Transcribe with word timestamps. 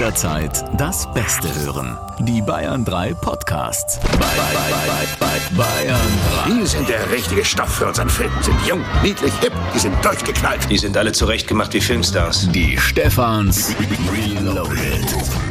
jederzeit 0.00 0.64
das 0.78 1.12
Beste 1.12 1.54
hören. 1.56 1.98
Die 2.20 2.40
Bayern 2.40 2.86
3 2.86 3.12
Podcasts. 3.12 3.98
Bei, 3.98 4.08
bei, 4.18 5.06
bei, 5.20 5.56
Bayern 5.56 6.00
3. 6.46 6.52
Die 6.52 6.66
sind 6.66 6.88
der 6.88 7.10
richtige 7.10 7.44
Stoff 7.44 7.68
für 7.68 7.86
unseren 7.86 8.08
Film. 8.08 8.30
Sind 8.40 8.56
jung, 8.66 8.80
niedlich, 9.02 9.32
hip, 9.42 9.52
die 9.74 9.78
sind 9.78 9.94
durchgeknallt. 10.02 10.70
Die 10.70 10.78
sind 10.78 10.96
alle 10.96 11.12
zurechtgemacht 11.12 11.74
wie 11.74 11.82
Filmstars. 11.82 12.48
Die 12.50 12.78
Stefans 12.78 13.74
Reloaded. 14.10 15.04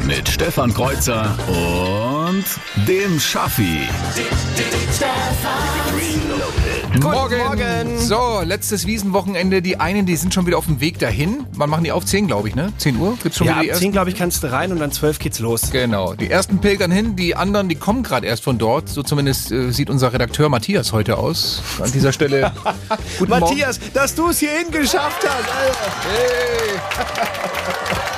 Mit 0.04 0.28
Stefan 0.28 0.74
Kreuzer 0.74 1.32
und 1.46 2.19
dem 2.86 3.18
Schaffi. 3.18 3.80
Morgen. 7.02 7.38
Morgen. 7.38 7.98
So, 7.98 8.42
letztes 8.44 8.86
Wiesenwochenende. 8.86 9.62
Die 9.62 9.78
einen, 9.80 10.06
die 10.06 10.16
sind 10.16 10.32
schon 10.34 10.46
wieder 10.46 10.58
auf 10.58 10.66
dem 10.66 10.80
Weg 10.80 10.98
dahin. 10.98 11.46
Wann 11.54 11.70
machen 11.70 11.84
die 11.84 11.92
auf? 11.92 12.04
10, 12.04 12.26
glaube 12.26 12.48
ich, 12.48 12.54
ne? 12.54 12.72
10 12.78 12.96
Uhr? 12.96 13.16
Gibt's 13.22 13.38
schon 13.38 13.46
Ja, 13.46 13.54
wieder 13.54 13.62
die 13.64 13.72
ab 13.72 13.78
10, 13.78 13.92
glaube 13.92 14.10
ich, 14.10 14.16
kannst 14.16 14.42
du 14.42 14.52
rein 14.52 14.70
und 14.72 14.78
dann 14.78 14.92
12 14.92 15.18
geht's 15.18 15.38
los. 15.38 15.70
Genau. 15.70 16.14
Die 16.14 16.30
ersten 16.30 16.60
pilgern 16.60 16.90
hin, 16.90 17.16
die 17.16 17.34
anderen, 17.34 17.68
die 17.68 17.76
kommen 17.76 18.02
gerade 18.02 18.26
erst 18.26 18.44
von 18.44 18.58
dort. 18.58 18.88
So 18.88 19.02
zumindest 19.02 19.50
äh, 19.50 19.72
sieht 19.72 19.90
unser 19.90 20.12
Redakteur 20.12 20.48
Matthias 20.48 20.92
heute 20.92 21.18
aus. 21.18 21.62
An 21.82 21.90
dieser 21.92 22.12
Stelle. 22.12 22.52
Guten 23.18 23.30
Matthias, 23.30 23.80
dass 23.92 24.14
du 24.14 24.28
es 24.28 24.38
hierhin 24.38 24.70
geschafft 24.70 25.26
hast, 25.26 25.48
Alter. 25.48 25.92
Morgen. 27.16 28.00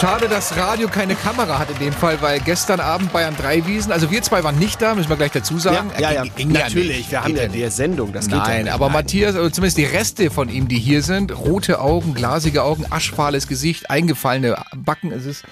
Schade, 0.00 0.28
dass 0.28 0.56
Radio 0.56 0.88
keine 0.88 1.14
Kamera 1.14 1.58
hat 1.58 1.70
in 1.70 1.78
dem 1.78 1.92
Fall, 1.92 2.20
weil 2.20 2.40
gestern 2.40 2.80
Abend 2.80 3.12
Bayern 3.12 3.36
3 3.36 3.66
Wiesen, 3.66 3.92
also 3.92 4.10
wir 4.10 4.20
zwei 4.22 4.42
waren 4.42 4.58
nicht 4.58 4.82
da, 4.82 4.94
müssen 4.94 5.08
wir 5.08 5.16
gleich 5.16 5.30
dazu 5.30 5.58
sagen. 5.58 5.90
ja, 5.98 6.10
ja, 6.12 6.22
Ging- 6.24 6.32
ging 6.36 6.50
ja 6.54 6.64
natürlich. 6.64 6.96
nicht. 6.98 7.10
Wir 7.12 7.22
haben 7.22 7.36
ja 7.36 7.46
die 7.46 7.70
Sendung, 7.70 8.12
das 8.12 8.26
geht 8.26 8.34
ja 8.36 8.42
Nein, 8.42 8.64
nicht. 8.64 8.72
aber 8.72 8.86
Nein. 8.86 8.94
Matthias, 8.94 9.36
oder 9.36 9.52
zumindest 9.52 9.78
die 9.78 9.84
Reste 9.84 10.30
von 10.30 10.48
ihm, 10.48 10.66
die 10.68 10.78
hier 10.78 11.02
sind, 11.02 11.30
rote 11.36 11.80
Augen, 11.80 12.12
glasige 12.12 12.64
Augen, 12.64 12.84
aschfahles 12.90 13.46
Gesicht, 13.46 13.88
eingefallene 13.88 14.56
Backen, 14.74 15.12
es 15.12 15.24
ist 15.26 15.44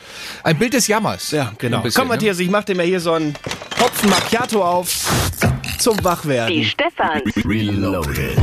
ein 0.43 0.59
Bild 0.59 0.75
des 0.75 0.87
Jammers. 0.89 1.31
Ja, 1.31 1.53
genau. 1.59 1.81
Bisschen, 1.83 2.01
Komm, 2.01 2.09
Matthias, 2.09 2.39
ich 2.41 2.51
mach 2.51 2.65
dir 2.65 2.75
mal 2.77 2.85
hier 2.85 3.01
so 3.01 3.13
einen 3.13 3.35
Hopfen 3.81 4.11
Macchiato 4.11 4.63
auf 4.65 4.89
zum 5.79 5.97
Die 5.99 6.05
Wachwerden. 6.05 6.65
Stefan. 6.65 7.23
Reloaded. 7.45 8.39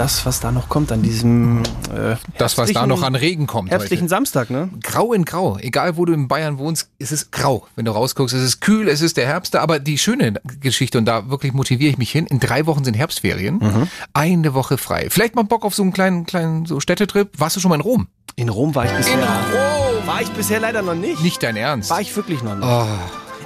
Das, 0.00 0.24
was 0.24 0.40
da 0.40 0.50
noch 0.50 0.70
kommt 0.70 0.92
an 0.92 1.02
diesem 1.02 1.62
äh, 1.94 2.16
Das, 2.38 2.56
was 2.56 2.72
da 2.72 2.86
noch 2.86 3.02
an 3.02 3.14
Regen 3.14 3.46
kommt 3.46 3.70
herbstlichen 3.70 4.04
heute. 4.04 4.08
Samstag, 4.08 4.48
ne? 4.48 4.70
Grau 4.82 5.12
in 5.12 5.26
Grau. 5.26 5.58
Egal, 5.58 5.98
wo 5.98 6.06
du 6.06 6.14
in 6.14 6.26
Bayern 6.26 6.56
wohnst, 6.56 6.88
es 6.98 7.12
ist 7.12 7.32
grau. 7.32 7.66
Wenn 7.76 7.84
du 7.84 7.90
rausguckst, 7.90 8.34
es 8.34 8.42
ist 8.42 8.62
kühl, 8.62 8.88
es 8.88 9.02
ist 9.02 9.18
der 9.18 9.26
Herbst. 9.26 9.56
Aber 9.56 9.78
die 9.78 9.98
schöne 9.98 10.40
Geschichte, 10.58 10.96
und 10.96 11.04
da 11.04 11.28
wirklich 11.28 11.52
motiviere 11.52 11.90
ich 11.90 11.98
mich 11.98 12.10
hin, 12.10 12.24
in 12.24 12.40
drei 12.40 12.64
Wochen 12.64 12.82
sind 12.82 12.94
Herbstferien. 12.94 13.58
Mhm. 13.58 13.88
Eine 14.14 14.54
Woche 14.54 14.78
frei. 14.78 15.08
Vielleicht 15.10 15.34
mal 15.34 15.42
Bock 15.42 15.66
auf 15.66 15.74
so 15.74 15.82
einen 15.82 15.92
kleinen, 15.92 16.24
kleinen 16.24 16.64
so 16.64 16.80
Städtetrip. 16.80 17.38
Warst 17.38 17.56
du 17.56 17.60
schon 17.60 17.68
mal 17.68 17.74
in 17.74 17.82
Rom? 17.82 18.06
In 18.36 18.48
Rom 18.48 18.74
war 18.74 18.86
ich 18.86 18.92
bisher. 18.92 19.12
In 19.12 19.20
Rom! 19.20 20.06
War 20.06 20.22
ich 20.22 20.30
bisher 20.30 20.60
leider 20.60 20.80
noch 20.80 20.94
nicht. 20.94 21.22
Nicht 21.22 21.42
dein 21.42 21.56
Ernst. 21.56 21.90
War 21.90 22.00
ich 22.00 22.16
wirklich 22.16 22.42
noch 22.42 22.54
nicht. 22.54 22.66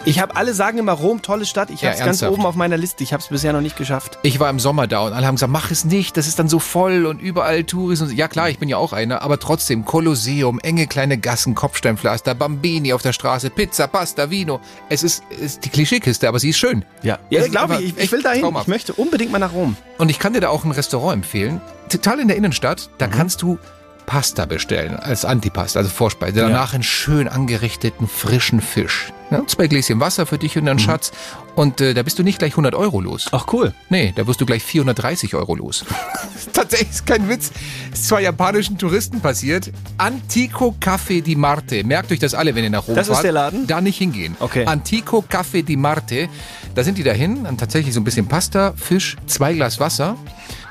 Ich 0.06 0.20
habe 0.20 0.36
alle 0.36 0.52
sagen 0.52 0.77
immer 0.77 0.92
Rom, 0.92 1.22
tolle 1.22 1.47
Stadt. 1.47 1.70
Ich 1.70 1.80
Ja, 1.80 1.88
habe 1.88 1.98
es 1.98 2.05
ganz 2.05 2.22
oben 2.22 2.44
auf 2.44 2.56
meiner 2.56 2.77
Liste. 2.77 3.02
Ich 3.02 3.14
habe 3.14 3.22
es 3.22 3.28
bisher 3.28 3.55
noch 3.55 3.62
nicht 3.62 3.77
geschafft. 3.77 4.19
Ich 4.22 4.38
war 4.38 4.50
im 4.50 4.60
Sommer 4.60 4.86
da 4.86 5.00
und 5.00 5.14
alle 5.14 5.27
haben 5.27 5.36
gesagt, 5.36 5.50
mach 5.50 5.70
es 5.70 5.86
nicht, 5.86 6.16
das 6.19 6.27
ist 6.27 6.38
dann 6.38 6.48
so 6.48 6.58
voll 6.58 7.06
und 7.06 7.22
überall 7.22 7.64
Touris 7.64 8.02
und 8.02 8.08
so. 8.08 8.14
Ja 8.14 8.28
klar, 8.28 8.50
ich 8.50 8.58
bin 8.58 8.69
ja 8.69 8.77
auch 8.77 8.92
einer, 8.92 9.22
aber 9.22 9.38
trotzdem 9.41 9.86
Kolosseum, 9.86 10.60
enge 10.60 10.86
kleine 10.86 11.16
Gassen, 11.16 11.55
Kopfsteinpflaster, 11.55 12.34
Bambini 12.34 12.92
auf 12.92 13.00
der 13.00 13.14
Straße, 13.14 13.48
Pizza, 13.48 13.86
Pasta, 13.86 14.28
Vino. 14.30 14.60
Es 14.91 15.02
ist, 15.02 15.25
ist 15.30 15.64
die 15.64 15.70
Klischeekiste, 15.70 16.28
aber 16.28 16.38
sie 16.38 16.50
ist 16.50 16.58
schön. 16.58 16.84
Ja, 17.02 17.19
ja 17.30 17.47
glaube 17.48 17.82
ich. 17.82 17.97
Ich, 17.97 18.12
will 18.12 18.22
dahin. 18.22 18.42
traumhaft. 18.42 18.64
Ich 18.64 18.69
möchte 18.69 18.92
unbedingt 18.92 19.32
mal 19.32 19.38
nach 19.38 19.55
Rom. 19.55 19.77
Und 19.97 20.10
ich 20.10 20.19
kann 20.19 20.34
dir 20.34 20.41
da 20.41 20.50
auch 20.50 20.64
ein 20.64 20.70
Restaurant 20.70 21.14
empfehlen, 21.14 21.62
total 21.88 22.20
in 22.20 22.28
der 22.28 22.36
Innenstadt, 22.36 22.91
da 22.98 23.06
kannst 23.06 23.41
du 23.41 23.58
Pasta 24.06 24.44
bestellen 24.47 24.97
als 24.97 25.24
Antipasta, 25.24 25.78
also 25.80 25.91
Vorspeise. 25.91 26.41
Danach 26.41 26.74
einen 26.74 26.83
schön 26.83 27.28
angerichteten 27.28 28.06
frischen 28.08 28.60
Fisch. 28.60 29.12
Ja, 29.30 29.44
zwei 29.47 29.66
Gläschen 29.69 30.00
Wasser 30.00 30.27
für 30.27 30.36
dich 30.38 30.56
und 30.58 30.66
deinen 30.66 30.78
Schatz. 30.78 31.10
Und 31.55 31.80
äh, 31.80 31.94
da 31.94 32.02
bist 32.02 32.19
du 32.19 32.22
nicht 32.22 32.38
gleich 32.38 32.52
100 32.52 32.75
Euro 32.75 33.00
los. 33.00 33.28
Ach 33.32 33.47
cool. 33.52 33.72
Nee, 33.88 34.12
da 34.14 34.26
wirst 34.26 34.41
du 34.41 34.47
gleich 34.47 34.62
430 34.62 35.34
Euro 35.34 35.54
los. 35.54 35.84
Tatsächlich 36.53 36.91
ist 36.91 37.06
kein 37.06 37.28
Witz. 37.28 37.50
Ist 37.93 38.09
zwei 38.09 38.20
japanischen 38.22 38.76
Touristen 38.76 39.20
passiert. 39.20 39.70
Antico 39.97 40.75
Café 40.81 41.22
di 41.22 41.37
Marte. 41.37 41.84
Merkt 41.84 42.12
euch 42.12 42.19
das 42.19 42.34
alle, 42.34 42.54
wenn 42.54 42.64
ihr 42.64 42.70
nach 42.70 42.87
Rom 42.87 42.97
Das 42.97 43.09
ist 43.09 43.14
fahrt. 43.14 43.25
der 43.25 43.32
Laden? 43.32 43.66
Da 43.66 43.81
nicht 43.81 43.97
hingehen. 43.98 44.37
Okay. 44.41 44.66
Antico 44.66 45.25
Café 45.28 45.62
di 45.64 45.76
Marte. 45.76 46.28
Da 46.75 46.84
sind 46.84 46.98
die 46.98 47.03
dahin. 47.04 47.44
Dann 47.44 47.56
tatsächlich 47.56 47.94
so 47.94 48.00
ein 48.00 48.04
bisschen 48.04 48.26
Pasta, 48.26 48.75
Fisch, 48.76 49.16
zwei 49.26 49.54
Glas 49.54 49.81
Wasser. 49.81 50.16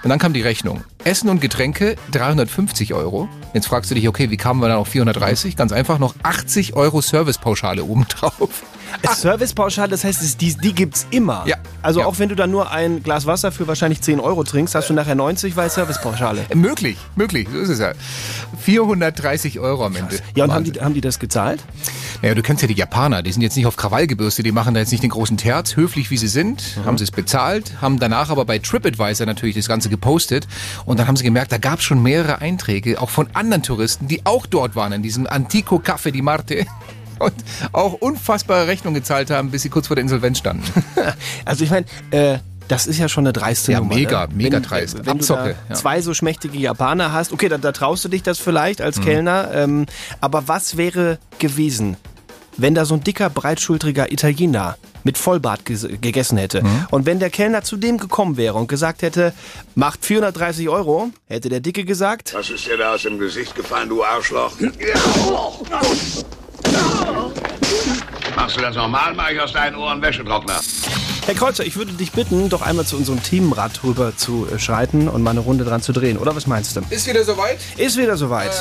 Und 0.03 0.09
dann 0.09 0.19
kam 0.19 0.33
die 0.33 0.41
Rechnung. 0.41 0.83
Essen 1.05 1.29
und 1.29 1.39
Getränke 1.39 1.95
350 2.11 2.93
Euro. 2.93 3.29
Jetzt 3.53 3.67
fragst 3.67 3.89
du 3.89 3.95
dich, 3.95 4.09
okay, 4.09 4.29
wie 4.29 4.37
kamen 4.37 4.59
wir 4.59 4.67
dann 4.67 4.77
auf 4.77 4.89
430? 4.89 5.55
Ganz 5.55 5.71
einfach 5.71 5.97
noch 5.97 6.15
80 6.23 6.75
Euro 6.75 6.99
Servicepauschale 7.01 7.83
obendrauf. 7.85 8.63
Servicepauschale, 9.15 9.89
das 9.89 10.03
heißt, 10.03 10.39
die, 10.41 10.53
die 10.55 10.73
gibt's 10.73 11.07
immer. 11.11 11.43
Ja. 11.47 11.57
Also 11.81 12.01
Ja. 12.01 12.05
auch 12.05 12.19
wenn 12.19 12.29
du 12.29 12.35
dann 12.35 12.51
nur 12.51 12.71
ein 12.71 13.03
Glas 13.03 13.25
Wasser 13.25 13.51
für 13.51 13.67
wahrscheinlich 13.67 14.01
10 14.01 14.19
Euro 14.19 14.43
trinkst, 14.43 14.73
hast 14.75 14.89
du 14.89 14.93
nachher 14.93 15.15
90, 15.15 15.55
weil 15.55 15.69
Servicepauschale. 15.69 16.45
Äh, 16.49 16.55
Möglich, 16.55 16.97
möglich, 17.15 17.47
so 17.51 17.57
ist 17.59 17.69
es 17.69 17.79
ja. 17.79 17.91
430 18.61 19.59
Euro 19.59 19.85
am 19.85 19.95
Ende. 19.95 20.19
Ja, 20.35 20.45
und 20.45 20.53
haben 20.53 20.63
die, 20.63 20.79
haben 20.79 20.93
die 20.93 21.01
das 21.01 21.19
gezahlt? 21.19 21.61
Naja, 22.21 22.35
du 22.35 22.41
kennst 22.41 22.61
ja 22.61 22.67
die 22.67 22.73
Japaner, 22.75 23.21
die 23.21 23.31
sind 23.31 23.41
jetzt 23.41 23.57
nicht 23.57 23.65
auf 23.65 23.75
Krawall 23.75 24.07
gebürstet, 24.07 24.45
die 24.45 24.51
machen 24.51 24.73
da 24.73 24.79
jetzt 24.79 24.91
nicht 24.91 25.03
den 25.03 25.09
großen 25.09 25.37
Terz, 25.37 25.75
höflich 25.75 26.09
wie 26.09 26.17
sie 26.17 26.27
sind, 26.27 26.77
haben 26.85 26.97
sie 26.97 27.03
es 27.03 27.11
bezahlt, 27.11 27.81
haben 27.81 27.99
danach 27.99 28.29
aber 28.29 28.45
bei 28.45 28.59
TripAdvisor 28.59 29.25
natürlich 29.25 29.55
das 29.55 29.67
Ganze 29.67 29.89
gepostet 29.89 30.47
und 30.85 30.99
dann 30.99 31.07
haben 31.07 31.15
sie 31.17 31.23
gemerkt, 31.23 31.51
da 31.51 31.57
gab 31.57 31.79
es 31.79 31.85
schon 31.85 32.01
mehrere 32.01 32.39
Einträge, 32.41 33.01
auch 33.01 33.09
von 33.09 33.27
anderen 33.33 33.63
Touristen, 33.63 34.07
die 34.07 34.25
auch 34.25 34.45
dort 34.45 34.75
waren, 34.75 34.93
in 34.93 35.03
diesem 35.03 35.27
Antico 35.27 35.77
Café 35.77 36.11
di 36.11 36.21
Marte 36.21 36.65
und 37.23 37.33
auch 37.71 37.93
unfassbare 37.93 38.67
Rechnungen 38.67 38.95
gezahlt 38.95 39.29
haben, 39.31 39.51
bis 39.51 39.61
sie 39.63 39.69
kurz 39.69 39.87
vor 39.87 39.95
der 39.95 40.03
Insolvenz 40.03 40.37
standen. 40.39 40.63
Also 41.45 41.63
ich 41.63 41.69
meine, 41.71 41.85
äh, 42.11 42.37
das 42.67 42.87
ist 42.87 42.97
ja 42.97 43.09
schon 43.09 43.25
eine 43.25 43.33
dreiste 43.33 43.71
Ja, 43.73 43.79
Nummer. 43.79 43.95
mega, 43.95 44.27
ne? 44.27 44.33
mega 44.35 44.55
wenn, 44.57 44.63
dreist. 44.63 44.95
Wenn 44.97 45.03
du 45.03 45.11
Abzocke, 45.11 45.55
da 45.67 45.73
ja. 45.73 45.75
zwei 45.75 46.01
so 46.01 46.13
schmächtige 46.13 46.57
Japaner 46.57 47.11
hast, 47.11 47.33
okay, 47.33 47.49
da, 47.49 47.57
da 47.57 47.71
traust 47.73 48.05
du 48.05 48.09
dich 48.09 48.23
das 48.23 48.39
vielleicht 48.39 48.81
als 48.81 48.97
Mhm. 48.99 49.03
Kellner, 49.03 49.49
ähm, 49.53 49.85
aber 50.21 50.47
was 50.47 50.77
wäre 50.77 51.17
gewesen, 51.39 51.97
wenn 52.55 52.73
da 52.75 52.85
so 52.85 52.93
ein 52.93 53.03
dicker, 53.03 53.29
breitschultriger 53.29 54.11
Italiener 54.11 54.77
mit 55.03 55.17
Vollbart 55.17 55.61
ges- 55.67 55.97
gegessen 55.97 56.37
hätte. 56.37 56.63
Mhm. 56.63 56.87
Und 56.91 57.05
wenn 57.05 57.19
der 57.19 57.29
Kellner 57.31 57.63
zu 57.63 57.75
dem 57.75 57.97
gekommen 57.97 58.37
wäre 58.37 58.53
und 58.53 58.67
gesagt 58.67 59.01
hätte, 59.01 59.33
macht 59.75 60.05
430 60.05 60.69
Euro, 60.69 61.09
hätte 61.27 61.49
der 61.49 61.59
Dicke 61.59 61.83
gesagt, 61.83 62.33
Was 62.33 62.49
ist 62.49 62.65
dir 62.67 62.77
da 62.77 62.93
aus 62.93 63.01
dem 63.01 63.19
Gesicht 63.19 63.55
gefallen, 63.55 63.89
du 63.89 64.03
Arschloch? 64.03 64.53
Machst 68.35 68.57
du 68.57 68.61
das 68.61 68.75
normal, 68.75 69.13
mach 69.15 69.29
ich 69.29 69.39
aus 69.39 69.53
deinen 69.53 69.75
Ohren 69.75 70.01
Wäschetrockner. 70.01 70.59
Herr 71.25 71.35
Kreuzer, 71.35 71.65
ich 71.65 71.75
würde 71.77 71.93
dich 71.93 72.11
bitten, 72.11 72.49
doch 72.49 72.61
einmal 72.61 72.85
zu 72.85 72.97
unserem 72.97 73.23
Themenrad 73.23 73.81
rüber 73.83 74.15
zu 74.17 74.45
äh, 74.53 74.59
schreiten 74.59 75.07
und 75.07 75.23
mal 75.23 75.31
eine 75.31 75.39
Runde 75.39 75.63
dran 75.63 75.81
zu 75.81 75.93
drehen, 75.93 76.17
oder 76.17 76.35
was 76.35 76.47
meinst 76.47 76.75
du? 76.75 76.81
Ist 76.89 77.07
wieder 77.07 77.23
soweit? 77.23 77.59
Ist 77.77 77.95
wieder 77.97 78.17
soweit. 78.17 78.51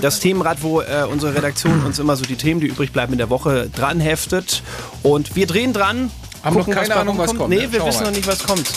Das 0.00 0.20
Themenrad, 0.20 0.62
wo 0.62 0.80
äh, 0.80 1.04
unsere 1.10 1.34
Redaktion 1.34 1.84
uns 1.84 1.98
immer 1.98 2.16
so 2.16 2.24
die 2.24 2.36
Themen, 2.36 2.60
die 2.60 2.68
übrig 2.68 2.92
bleiben 2.92 3.12
in 3.12 3.18
der 3.18 3.28
Woche, 3.28 3.68
dran 3.74 4.00
heftet. 4.00 4.62
Und 5.02 5.36
wir 5.36 5.46
drehen 5.46 5.72
dran. 5.72 6.10
Haben 6.42 6.56
noch 6.56 6.70
keine 6.70 6.94
Ahnung, 6.96 7.18
was 7.18 7.34
kommt, 7.34 7.50
Nee, 7.50 7.56
ne? 7.56 7.72
wir 7.72 7.80
Schauen 7.80 7.86
wir 7.86 7.88
wissen 7.88 8.02
mal. 8.04 8.10
noch 8.10 8.16
nicht, 8.16 8.26
was 8.28 8.42
kommt. 8.44 8.70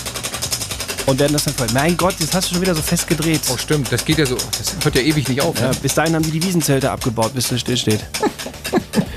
Und 1.06 1.19
werden 1.19 1.34
das 1.34 1.46
dann 1.46 1.53
voll. 1.53 1.68
Mein 1.74 1.96
Gott, 1.96 2.16
jetzt 2.19 2.34
hast 2.35 2.50
du 2.50 2.56
schon 2.56 2.62
wieder 2.62 2.75
so 2.75 2.81
fest 2.81 3.08
gedreht. 3.08 3.41
Oh 3.52 3.58
stimmt, 3.58 3.91
das 3.91 4.03
geht 4.03 4.18
ja 4.18 4.25
so, 4.25 4.35
das 4.35 4.75
hört 4.84 4.96
ja 4.96 5.02
ewig 5.02 5.28
nicht 5.29 5.41
auf. 5.41 5.58
Ja, 5.59 5.69
ne? 5.69 5.75
bis 5.81 5.94
dahin 5.94 6.13
haben 6.16 6.24
die 6.24 6.31
die 6.31 6.44
Wiesenzelte 6.44 6.91
abgebaut, 6.91 7.34
bis 7.34 7.47
das 7.47 7.62
stillsteht. 7.62 8.02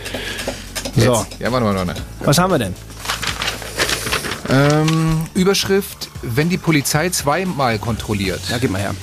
so, 0.97 1.01
Jetzt. 1.01 1.41
Ja, 1.41 1.53
warte 1.53 1.65
mal. 1.67 1.85
Ne? 1.85 1.95
was 2.21 2.39
haben 2.39 2.51
wir 2.53 2.59
denn? 2.59 2.75
Ähm, 4.51 5.27
Überschrift, 5.35 6.11
wenn 6.23 6.49
die 6.49 6.59
Polizei 6.59 7.09
zweimal 7.09 7.79
kontrolliert. 7.79 8.41
Ja, 8.51 8.59
gib 8.59 8.71
mal 8.71 8.81
her. 8.81 8.95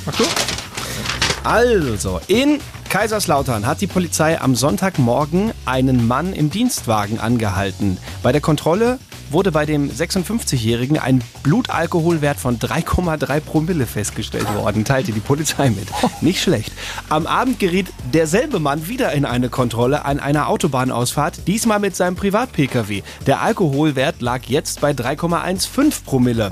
Also, 1.43 2.19
in 2.27 2.59
Kaiserslautern 2.89 3.65
hat 3.65 3.81
die 3.81 3.87
Polizei 3.87 4.39
am 4.39 4.55
Sonntagmorgen 4.55 5.51
einen 5.65 6.07
Mann 6.07 6.33
im 6.33 6.49
Dienstwagen 6.49 7.19
angehalten. 7.19 7.97
Bei 8.21 8.31
der 8.31 8.41
Kontrolle 8.41 8.99
wurde 9.31 9.51
bei 9.51 9.65
dem 9.65 9.89
56-Jährigen 9.89 10.97
ein 10.97 11.23
Blutalkoholwert 11.43 12.39
von 12.39 12.59
3,3 12.59 13.39
Promille 13.39 13.85
festgestellt 13.85 14.53
worden, 14.55 14.85
teilte 14.85 15.11
die 15.11 15.19
Polizei 15.19 15.69
mit. 15.69 15.87
Nicht 16.21 16.41
schlecht. 16.41 16.71
Am 17.09 17.27
Abend 17.27 17.59
geriet 17.59 17.87
derselbe 18.13 18.59
Mann 18.59 18.87
wieder 18.87 19.11
in 19.13 19.25
eine 19.25 19.49
Kontrolle 19.49 20.05
an 20.05 20.19
einer 20.19 20.49
Autobahnausfahrt, 20.49 21.47
diesmal 21.47 21.79
mit 21.79 21.95
seinem 21.95 22.15
Privat-Pkw. 22.15 23.03
Der 23.27 23.41
Alkoholwert 23.41 24.21
lag 24.21 24.43
jetzt 24.45 24.81
bei 24.81 24.91
3,15 24.91 26.03
Promille. 26.05 26.51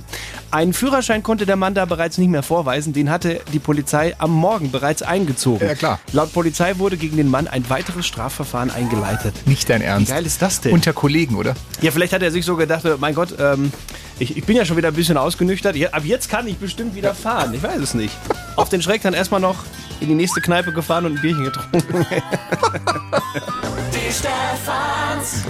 Einen 0.50 0.74
Führerschein 0.74 1.24
konnte 1.24 1.46
der 1.46 1.58
Mann 1.58 1.74
da 1.74 1.86
bereits 1.86 2.18
nicht 2.18 2.30
mehr 2.30 2.44
vorweisen, 2.44 2.94
den 2.94 3.10
hatte 3.10 3.42
die 3.52 3.60
Polizei 3.60 4.16
am 4.18 4.32
Morgen 4.32 4.72
bereits 4.72 5.02
eingezogen. 5.02 5.68
Ja, 5.68 5.76
klar. 5.76 6.00
Laut 6.14 6.32
Polizei 6.32 6.78
wurde 6.78 6.96
gegen 6.96 7.18
den 7.18 7.30
Mann 7.30 7.48
ein 7.48 7.70
weiteres 7.70 8.06
Strafverfahren 8.08 8.72
eingeleitet. 8.72 9.36
Nicht 9.46 9.70
dein 9.70 9.82
Ernst. 9.82 10.10
Wie 10.10 10.14
geil 10.14 10.26
ist 10.26 10.42
das 10.42 10.62
denn? 10.62 10.72
Unter 10.72 10.94
Kollegen, 10.94 11.36
oder? 11.36 11.54
Ja, 11.82 11.92
vielleicht 11.92 12.14
hat 12.14 12.22
er 12.22 12.32
sich 12.32 12.46
so 12.46 12.56
gedacht, 12.68 12.86
äh, 12.86 12.96
mein 13.00 13.16
Gott, 13.16 13.36
ähm, 13.40 13.72
ich, 14.20 14.36
ich 14.38 14.44
bin 14.46 14.56
ja 14.56 14.66
schon 14.66 14.78
wieder 14.78 14.88
ein 14.90 14.94
bisschen 14.94 15.18
ausgenüchtert. 15.18 15.76
Ab 15.94 16.04
jetzt 16.06 16.30
kann 16.30 16.48
ich 16.48 16.58
bestimmt 16.58 16.96
wieder 16.96 17.14
fahren. 17.14 17.54
Ich 17.54 17.62
weiß 17.64 17.80
es 17.80 17.94
nicht. 17.94 18.16
Auf 18.56 18.70
den 18.70 18.82
Schreck 18.82 19.02
dann 19.04 19.14
erstmal 19.14 19.40
noch 19.40 19.58
in 20.00 20.08
die 20.08 20.16
nächste 20.16 20.42
Kneipe 20.42 20.72
gefahren 20.74 21.06
und 21.06 21.16
ein 21.18 21.22
Bierchen 21.22 21.44
getrunken. 21.46 22.06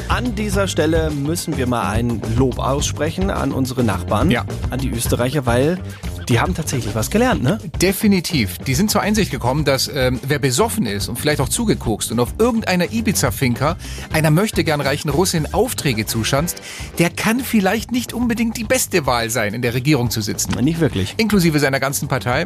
An 0.08 0.36
dieser 0.36 0.68
Stelle 0.68 1.12
müssen 1.12 1.58
wir 1.58 1.68
mal 1.68 1.90
ein 1.92 2.22
Lob 2.38 2.60
aussprechen 2.60 3.30
an 3.30 3.52
unsere 3.52 3.84
Nachbarn, 3.84 4.32
Ja. 4.32 4.46
an 4.70 4.80
die 4.80 4.90
Österreicher, 4.90 5.46
weil 5.46 5.78
die 6.30 6.40
haben 6.40 6.54
tatsächlich 6.54 6.94
was 6.94 7.10
gelernt, 7.10 7.42
ne? 7.44 7.58
Definitiv. 7.82 8.58
Die 8.60 8.76
sind 8.76 8.92
zur 8.92 9.02
Einsicht 9.02 9.32
gekommen, 9.32 9.64
dass 9.64 9.90
ähm, 9.94 10.20
wer 10.28 10.40
besoffen 10.40 10.86
ist 10.86 11.08
und 11.08 11.18
vielleicht 11.18 11.40
auch 11.40 11.50
zugekokst 11.50 12.12
und 12.12 12.20
auf 12.20 12.34
irgendeiner 12.38 12.92
Ibiza-Finker 12.92 13.78
einer 14.12 14.32
möchte 14.32 14.64
gern 14.64 14.82
reichen 14.82 15.10
Russin 15.10 15.54
Aufträge 15.54 16.06
zuschanzt, 16.06 16.62
der 17.00 17.10
kann 17.10 17.40
vielleicht 17.40 17.92
nicht 17.92 18.14
unbedingt 18.14 18.58
die 18.58 18.66
beste 18.66 19.06
Wahl 19.06 19.30
sein, 19.30 19.54
in 19.54 19.62
der 19.62 19.74
Regierung 19.74 20.10
zu 20.10 20.22
sitzen. 20.22 20.54
Nicht 20.64 20.80
wirklich. 20.80 21.16
Inklusive 21.18 21.60
seiner 21.60 21.80
ganzen 21.80 22.08
Partei. 22.08 22.46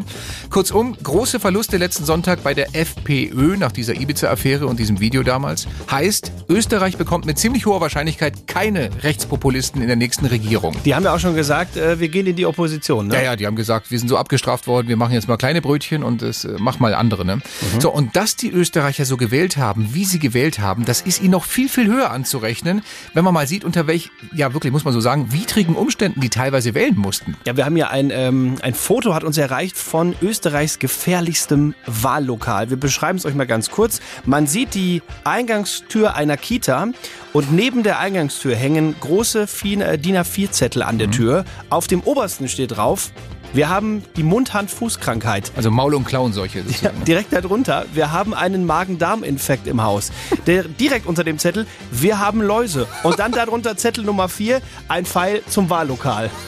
Kurzum, 0.49 0.95
große 1.01 1.39
Verluste 1.39 1.77
letzten 1.77 2.05
Sonntag 2.05 2.43
bei 2.43 2.53
der 2.53 2.75
FPÖ 2.75 3.57
nach 3.57 3.71
dieser 3.71 3.95
Ibiza-Affäre 3.99 4.67
und 4.67 4.79
diesem 4.79 4.99
Video 4.99 5.23
damals. 5.23 5.67
Heißt, 5.89 6.31
Österreich 6.49 6.97
bekommt 6.97 7.25
mit 7.25 7.39
ziemlich 7.39 7.65
hoher 7.65 7.81
Wahrscheinlichkeit 7.81 8.47
keine 8.47 8.89
Rechtspopulisten 9.03 9.81
in 9.81 9.87
der 9.87 9.95
nächsten 9.95 10.25
Regierung. 10.25 10.75
Die 10.85 10.93
haben 10.93 11.03
ja 11.03 11.15
auch 11.15 11.19
schon 11.19 11.35
gesagt, 11.35 11.77
äh, 11.77 11.99
wir 11.99 12.09
gehen 12.09 12.27
in 12.27 12.35
die 12.35 12.45
Opposition, 12.45 13.07
ne? 13.07 13.15
Ja, 13.15 13.21
ja, 13.21 13.35
die 13.35 13.47
haben 13.47 13.55
gesagt, 13.55 13.70
wir 13.89 13.99
sind 13.99 14.07
so 14.07 14.17
abgestraft 14.17 14.67
worden, 14.67 14.87
wir 14.87 14.97
machen 14.97 15.13
jetzt 15.13 15.27
mal 15.27 15.37
kleine 15.37 15.61
Brötchen 15.61 16.03
und 16.03 16.21
es 16.21 16.45
äh, 16.45 16.55
mach 16.59 16.79
mal 16.79 16.93
andere. 16.93 17.25
Ne? 17.25 17.41
So, 17.79 17.91
und 17.91 18.15
dass 18.15 18.35
die 18.35 18.51
Österreicher 18.51 19.05
so 19.05 19.17
gewählt 19.17 19.57
haben, 19.57 19.93
wie 19.93 20.05
sie 20.05 20.19
gewählt 20.19 20.59
haben, 20.59 20.85
das 20.85 21.01
ist 21.01 21.21
ihnen 21.21 21.31
noch 21.31 21.45
viel, 21.45 21.69
viel 21.69 21.87
höher 21.87 22.11
anzurechnen, 22.11 22.81
wenn 23.13 23.23
man 23.23 23.33
mal 23.33 23.47
sieht, 23.47 23.63
unter 23.63 23.87
welch, 23.87 24.09
ja 24.33 24.53
wirklich, 24.53 24.71
muss 24.73 24.83
man 24.83 24.93
so 24.93 24.99
sagen, 24.99 25.31
widrigen 25.31 25.75
Umständen 25.75 26.21
die 26.21 26.29
teilweise 26.29 26.73
wählen 26.73 26.97
mussten. 26.97 27.37
Ja, 27.45 27.57
wir 27.57 27.65
haben 27.65 27.77
ja 27.77 27.89
ein, 27.89 28.11
ähm, 28.11 28.57
ein 28.61 28.73
Foto, 28.73 29.13
hat 29.13 29.23
uns 29.23 29.37
erreicht 29.37 29.77
von 29.77 30.15
Österreichs 30.21 30.79
gefährlichstem 30.79 31.73
Wahllokal. 31.85 32.69
Wir 32.69 32.77
beschreiben 32.77 33.17
es 33.17 33.25
euch 33.25 33.35
mal 33.35 33.47
ganz 33.47 33.69
kurz. 33.69 34.01
Man 34.25 34.47
sieht 34.47 34.73
die 34.73 35.01
Eingangstür 35.23 36.15
einer 36.15 36.37
Kita 36.37 36.89
und 37.33 37.51
neben 37.53 37.83
der 37.83 37.99
Eingangstür 37.99 38.55
hängen 38.55 38.95
große 38.99 39.47
äh, 39.63 39.97
DIN 39.97 40.17
A4-Zettel 40.17 40.83
an 40.83 40.97
der 40.97 41.11
Tür. 41.11 41.45
Auf 41.69 41.87
dem 41.87 42.01
obersten 42.01 42.47
steht 42.47 42.71
drauf, 42.71 43.11
wir 43.53 43.69
haben 43.69 44.03
die 44.15 44.23
Mund-Hand-Fuß-Krankheit. 44.23 45.51
Also 45.55 45.71
Maul- 45.71 45.95
und 45.95 46.05
Klauenseuche. 46.05 46.59
Ja, 46.59 46.65
sozusagen. 46.65 47.03
direkt 47.05 47.33
darunter, 47.33 47.85
wir 47.93 48.11
haben 48.11 48.33
einen 48.33 48.65
Magen-Darm-Infekt 48.65 49.67
im 49.67 49.83
Haus. 49.83 50.11
Der, 50.47 50.63
direkt 50.63 51.05
unter 51.05 51.23
dem 51.23 51.37
Zettel, 51.37 51.67
wir 51.91 52.19
haben 52.19 52.41
Läuse. 52.41 52.87
Und 53.03 53.19
dann 53.19 53.31
darunter 53.31 53.77
Zettel 53.77 54.03
Nummer 54.03 54.29
4, 54.29 54.61
ein 54.87 55.05
Pfeil 55.05 55.41
zum 55.47 55.69
Wahllokal. 55.69 56.29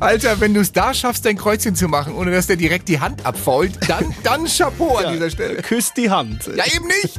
Alter, 0.00 0.40
wenn 0.40 0.52
du 0.52 0.60
es 0.60 0.72
da 0.72 0.92
schaffst, 0.92 1.24
dein 1.24 1.38
Kreuzchen 1.38 1.74
zu 1.74 1.88
machen, 1.88 2.14
ohne 2.14 2.30
dass 2.30 2.46
der 2.46 2.56
direkt 2.56 2.88
die 2.88 3.00
Hand 3.00 3.24
abfault, 3.24 3.72
dann, 3.88 4.14
dann 4.22 4.44
Chapeau 4.44 4.96
an 4.98 5.14
dieser 5.14 5.30
Stelle. 5.30 5.62
Küsst 5.62 5.96
die 5.96 6.10
Hand. 6.10 6.50
Ja, 6.54 6.64
eben 6.66 6.86
nicht. 7.02 7.18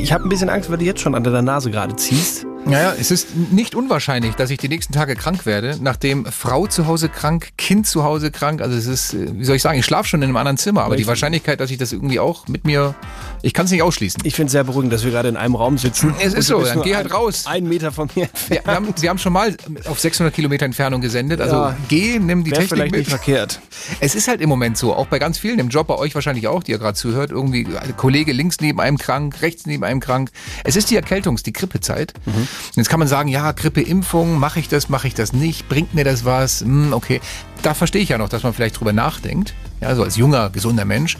Ich 0.00 0.12
habe 0.12 0.24
ein 0.24 0.30
bisschen 0.30 0.48
Angst, 0.48 0.70
weil 0.70 0.78
du 0.78 0.84
jetzt 0.84 1.00
schon 1.00 1.14
an 1.14 1.22
deiner 1.24 1.42
Nase 1.42 1.70
gerade 1.70 1.94
ziehst. 1.96 2.46
Naja, 2.66 2.94
es 3.00 3.10
ist 3.10 3.34
nicht 3.34 3.74
unwahrscheinlich, 3.74 4.34
dass 4.34 4.50
ich 4.50 4.58
die 4.58 4.68
nächsten 4.68 4.92
Tage 4.92 5.16
krank 5.16 5.46
werde, 5.46 5.78
nachdem 5.80 6.26
Frau 6.26 6.66
zu 6.66 6.86
Hause 6.86 7.08
krank, 7.08 7.48
Kind 7.56 7.86
zu 7.86 8.04
Hause 8.04 8.30
krank. 8.30 8.60
Also 8.60 8.76
es 8.76 8.86
ist, 8.86 9.14
äh, 9.14 9.28
wie 9.32 9.44
soll 9.44 9.56
ich 9.56 9.62
sagen, 9.62 9.78
ich 9.78 9.84
schlafe 9.86 10.08
schon 10.08 10.20
in 10.20 10.28
einem 10.28 10.36
anderen 10.36 10.58
Zimmer, 10.58 10.84
aber 10.84 10.96
die 10.96 11.06
Wahrscheinlichkeit, 11.06 11.58
dass 11.58 11.70
ich 11.70 11.78
das 11.78 11.92
irgendwie 11.92 12.20
auch 12.20 12.46
mit 12.48 12.64
mir, 12.64 12.94
ich 13.42 13.54
kann 13.54 13.64
es 13.64 13.72
nicht 13.72 13.82
ausschließen. 13.82 14.20
Ich 14.24 14.34
finde 14.34 14.46
es 14.46 14.52
sehr 14.52 14.62
beruhigend, 14.64 14.92
dass 14.92 15.04
wir 15.04 15.10
gerade 15.10 15.28
in 15.30 15.36
einem 15.36 15.54
Raum 15.56 15.78
sitzen. 15.78 16.14
Es 16.20 16.34
ist 16.34 16.46
so, 16.48 16.62
dann 16.62 16.82
geh 16.82 16.94
halt 16.94 17.06
ein, 17.06 17.12
raus. 17.12 17.46
Einen 17.46 17.68
Meter 17.68 17.90
von 17.92 18.08
mir 18.14 18.24
entfernt. 18.24 18.66
wir, 18.66 18.74
haben, 18.74 18.94
wir 19.00 19.08
haben 19.10 19.18
schon 19.18 19.32
mal 19.32 19.56
auf 19.86 19.98
600 19.98 20.32
Kilometer 20.32 20.66
Entfernung 20.66 21.00
gesendet. 21.00 21.40
Also 21.40 21.56
Ja. 21.56 21.76
geh, 21.88 22.18
nimm 22.18 22.44
die 22.44 22.50
Technik 22.50 22.68
vielleicht 22.68 22.92
mit. 22.92 22.98
nicht 23.00 23.10
verkehrt. 23.10 23.58
Es 24.00 24.14
ist 24.14 24.28
halt 24.28 24.40
im 24.42 24.48
Moment 24.50 24.76
so, 24.76 24.94
auch 24.94 25.06
bei 25.06 25.18
ganz 25.18 25.38
vielen 25.38 25.58
im 25.58 25.70
Job, 25.70 25.86
bei 25.88 25.96
euch 25.96 26.14
wahrscheinlich 26.14 26.46
auch, 26.46 26.62
die 26.62 26.72
ihr 26.72 26.78
gerade 26.78 26.96
zuhört, 26.96 27.30
irgendwie 27.30 27.66
ein 27.76 27.96
Kollege 27.96 28.32
links 28.32 28.60
neben 28.60 28.80
einem 28.80 28.98
krank, 28.98 29.40
rechts 29.40 29.66
neben 29.66 29.82
einem 29.82 30.00
krank. 30.00 30.30
Es 30.62 30.76
ist 30.76 30.90
die 30.90 30.96
Erkältungs-, 31.00 31.42
die 31.42 31.52
Grippezeit. 31.54 32.12
Und 32.26 32.48
Jetzt 32.74 32.88
kann 32.88 32.98
man 32.98 33.08
sagen, 33.08 33.28
ja, 33.28 33.52
Grippeimpfung, 33.52 34.38
mache 34.38 34.60
ich 34.60 34.68
das, 34.68 34.88
mache 34.88 35.08
ich 35.08 35.14
das 35.14 35.32
nicht, 35.32 35.68
bringt 35.68 35.94
mir 35.94 36.04
das 36.04 36.24
was? 36.24 36.60
Hm, 36.60 36.92
okay, 36.92 37.20
da 37.62 37.74
verstehe 37.74 38.02
ich 38.02 38.08
ja 38.08 38.18
noch, 38.18 38.28
dass 38.28 38.42
man 38.42 38.54
vielleicht 38.54 38.78
drüber 38.78 38.92
nachdenkt, 38.92 39.54
ja, 39.80 39.94
so 39.94 40.02
als 40.02 40.16
junger, 40.16 40.50
gesunder 40.50 40.84
Mensch. 40.84 41.16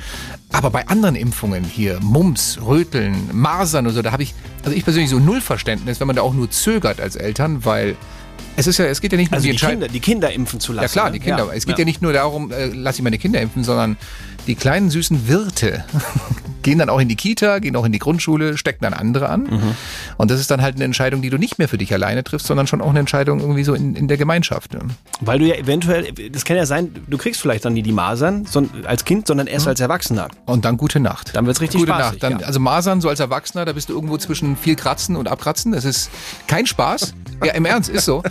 Aber 0.53 0.71
bei 0.71 0.87
anderen 0.89 1.17
Impfungen 1.17 1.65
hier, 1.65 1.99
Mumps, 2.01 2.59
Röteln, 2.65 3.31
Masern 3.33 3.87
und 3.87 3.93
so, 3.93 4.03
da 4.03 4.13
habe 4.13 4.23
ich, 4.23 4.35
also 4.65 4.77
ich 4.77 4.85
persönlich 4.85 5.11
so 5.11 5.19
null 5.19 5.41
Verständnis, 5.41 6.01
wenn 6.01 6.07
man 6.07 6.17
da 6.17 6.23
auch 6.23 6.35
nur 6.35 6.51
zögert 6.51 7.01
als 7.01 7.17
Eltern, 7.17 7.65
weil 7.65 7.97
es 8.57 8.67
ist 8.67 8.79
ja, 8.79 8.87
es 8.87 9.01
geht 9.01 9.13
ja 9.13 9.19
nicht 9.19 9.31
nur 9.31 9.37
Also 9.37 9.45
um 9.45 9.47
die 9.47 9.51
Entscheidung. 9.51 9.81
Kinder, 9.81 9.93
die 9.93 10.01
Kinder 10.01 10.33
impfen 10.33 10.61
zu 10.61 10.73
lassen. 10.73 10.85
Ja 10.85 10.89
klar, 10.89 11.07
ne? 11.07 11.13
die 11.13 11.21
Kinder. 11.21 11.49
es 11.55 11.67
geht 11.67 11.79
ja, 11.79 11.85
nicht 11.85 12.03
nur 12.03 12.13
darum, 12.13 12.51
äh, 12.51 12.67
lass 12.67 12.97
ich 12.97 13.03
meine 13.03 13.19
Kinder 13.19 13.41
impfen, 13.41 13.65
sondern 13.65 13.97
die 14.47 14.55
kleinen 14.55 14.91
süßen 14.91 15.29
Wirte 15.29 15.85
gehen 16.63 16.79
dann 16.79 16.89
auch 16.89 17.01
in 17.01 17.09
die 17.09 17.17
Kita, 17.17 17.59
gehen 17.59 17.77
auch 17.77 17.85
in 17.85 17.93
die 17.93 17.99
Grundschule, 17.99 18.57
stecken 18.57 18.83
dann 18.83 18.95
andere 18.95 19.29
an. 19.29 19.43
Mhm. 19.43 19.75
Und 20.17 20.31
das 20.31 20.41
ist 20.41 20.51
dann 20.51 20.63
halt 20.63 20.77
eine 20.77 20.85
Entscheidung, 20.85 21.23
die 21.23 21.31
du 21.31 21.39
nicht 21.39 21.59
mehr 21.59 21.69
für 21.69 21.79
dich 21.79 21.93
alleine 21.93 22.25
triffst, 22.25 22.47
sondern 22.47 22.67
schon 22.67 22.81
auch 22.81 22.91
eine 22.91 22.99
Entscheidung 23.01 23.41
irgendwie 23.41 23.65
so 23.65 23.75
in, 23.75 23.95
in 23.95 24.09
der 24.09 24.17
Gemeinschaft. 24.17 24.75
Ne? 24.75 24.81
Weil 25.21 25.39
du 25.39 25.47
ja 25.47 25.55
eventuell, 25.55 26.13
das 26.31 26.45
kann 26.45 26.57
ja 26.57 26.67
sein, 26.67 26.95
du 27.09 27.19
kriegst 27.19 27.41
vielleicht 27.41 27.65
dann 27.65 27.73
nie 27.73 27.83
die 27.83 27.93
Masern 27.93 28.47
son, 28.47 28.71
als 28.85 29.05
Kind, 29.05 29.27
sondern 29.27 29.47
erst 29.47 29.69
als 29.69 29.81
Erwachsener. 29.81 30.29
Und 30.47 30.65
dann 30.65 30.77
gute 30.77 31.01
Nacht. 31.01 31.35
Dann 31.35 31.47
wird's 31.47 31.61
richtig 31.61 31.81
gute 31.81 31.93
spaßig, 31.93 32.13
Nacht. 32.13 32.23
Dann, 32.23 32.41
ja. 32.41 32.47
Also 32.47 32.61
Masern, 32.61 33.01
so 33.01 33.09
als 33.09 33.21
Erwachsener, 33.21 33.65
da 33.65 33.73
bist 33.73 33.89
du 33.89 33.95
irgendwo 33.95 34.19
zwischen 34.19 34.57
viel 34.57 34.77
Kratzen 34.77 35.17
und 35.17 35.29
Abkratzen. 35.29 35.73
Das 35.73 35.85
ist 35.85 36.11
kein 36.47 36.67
Spaß. 36.67 37.15
Ja, 37.43 37.55
im 37.55 37.65
Ernst, 37.65 37.89
ist 37.89 38.05
so. 38.05 38.23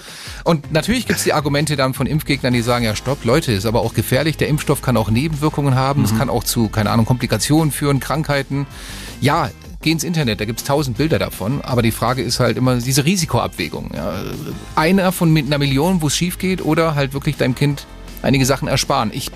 Und 0.43 0.71
natürlich 0.71 1.07
gibt's 1.07 1.23
die 1.23 1.33
Argumente 1.33 1.75
dann 1.75 1.95
von 1.95 2.05
Impfgegnern, 2.05 2.53
die 2.53 2.61
sagen, 2.61 2.85
ja 2.85 2.95
stopp, 2.95 3.25
Leute, 3.25 3.51
ist 3.51 3.65
aber 3.65 3.81
auch 3.81 3.95
gefährlich. 3.95 4.37
Der 4.37 4.49
Impfstoff 4.49 4.83
kann 4.83 4.97
auch 4.97 5.09
Nebenwirkungen 5.09 5.73
haben. 5.73 5.98
Mhm. 5.99 6.05
Es 6.05 6.17
kann 6.17 6.29
auch 6.29 6.43
zu, 6.43 6.69
keine 6.69 6.91
Ahnung, 6.91 7.05
Komplikationen 7.05 7.71
führen, 7.71 7.99
Krankheiten. 7.99 8.67
Ja, 9.21 9.49
geh 9.81 9.91
ins 9.91 10.03
Internet, 10.03 10.39
da 10.39 10.45
gibt's 10.45 10.63
tausend 10.63 10.97
Bilder 10.97 11.19
davon. 11.19 11.61
Aber 11.61 11.81
die 11.81 11.91
Frage 11.91 12.21
ist 12.21 12.39
halt 12.39 12.57
immer 12.57 12.77
diese 12.77 13.05
Risikoabwägung. 13.05 13.91
Ja. 13.95 14.13
Einer 14.75 15.11
von 15.11 15.31
mit 15.31 15.45
einer 15.45 15.57
Million, 15.57 16.01
wo 16.01 16.07
es 16.07 16.15
schief 16.15 16.37
geht, 16.37 16.63
oder 16.63 16.95
halt 16.95 17.13
wirklich 17.13 17.37
deinem 17.37 17.55
Kind 17.55 17.85
einige 18.21 18.45
Sachen 18.45 18.67
ersparen. 18.67 19.11
Ich 19.13 19.31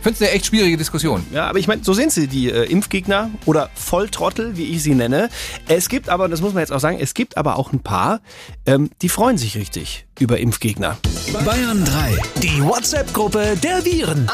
finde 0.00 0.14
es 0.14 0.22
eine 0.22 0.30
echt 0.30 0.46
schwierige 0.46 0.76
Diskussion. 0.76 1.24
Ja, 1.32 1.48
aber 1.48 1.58
ich 1.58 1.66
meine, 1.66 1.82
so 1.84 1.92
sind 1.92 2.12
sie, 2.12 2.28
die 2.28 2.50
äh, 2.50 2.64
Impfgegner 2.64 3.30
oder 3.46 3.70
Volltrottel, 3.74 4.56
wie 4.56 4.64
ich 4.64 4.82
sie 4.82 4.94
nenne. 4.94 5.28
Es 5.66 5.88
gibt 5.88 6.08
aber, 6.08 6.28
das 6.28 6.40
muss 6.40 6.54
man 6.54 6.60
jetzt 6.60 6.72
auch 6.72 6.80
sagen, 6.80 6.98
es 7.00 7.14
gibt 7.14 7.36
aber 7.36 7.56
auch 7.56 7.72
ein 7.72 7.80
paar, 7.80 8.20
ähm, 8.66 8.90
die 9.02 9.08
freuen 9.08 9.38
sich 9.38 9.56
richtig 9.56 10.06
über 10.18 10.38
Impfgegner. 10.38 10.98
Bayern 11.44 11.84
3. 11.84 12.18
Die 12.42 12.62
WhatsApp-Gruppe 12.62 13.56
der 13.62 13.84
Viren. 13.84 14.28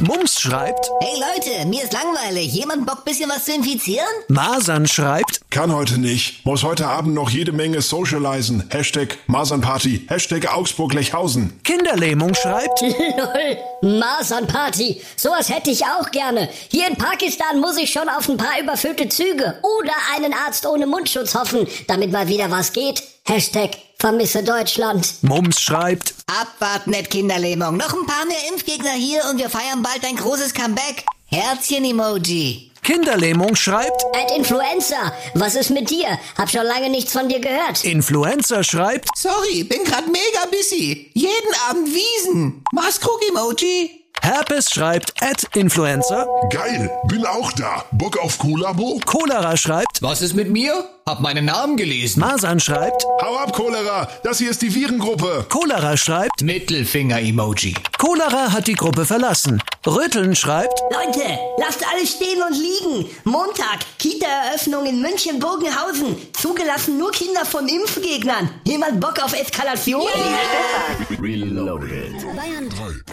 Mums 0.00 0.40
schreibt, 0.40 0.90
Hey 1.00 1.14
Leute, 1.20 1.66
mir 1.66 1.82
ist 1.84 1.92
langweilig. 1.92 2.52
Jemand 2.52 2.86
Bock, 2.86 3.04
bisschen 3.04 3.30
was 3.30 3.44
zu 3.44 3.52
infizieren? 3.54 4.06
Masern 4.28 4.86
schreibt, 4.86 5.40
Kann 5.50 5.72
heute 5.74 5.98
nicht. 5.98 6.44
Muss 6.44 6.62
heute 6.62 6.86
Abend 6.86 7.14
noch 7.14 7.30
jede 7.30 7.52
Menge 7.52 7.80
socialisen. 7.80 8.64
Hashtag 8.70 9.18
Masernparty. 9.26 10.06
Hashtag 10.08 10.52
Augsburg-Lechhausen. 10.54 11.60
Kinderlähmung 11.64 12.34
schreibt, 12.34 12.80
Lol, 12.82 13.98
Masernparty. 14.00 15.00
Sowas 15.16 15.48
hätte 15.48 15.70
ich 15.70 15.84
auch 15.84 16.10
gerne. 16.10 16.48
Hier 16.70 16.88
in 16.88 16.96
Pakistan 16.96 17.60
muss 17.60 17.76
ich 17.78 17.92
schon 17.92 18.08
auf 18.08 18.28
ein 18.28 18.36
paar 18.36 18.60
überfüllte 18.60 19.08
Züge 19.08 19.58
oder 19.62 19.92
einen 20.16 20.34
Arzt 20.46 20.66
ohne 20.66 20.86
Mundschutz 20.86 21.34
hoffen, 21.34 21.66
damit 21.86 22.10
mal 22.12 22.28
wieder 22.28 22.50
was 22.50 22.72
geht. 22.72 23.02
Hashtag 23.26 23.70
vermisse 24.04 24.42
Deutschland. 24.42 25.14
Mums 25.22 25.62
schreibt, 25.62 26.14
Abwarten, 26.26 26.90
nicht 26.90 27.10
Kinderlähmung. 27.10 27.78
Noch 27.78 27.94
ein 27.94 28.06
paar 28.06 28.26
mehr 28.26 28.36
Impfgegner 28.52 28.92
hier 28.92 29.22
und 29.30 29.38
wir 29.38 29.48
feiern 29.48 29.82
bald 29.82 30.04
ein 30.04 30.16
großes 30.16 30.52
Comeback. 30.52 31.06
Herzchen-Emoji. 31.24 32.70
Kinderlähmung 32.82 33.56
schreibt, 33.56 34.04
Ad 34.14 34.34
Influencer, 34.36 35.10
was 35.32 35.54
ist 35.54 35.70
mit 35.70 35.88
dir? 35.88 36.18
Hab 36.36 36.50
schon 36.50 36.66
lange 36.66 36.90
nichts 36.90 37.12
von 37.12 37.30
dir 37.30 37.40
gehört. 37.40 37.82
Influencer 37.82 38.62
schreibt, 38.62 39.08
Sorry, 39.16 39.64
bin 39.64 39.82
grad 39.84 40.06
mega 40.06 40.50
busy. 40.50 41.10
Jeden 41.14 41.54
Abend 41.70 41.88
Wiesen. 41.88 42.62
Maßkrug-Emoji. 42.74 44.03
Herpes 44.24 44.70
schreibt, 44.70 45.12
at 45.22 45.44
Influencer, 45.54 46.26
Geil. 46.48 46.90
Bin 47.08 47.26
auch 47.26 47.52
da. 47.52 47.84
Bock 47.92 48.16
auf 48.16 48.38
Kulabo? 48.38 48.98
Cholera 49.04 49.54
schreibt, 49.54 50.00
Was 50.00 50.22
ist 50.22 50.34
mit 50.34 50.48
mir? 50.50 50.88
Hab 51.06 51.20
meinen 51.20 51.44
Namen 51.44 51.76
gelesen. 51.76 52.20
Masern 52.20 52.58
schreibt, 52.58 53.04
Hau 53.20 53.36
ab, 53.36 53.52
Cholera. 53.52 54.08
Das 54.22 54.38
hier 54.38 54.50
ist 54.50 54.62
die 54.62 54.74
Virengruppe. 54.74 55.44
Cholera 55.50 55.98
schreibt, 55.98 56.40
Mittelfinger-Emoji. 56.40 57.74
Cholera 57.98 58.52
hat 58.52 58.66
die 58.66 58.72
Gruppe 58.72 59.04
verlassen. 59.04 59.62
Rütteln 59.86 60.34
schreibt, 60.34 60.80
Leute, 60.90 61.38
lasst 61.58 61.84
alles 61.92 62.12
stehen 62.12 62.42
und 62.42 62.54
liegen. 62.56 63.10
Montag, 63.24 63.80
Kita-Eröffnung 63.98 64.86
in 64.86 65.02
München-Bogenhausen. 65.02 66.16
Zugelassen 66.32 66.96
nur 66.96 67.10
Kinder 67.12 67.44
von 67.44 67.68
Impfgegnern. 67.68 68.48
Jemand 68.64 68.98
Bock 68.98 69.22
auf 69.22 69.38
Eskalation? 69.38 70.06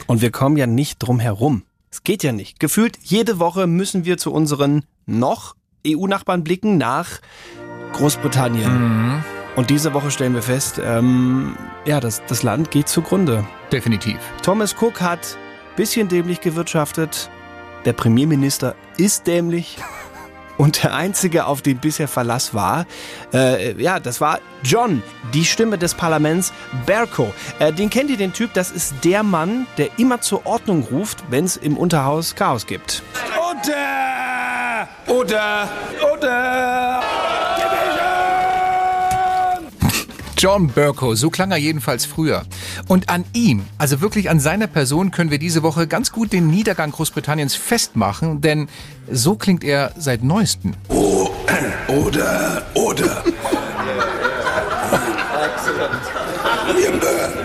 Und 0.08 0.22
wir 0.22 0.32
kommen 0.32 0.56
ja 0.56 0.66
nicht 0.68 1.01
drum 1.02 1.20
herum. 1.20 1.64
Es 1.90 2.04
geht 2.04 2.24
ja 2.24 2.32
nicht. 2.32 2.60
Gefühlt 2.60 2.98
jede 3.02 3.40
Woche 3.40 3.68
müssen 3.68 4.06
wir 4.06 4.18
zu 4.18 4.32
unseren 4.32 4.86
noch 5.06 5.56
EU-Nachbarn 5.86 6.44
blicken 6.44 6.78
nach 6.78 7.20
Großbritannien. 7.94 9.24
Und 9.56 9.70
diese 9.70 9.94
Woche 9.94 10.12
stellen 10.12 10.34
wir 10.34 10.42
fest, 10.42 10.80
ähm, 10.84 11.58
ja, 11.86 12.00
das, 12.00 12.22
das 12.28 12.44
Land 12.44 12.72
geht 12.72 12.88
zugrunde. 12.88 13.46
Definitiv. 13.72 14.18
Thomas 14.42 14.76
Cook 14.80 15.02
hat 15.02 15.38
bisschen 15.76 16.08
dämlich 16.08 16.42
gewirtschaftet. 16.42 17.30
der 17.86 17.94
Premierminister 17.94 18.76
ist 18.98 19.28
dämlich. 19.28 19.78
Und 20.62 20.84
der 20.84 20.94
Einzige, 20.94 21.48
auf 21.48 21.64
den 21.64 21.80
bisher 21.80 22.08
Verlass 22.08 22.54
war, 22.54 22.86
äh, 23.34 23.82
ja, 23.82 24.00
das 24.00 24.22
war 24.22 24.40
John, 24.62 25.02
die 25.34 25.44
Stimme 25.44 25.80
des 25.80 25.96
Parlaments, 25.96 26.54
Berko. 26.86 27.34
Äh, 27.58 27.74
den 27.74 27.90
kennt 27.90 28.12
ihr, 28.12 28.18
den 28.18 28.32
Typ? 28.32 28.54
Das 28.54 28.70
ist 28.70 28.94
der 29.04 29.24
Mann, 29.24 29.66
der 29.80 29.98
immer 29.98 30.22
zur 30.22 30.46
Ordnung 30.46 30.84
ruft, 30.84 31.24
wenn 31.32 31.46
es 31.46 31.58
im 31.58 31.78
Unterhaus 31.78 32.36
Chaos 32.36 32.68
gibt. 32.68 33.02
Oder! 33.40 34.88
Oder! 35.08 35.68
Oder! 36.14 37.02
John 40.42 40.70
Burko, 40.70 41.14
so 41.14 41.30
klang 41.30 41.52
er 41.52 41.58
jedenfalls 41.58 42.06
früher. 42.06 42.42
Und 42.88 43.10
an 43.10 43.26
ihm, 43.32 43.64
also 43.78 44.02
wirklich 44.02 44.28
an 44.32 44.40
seiner 44.40 44.66
Person, 44.66 45.12
können 45.12 45.30
wir 45.30 45.38
diese 45.38 45.62
Woche 45.62 45.86
ganz 45.86 46.12
gut 46.12 46.34
den 46.34 46.48
Niedergang 46.48 46.92
Großbritanniens 46.92 47.54
festmachen, 47.54 48.42
denn 48.42 48.68
so 49.08 49.36
klingt 49.36 49.64
er 49.64 49.92
seit 50.00 50.24
neuestem. 50.24 50.74
Oh, 50.88 51.30
oder! 51.90 52.64
Oder! 52.74 53.24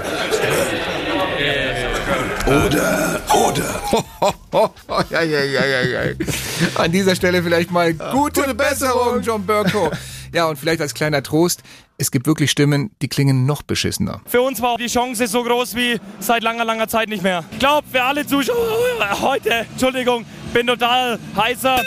Oder! 2.46 3.20
Oder! 3.34 3.82
ja, 5.10 5.22
ja, 5.22 5.42
ja, 5.42 5.64
ja, 5.64 5.82
ja. 5.82 6.14
An 6.76 6.92
dieser 6.92 7.16
Stelle 7.16 7.42
vielleicht 7.42 7.72
mal 7.72 7.92
gute 7.92 8.54
Besserung, 8.54 9.20
John 9.20 9.44
Burko. 9.44 9.90
Ja, 10.32 10.46
und 10.46 10.56
vielleicht 10.56 10.80
als 10.80 10.94
kleiner 10.94 11.24
Trost, 11.24 11.64
es 11.98 12.12
gibt 12.12 12.28
wirklich 12.28 12.52
Stimmen, 12.52 12.90
die 13.02 13.08
klingen 13.08 13.46
noch 13.46 13.62
beschissener. 13.62 14.20
Für 14.26 14.42
uns 14.42 14.62
war 14.62 14.76
die 14.76 14.86
Chance 14.86 15.26
so 15.26 15.42
groß 15.42 15.74
wie 15.74 15.98
seit 16.20 16.44
langer, 16.44 16.64
langer 16.64 16.86
Zeit 16.86 17.08
nicht 17.08 17.24
mehr. 17.24 17.42
Ich 17.50 17.58
glaube, 17.58 17.86
für 17.90 18.02
alle 18.02 18.24
Zuschauer 18.24 18.56
heute, 19.22 19.50
Entschuldigung, 19.72 20.24
bin 20.52 20.68
total 20.68 21.18
heißer. 21.36 21.82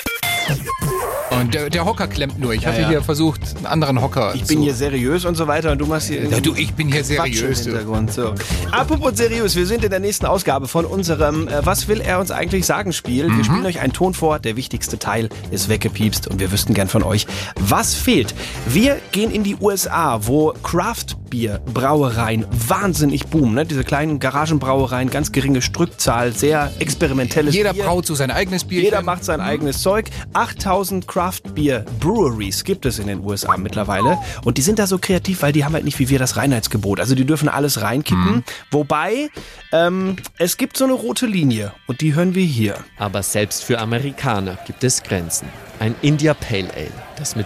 Und 1.31 1.53
der, 1.53 1.69
der 1.69 1.85
Hocker 1.85 2.07
klemmt 2.07 2.39
nur. 2.39 2.53
Ich 2.53 2.65
hatte 2.65 2.81
ja. 2.81 2.89
hier 2.89 3.01
versucht, 3.01 3.41
einen 3.57 3.65
anderen 3.65 4.01
Hocker 4.01 4.33
Ich 4.35 4.45
bin 4.45 4.61
hier 4.61 4.73
seriös 4.73 5.25
und 5.25 5.35
so 5.35 5.47
weiter 5.47 5.71
und 5.71 5.79
du 5.79 5.85
machst 5.85 6.07
hier. 6.07 6.25
Ja, 6.25 6.39
du, 6.39 6.55
ich 6.55 6.73
bin 6.73 6.91
hier 6.91 7.01
Quatsch 7.01 7.35
seriös. 7.35 7.65
Im. 7.65 7.73
Hintergrund. 7.73 8.13
So. 8.13 8.33
Apropos 8.71 9.15
seriös, 9.15 9.55
wir 9.55 9.65
sind 9.65 9.83
in 9.83 9.89
der 9.89 9.99
nächsten 9.99 10.25
Ausgabe 10.25 10.67
von 10.67 10.85
unserem 10.85 11.47
äh, 11.47 11.65
Was 11.65 11.87
will 11.87 12.01
er 12.01 12.19
uns 12.19 12.31
eigentlich 12.31 12.65
sagen 12.65 12.93
Spiel. 12.93 13.29
Mhm. 13.29 13.37
Wir 13.37 13.43
spielen 13.43 13.65
euch 13.65 13.79
einen 13.79 13.93
Ton 13.93 14.13
vor, 14.13 14.39
der 14.39 14.55
wichtigste 14.55 14.97
Teil 14.97 15.29
ist 15.51 15.69
weggepiepst 15.69 16.27
und 16.27 16.39
wir 16.39 16.51
wüssten 16.51 16.73
gern 16.73 16.87
von 16.87 17.03
euch, 17.03 17.27
was 17.59 17.93
fehlt. 17.93 18.33
Wir 18.67 18.97
gehen 19.11 19.31
in 19.31 19.43
die 19.43 19.55
USA, 19.55 20.19
wo 20.25 20.53
Craft 20.63 21.15
Bier 21.29 21.61
Brauereien 21.73 22.45
wahnsinnig 22.67 23.27
boomen. 23.27 23.53
Ne? 23.53 23.65
Diese 23.65 23.83
kleinen 23.83 24.19
Garagenbrauereien, 24.19 25.09
ganz 25.09 25.31
geringe 25.31 25.61
Stückzahl, 25.61 26.33
sehr 26.33 26.71
experimentelles 26.79 27.53
Jeder 27.53 27.73
Bier. 27.73 27.85
braut 27.85 28.05
so 28.05 28.15
sein 28.15 28.31
eigenes 28.31 28.63
Bier. 28.63 28.81
Jeder 28.81 29.03
macht 29.03 29.23
sein 29.23 29.39
eigenes 29.39 29.81
Zeug. 29.81 30.09
8000 30.33 30.88
Craft 31.05 31.41
Beer 31.53 31.85
Breweries 31.99 32.63
gibt 32.63 32.85
es 32.85 32.99
in 32.99 33.07
den 33.07 33.23
USA 33.23 33.57
mittlerweile. 33.57 34.17
Und 34.43 34.57
die 34.57 34.61
sind 34.61 34.79
da 34.79 34.87
so 34.87 34.97
kreativ, 34.97 35.41
weil 35.41 35.51
die 35.51 35.63
haben 35.63 35.73
halt 35.73 35.85
nicht 35.85 35.99
wie 35.99 36.09
wir 36.09 36.19
das 36.19 36.35
Reinheitsgebot. 36.35 36.99
Also 36.99 37.15
die 37.15 37.25
dürfen 37.25 37.47
alles 37.47 37.81
reinkippen. 37.81 38.43
Wobei, 38.71 39.29
ähm, 39.71 40.15
es 40.37 40.57
gibt 40.57 40.77
so 40.77 40.85
eine 40.85 40.93
rote 40.93 41.25
Linie. 41.25 41.73
Und 41.87 42.01
die 42.01 42.15
hören 42.15 42.35
wir 42.35 42.45
hier. 42.45 42.75
Aber 42.97 43.23
selbst 43.23 43.63
für 43.63 43.79
Amerikaner 43.79 44.57
gibt 44.65 44.83
es 44.83 45.03
Grenzen. 45.03 45.47
Ein 45.79 45.95
India 46.01 46.33
Pale 46.33 46.69
Ale, 46.75 46.91
das 47.17 47.35
mit 47.35 47.45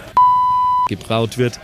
gebraut 0.90 1.38
wird, 1.38 1.60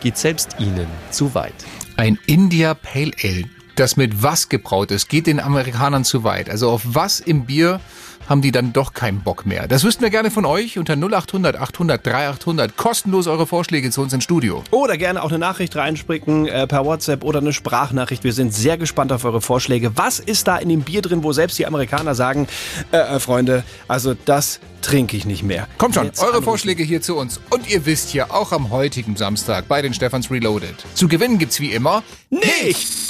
geht 0.00 0.16
selbst 0.18 0.56
ihnen 0.58 0.86
zu 1.10 1.34
weit. 1.34 1.54
Ein 1.96 2.18
India 2.26 2.74
Pale 2.74 3.12
Ale, 3.22 3.44
das 3.76 3.96
mit 3.96 4.22
was 4.22 4.48
gebraut 4.48 4.90
ist, 4.90 5.08
geht 5.08 5.26
den 5.26 5.40
Amerikanern 5.40 6.04
zu 6.04 6.24
weit. 6.24 6.48
Also 6.50 6.70
auf 6.70 6.82
was 6.84 7.20
im 7.20 7.44
Bier 7.46 7.80
haben 8.28 8.42
die 8.42 8.52
dann 8.52 8.72
doch 8.72 8.94
keinen 8.94 9.20
Bock 9.20 9.46
mehr. 9.46 9.68
Das 9.68 9.84
wüssten 9.84 10.02
wir 10.02 10.10
gerne 10.10 10.30
von 10.30 10.44
euch 10.44 10.78
unter 10.78 10.94
0800 10.94 11.56
800 11.56 12.06
3800. 12.06 12.76
Kostenlos 12.76 13.26
eure 13.26 13.46
Vorschläge 13.46 13.90
zu 13.90 14.00
uns 14.00 14.12
ins 14.12 14.24
Studio. 14.24 14.62
Oder 14.70 14.96
gerne 14.96 15.22
auch 15.22 15.28
eine 15.28 15.38
Nachricht 15.38 15.76
reinspricken 15.76 16.46
äh, 16.46 16.66
per 16.66 16.84
WhatsApp 16.84 17.24
oder 17.24 17.40
eine 17.40 17.52
Sprachnachricht. 17.52 18.24
Wir 18.24 18.32
sind 18.32 18.54
sehr 18.54 18.78
gespannt 18.78 19.12
auf 19.12 19.24
eure 19.24 19.40
Vorschläge. 19.40 19.96
Was 19.96 20.18
ist 20.18 20.48
da 20.48 20.56
in 20.56 20.68
dem 20.68 20.82
Bier 20.82 21.02
drin, 21.02 21.22
wo 21.22 21.32
selbst 21.32 21.58
die 21.58 21.66
Amerikaner 21.66 22.14
sagen, 22.14 22.46
äh, 22.92 22.96
äh, 22.96 23.20
Freunde, 23.20 23.64
also 23.88 24.14
das 24.24 24.60
trinke 24.80 25.16
ich 25.16 25.24
nicht 25.24 25.42
mehr. 25.42 25.66
Kommt 25.78 25.94
schon, 25.94 26.06
Jetzt 26.06 26.20
eure 26.20 26.30
anrufen. 26.30 26.44
Vorschläge 26.44 26.82
hier 26.82 27.00
zu 27.00 27.16
uns. 27.16 27.40
Und 27.50 27.68
ihr 27.68 27.86
wisst 27.86 28.10
hier, 28.10 28.32
auch 28.32 28.52
am 28.52 28.70
heutigen 28.70 29.16
Samstag 29.16 29.68
bei 29.68 29.82
den 29.82 29.94
Stephans 29.94 30.30
Reloaded. 30.30 30.74
Zu 30.94 31.08
gewinnen 31.08 31.38
gibt's 31.38 31.60
wie 31.60 31.72
immer 31.72 32.02
Nichts! 32.30 33.08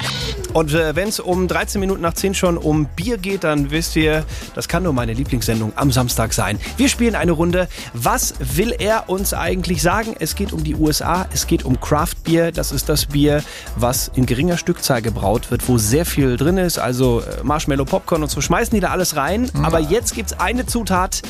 Und 0.55 0.73
äh, 0.73 0.95
wenn 0.95 1.09
es 1.09 1.19
um 1.19 1.49
13 1.49 1.81
Minuten 1.81 2.01
nach 2.01 2.15
10 2.15 2.35
schon 2.35 2.57
um 2.57 2.87
Bier 2.87 3.19
geht, 3.19 3.43
dann 3.43 3.73
wisst 3.73 3.97
ihr, 3.97 4.25
das 4.55 4.69
kann 4.69 4.85
nur 4.85 4.93
meine 4.93 5.13
Lieblingssendung 5.13 5.73
am 5.75 5.91
Samstag 5.91 6.33
sein. 6.33 6.61
Wir 6.77 6.89
spielen 6.89 7.17
eine 7.17 7.33
Runde. 7.33 7.69
Was 7.93 8.35
will 8.39 8.73
er 8.79 9.09
uns 9.09 9.35
eigentlich 9.35 9.83
sagen? 9.83 10.15
Es 10.19 10.37
geht 10.37 10.53
um 10.53 10.63
die 10.63 10.77
USA, 10.77 11.27
es 11.33 11.49
geht 11.49 11.65
um 11.65 11.81
Craft 11.81 12.15
Bier. 12.23 12.53
Das 12.53 12.71
ist 12.71 12.89
das 12.89 13.07
Bier, 13.07 13.43
was 13.75 14.13
in 14.15 14.27
geringer 14.27 14.57
Stückzahl 14.57 15.03
gebraut 15.03 15.51
wird, 15.51 15.69
wo 15.69 15.77
sehr 15.77 16.07
viel 16.07 16.37
drin 16.37 16.57
ist. 16.57 16.79
Also 16.79 17.21
äh, 17.21 17.43
Marshmallow, 17.43 17.85
Popcorn 17.85 18.23
und 18.23 18.31
so 18.31 18.41
schmeißen 18.41 18.73
die 18.73 18.81
da 18.81 18.91
alles 18.91 19.17
rein. 19.17 19.51
Aber 19.61 19.81
jetzt 19.81 20.15
gibt's 20.15 20.39
eine 20.39 20.67
Zutat. 20.67 21.23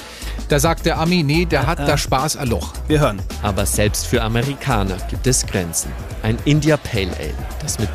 Da 0.49 0.59
sagt 0.59 0.85
der 0.85 0.99
Ami, 0.99 1.23
nee, 1.23 1.47
der 1.47 1.67
hat 1.67 1.79
da 1.79 1.97
Spaß 1.97 2.37
a 2.37 2.45
Loch. 2.45 2.75
Wir 2.89 3.01
hören. 3.01 3.23
Aber 3.43 3.65
selbst 3.65 4.07
für 4.07 4.21
Amerikaner 4.21 4.99
gibt 5.09 5.27
es 5.27 5.47
Grenzen. 5.47 5.91
Ein 6.23 6.37
India 6.45 6.77
Pale 6.77 7.11
Ale, 7.19 7.35
das 7.63 7.79
mit 7.79 7.89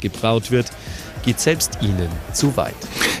gebraut 0.00 0.50
wird, 0.50 0.70
geht 1.22 1.40
selbst 1.40 1.78
ihnen 1.82 2.08
zu 2.32 2.56
weit. 2.56 2.74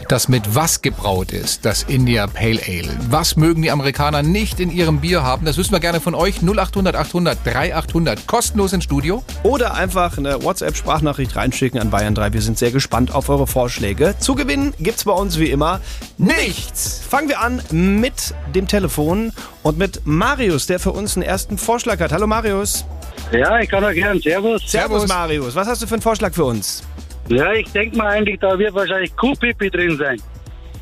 Das 0.08 0.28
mit 0.28 0.54
was 0.54 0.80
gebraut 0.80 1.32
ist, 1.32 1.66
das 1.66 1.82
India 1.82 2.26
Pale 2.26 2.60
Ale. 2.66 2.96
Was 3.10 3.36
mögen 3.36 3.60
die 3.60 3.70
Amerikaner 3.70 4.22
nicht 4.22 4.58
in 4.60 4.70
ihrem 4.70 5.00
Bier 5.00 5.22
haben? 5.22 5.44
Das 5.44 5.58
wissen 5.58 5.72
wir 5.72 5.80
gerne 5.80 6.00
von 6.00 6.14
euch. 6.14 6.40
0800 6.40 6.96
800 6.96 7.38
3800. 7.44 8.26
Kostenlos 8.26 8.72
ins 8.72 8.84
Studio. 8.84 9.22
Oder 9.42 9.74
einfach 9.74 10.16
eine 10.16 10.42
WhatsApp-Sprachnachricht 10.42 11.36
reinschicken 11.36 11.78
an 11.78 11.90
Bayern 11.90 12.14
3. 12.14 12.32
Wir 12.32 12.40
sind 12.40 12.56
sehr 12.56 12.70
gespannt 12.70 13.14
auf 13.14 13.28
eure 13.28 13.46
Vorschläge. 13.46 14.14
Zu 14.18 14.34
gewinnen 14.34 14.72
gibt's 14.78 15.04
bei 15.04 15.12
uns 15.12 15.38
wie 15.38 15.50
immer 15.50 15.80
nichts. 16.16 17.02
Fangen 17.06 17.28
wir 17.28 17.40
an 17.40 17.60
mit 17.70 18.34
dem 18.54 18.66
Telefon 18.66 19.32
und 19.62 19.76
mit 19.76 20.06
Marius, 20.06 20.66
der 20.66 20.80
für 20.80 20.92
uns 20.92 21.16
einen 21.16 21.26
ersten 21.26 21.58
Vorschlag 21.58 22.00
hat. 22.00 22.12
Hallo 22.12 22.26
Marius. 22.26 22.86
Ja, 23.32 23.60
ich 23.60 23.68
kann 23.68 23.84
auch 23.84 23.92
gern. 23.92 24.20
Servus. 24.20 24.62
Servus 24.66 25.06
Marius. 25.06 25.54
Was 25.54 25.68
hast 25.68 25.82
du 25.82 25.86
für 25.86 25.94
einen 25.94 26.02
Vorschlag 26.02 26.32
für 26.32 26.44
uns? 26.44 26.82
Ja, 27.28 27.52
ich 27.52 27.70
denke 27.72 27.96
mal 27.96 28.06
eigentlich, 28.08 28.40
da 28.40 28.58
wird 28.58 28.74
wahrscheinlich 28.74 29.14
Kuhpipi 29.16 29.70
drin 29.70 29.96
sein. 29.98 30.20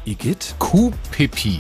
Igitt? 0.05 0.55
Kuhpipi. 0.59 1.59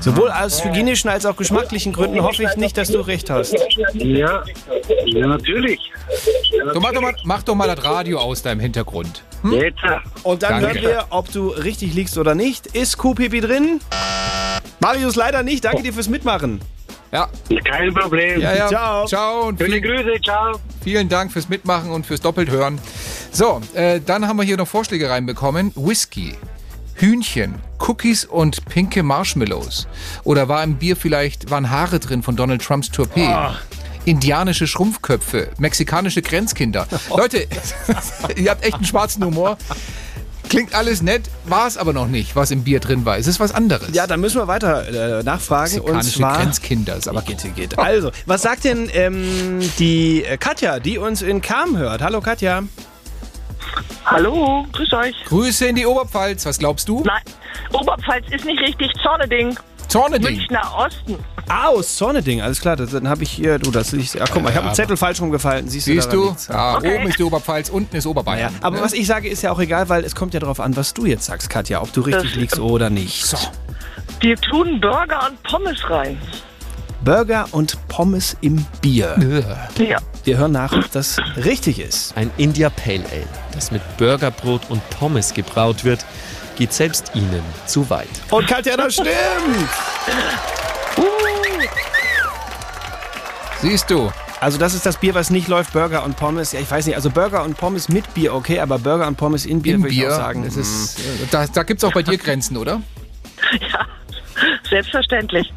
Sowohl 0.00 0.30
aus 0.30 0.64
hygienischen 0.64 1.08
als 1.10 1.26
auch 1.26 1.36
geschmacklichen 1.36 1.92
Gründen 1.92 2.22
hoffe 2.22 2.42
ich 2.42 2.56
nicht, 2.56 2.76
dass 2.76 2.88
du 2.88 3.00
recht 3.00 3.30
hast. 3.30 3.54
Ja, 3.94 4.42
ja 5.04 5.26
natürlich. 5.26 5.80
So, 6.72 6.80
mach, 6.80 6.92
doch 6.92 7.00
mal, 7.00 7.14
mach 7.24 7.42
doch 7.42 7.54
mal 7.54 7.74
das 7.74 7.84
Radio 7.84 8.18
aus 8.18 8.42
deinem 8.42 8.60
Hintergrund. 8.60 9.22
Jetzt. 9.50 9.78
Und 10.22 10.42
dann 10.42 10.62
Danke. 10.62 10.80
hören 10.80 10.82
wir, 10.82 11.06
ob 11.10 11.30
du 11.32 11.48
richtig 11.48 11.94
liegst 11.94 12.18
oder 12.18 12.34
nicht. 12.34 12.66
Ist 12.68 12.96
Kuhpipi 12.98 13.40
drin? 13.40 13.80
Marius 14.80 15.16
leider 15.16 15.42
nicht. 15.42 15.64
Danke 15.64 15.82
dir 15.82 15.92
fürs 15.92 16.08
Mitmachen. 16.08 16.60
Ja, 17.12 17.28
Kein 17.64 17.94
Problem. 17.94 18.40
ja, 18.40 18.54
ja. 18.54 18.68
Ciao. 18.68 19.06
Ciao 19.06 19.48
und 19.48 19.58
Schöne 19.58 19.80
vielen, 19.80 20.04
Grüße, 20.04 20.20
ciao. 20.22 20.58
vielen 20.82 21.08
Dank 21.08 21.32
fürs 21.32 21.48
Mitmachen 21.48 21.90
und 21.90 22.04
fürs 22.06 22.20
Doppelthören. 22.20 22.78
So, 23.30 23.60
äh, 23.74 24.00
dann 24.04 24.26
haben 24.26 24.36
wir 24.38 24.44
hier 24.44 24.56
noch 24.56 24.66
Vorschläge 24.68 25.08
reinbekommen. 25.08 25.72
Whisky, 25.76 26.34
Hühnchen, 26.94 27.56
Cookies 27.78 28.24
und 28.24 28.64
pinke 28.66 29.02
Marshmallows. 29.02 29.86
Oder 30.24 30.48
war 30.48 30.64
im 30.64 30.76
Bier 30.76 30.96
vielleicht, 30.96 31.50
waren 31.50 31.70
Haare 31.70 32.00
drin 32.00 32.22
von 32.22 32.36
Donald 32.36 32.62
Trumps 32.62 32.90
Toupet? 32.90 33.28
Indianische 34.04 34.66
Schrumpfköpfe, 34.66 35.50
mexikanische 35.58 36.22
Grenzkinder. 36.22 36.86
Leute, 37.16 37.46
ihr 38.36 38.50
habt 38.50 38.64
echt 38.64 38.74
einen 38.74 38.84
schwarzen 38.84 39.24
Humor. 39.24 39.58
Klingt 40.48 40.74
alles 40.74 41.02
nett, 41.02 41.22
war 41.44 41.66
es 41.66 41.76
aber 41.76 41.92
noch 41.92 42.06
nicht, 42.06 42.36
was 42.36 42.50
im 42.50 42.62
Bier 42.62 42.80
drin 42.80 43.04
war. 43.04 43.18
Es 43.18 43.26
ist 43.26 43.40
was 43.40 43.52
anderes. 43.52 43.88
Ja, 43.92 44.06
dann 44.06 44.20
müssen 44.20 44.40
wir 44.40 44.46
weiter 44.46 45.18
äh, 45.18 45.22
nachfragen. 45.22 45.80
Und 45.80 46.02
zwar. 46.02 46.38
Grenzkinder. 46.38 46.96
Ist 46.96 47.08
aber 47.08 47.22
Geht, 47.22 47.54
geht. 47.56 47.78
Also, 47.78 48.12
was 48.26 48.42
sagt 48.42 48.64
denn 48.64 48.88
ähm, 48.92 49.60
die 49.78 50.24
äh, 50.24 50.36
Katja, 50.36 50.78
die 50.78 50.98
uns 50.98 51.22
in 51.22 51.40
Kam 51.42 51.76
hört? 51.76 52.02
Hallo 52.02 52.20
Katja. 52.20 52.62
Hallo, 54.04 54.64
grüß 54.72 54.92
euch. 54.92 55.14
Grüße 55.24 55.66
in 55.66 55.74
die 55.74 55.86
Oberpfalz. 55.86 56.46
Was 56.46 56.58
glaubst 56.58 56.88
du? 56.88 57.02
Nein, 57.04 57.22
Oberpfalz 57.72 58.24
ist 58.30 58.44
nicht 58.44 58.60
richtig, 58.60 58.92
Zorneding. 59.02 59.58
Zorneding. 60.00 60.36
Münchner 60.36 60.74
Osten. 60.76 61.16
Ah, 61.48 61.68
aus 61.68 61.96
Zorneding, 61.96 62.40
alles 62.42 62.60
klar. 62.60 62.76
Das, 62.76 62.90
dann 62.90 63.08
habe 63.08 63.22
ich 63.22 63.30
hier, 63.30 63.58
du, 63.58 63.70
das 63.70 63.92
ich, 63.92 64.20
ach 64.20 64.28
guck 64.32 64.42
mal, 64.42 64.50
ich 64.50 64.56
habe 64.56 64.66
einen 64.66 64.74
Zettel 64.74 64.96
falsch 64.96 65.20
rumgefallen. 65.20 65.68
Siehst, 65.68 65.86
Siehst 65.86 66.12
du? 66.12 66.34
Ja, 66.48 66.76
Okay. 66.76 66.96
oben 66.98 67.08
ist 67.08 67.18
die 67.18 67.22
Oberpfalz, 67.24 67.68
unten 67.68 67.96
ist 67.96 68.06
Oberbayern. 68.06 68.52
Ja, 68.52 68.66
aber 68.66 68.80
was 68.80 68.92
ich 68.92 69.06
sage, 69.06 69.28
ist 69.28 69.42
ja 69.42 69.52
auch 69.52 69.60
egal, 69.60 69.88
weil 69.88 70.04
es 70.04 70.14
kommt 70.14 70.34
ja 70.34 70.40
darauf 70.40 70.60
an, 70.60 70.76
was 70.76 70.92
du 70.94 71.06
jetzt 71.06 71.24
sagst, 71.26 71.48
Katja, 71.50 71.80
ob 71.82 71.92
du 71.92 72.00
richtig 72.02 72.32
Das- 72.32 72.40
liegst 72.40 72.58
oder 72.58 72.90
nicht. 72.90 73.24
So. 73.24 73.36
Wir 74.20 74.36
tun 74.36 74.80
Burger 74.80 75.28
und 75.28 75.42
Pommes 75.44 75.78
rein. 75.90 76.18
Burger 77.04 77.46
und 77.52 77.76
Pommes 77.88 78.36
im 78.40 78.64
Bier. 78.80 79.16
Ja. 79.78 79.98
Wir 80.24 80.38
hören 80.38 80.52
nach, 80.52 80.72
ob 80.72 80.90
das 80.90 81.18
richtig 81.36 81.78
ist. 81.78 82.16
Ein 82.16 82.30
India 82.36 82.68
Pale 82.70 83.04
Ale, 83.12 83.26
das 83.52 83.70
mit 83.70 83.80
Burgerbrot 83.96 84.62
und 84.70 84.80
Pommes 84.90 85.32
gebraut 85.34 85.84
wird, 85.84 86.04
geht 86.56 86.72
selbst 86.72 87.12
ihnen 87.14 87.42
zu 87.66 87.88
weit. 87.90 88.08
Und 88.30 88.46
Katja, 88.46 88.76
das 88.76 88.94
stimmt! 88.94 89.08
Siehst 93.60 93.90
du. 93.90 94.10
Also 94.40 94.58
das 94.58 94.74
ist 94.74 94.84
das 94.84 94.98
Bier, 94.98 95.14
was 95.14 95.30
nicht 95.30 95.48
läuft, 95.48 95.72
Burger 95.72 96.04
und 96.04 96.16
Pommes. 96.16 96.52
Ja, 96.52 96.60
ich 96.60 96.70
weiß 96.70 96.86
nicht, 96.86 96.94
also 96.94 97.10
Burger 97.10 97.42
und 97.42 97.56
Pommes 97.56 97.88
mit 97.88 98.12
Bier, 98.12 98.34
okay, 98.34 98.60
aber 98.60 98.78
Burger 98.78 99.06
und 99.06 99.16
Pommes 99.16 99.46
in 99.46 99.62
Bier 99.62 99.78
würde 99.80 99.94
ich 99.94 100.06
auch 100.06 100.10
sagen. 100.10 100.44
Das 100.44 100.56
ist, 100.56 100.98
äh, 100.98 101.26
da 101.30 101.46
da 101.46 101.62
gibt 101.62 101.82
es 101.82 101.84
auch 101.84 101.92
bei 101.92 102.02
dir 102.02 102.18
Grenzen, 102.18 102.56
oder? 102.56 102.82
Selbstverständlich. 104.68 105.52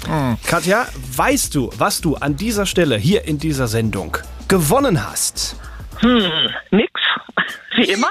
Katja, 0.46 0.86
weißt 1.16 1.54
du, 1.54 1.70
was 1.78 2.00
du 2.00 2.16
an 2.16 2.36
dieser 2.36 2.66
Stelle 2.66 2.96
hier 2.96 3.24
in 3.24 3.38
dieser 3.38 3.68
Sendung 3.68 4.16
gewonnen 4.48 5.06
hast? 5.08 5.56
Hm, 6.00 6.22
nix. 6.70 6.90
Wie 7.76 7.84
immer. 7.84 8.08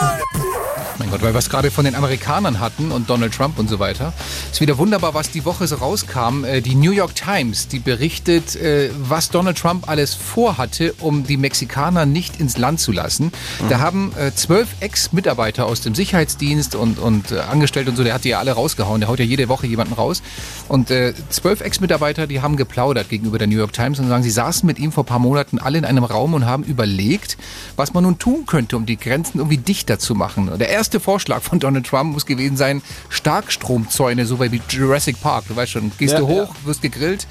Mein 0.00 0.83
Gott, 1.14 1.22
weil 1.22 1.32
wir 1.32 1.38
es 1.38 1.48
gerade 1.48 1.70
von 1.70 1.84
den 1.84 1.94
Amerikanern 1.94 2.58
hatten 2.58 2.90
und 2.90 3.08
Donald 3.08 3.32
Trump 3.32 3.60
und 3.60 3.68
so 3.68 3.78
weiter. 3.78 4.12
Ist 4.50 4.60
wieder 4.60 4.78
wunderbar, 4.78 5.14
was 5.14 5.30
die 5.30 5.44
Woche 5.44 5.68
so 5.68 5.76
rauskam. 5.76 6.42
Äh, 6.42 6.60
Die 6.60 6.74
New 6.74 6.90
York 6.90 7.14
Times, 7.14 7.68
die 7.68 7.78
berichtet, 7.78 8.56
äh, 8.56 8.90
was 8.98 9.30
Donald 9.30 9.56
Trump 9.56 9.88
alles 9.88 10.14
vorhatte, 10.14 10.92
um 10.98 11.24
die 11.24 11.36
Mexikaner 11.36 12.04
nicht 12.04 12.40
ins 12.40 12.58
Land 12.58 12.80
zu 12.80 12.90
lassen. 12.90 13.30
Da 13.68 13.78
haben 13.78 14.12
äh, 14.18 14.32
zwölf 14.34 14.66
Ex-Mitarbeiter 14.80 15.66
aus 15.66 15.82
dem 15.82 15.94
Sicherheitsdienst 15.94 16.74
und, 16.74 16.98
und 16.98 17.32
Angestellte 17.32 17.90
und 17.90 17.96
so, 17.96 18.02
der 18.02 18.14
hat 18.14 18.24
die 18.24 18.30
ja 18.30 18.40
alle 18.40 18.50
rausgehauen. 18.50 19.00
Der 19.00 19.08
haut 19.08 19.20
ja 19.20 19.24
jede 19.24 19.48
Woche 19.48 19.68
jemanden 19.68 19.94
raus. 19.94 20.20
Und 20.66 20.90
zwölf 21.28 21.60
Ex-Mitarbeiter, 21.60 22.26
die 22.26 22.40
haben 22.40 22.56
geplaudert 22.56 23.08
gegenüber 23.08 23.38
der 23.38 23.46
New 23.46 23.58
York 23.58 23.72
Times 23.72 24.00
und 24.00 24.08
sagen, 24.08 24.24
sie 24.24 24.30
saßen 24.30 24.66
mit 24.66 24.80
ihm 24.80 24.90
vor 24.90 25.04
ein 25.04 25.06
paar 25.06 25.18
Monaten 25.20 25.58
alle 25.58 25.78
in 25.78 25.84
einem 25.84 26.02
Raum 26.02 26.34
und 26.34 26.44
haben 26.44 26.64
überlegt, 26.64 27.36
was 27.76 27.92
man 27.92 28.02
nun 28.02 28.18
tun 28.18 28.46
könnte, 28.46 28.76
um 28.76 28.86
die 28.86 28.96
Grenzen 28.96 29.38
irgendwie 29.38 29.58
dichter 29.58 29.98
zu 30.00 30.14
machen. 30.14 30.50
Der 30.58 30.70
erste 30.70 31.03
Vorschlag 31.04 31.42
von 31.42 31.60
Donald 31.60 31.86
Trump 31.86 32.14
muss 32.14 32.24
gewesen 32.24 32.56
sein, 32.56 32.80
Starkstromzäune, 33.10 34.24
so 34.24 34.40
wie 34.40 34.60
Jurassic 34.68 35.20
Park. 35.20 35.44
Du 35.48 35.54
weißt 35.56 35.72
schon, 35.72 35.92
gehst 35.98 36.14
Ja, 36.14 36.20
du 36.20 36.26
hoch, 36.28 36.48
ja. 36.54 36.66
wirst 36.66 36.80
gegrillt. 36.82 37.26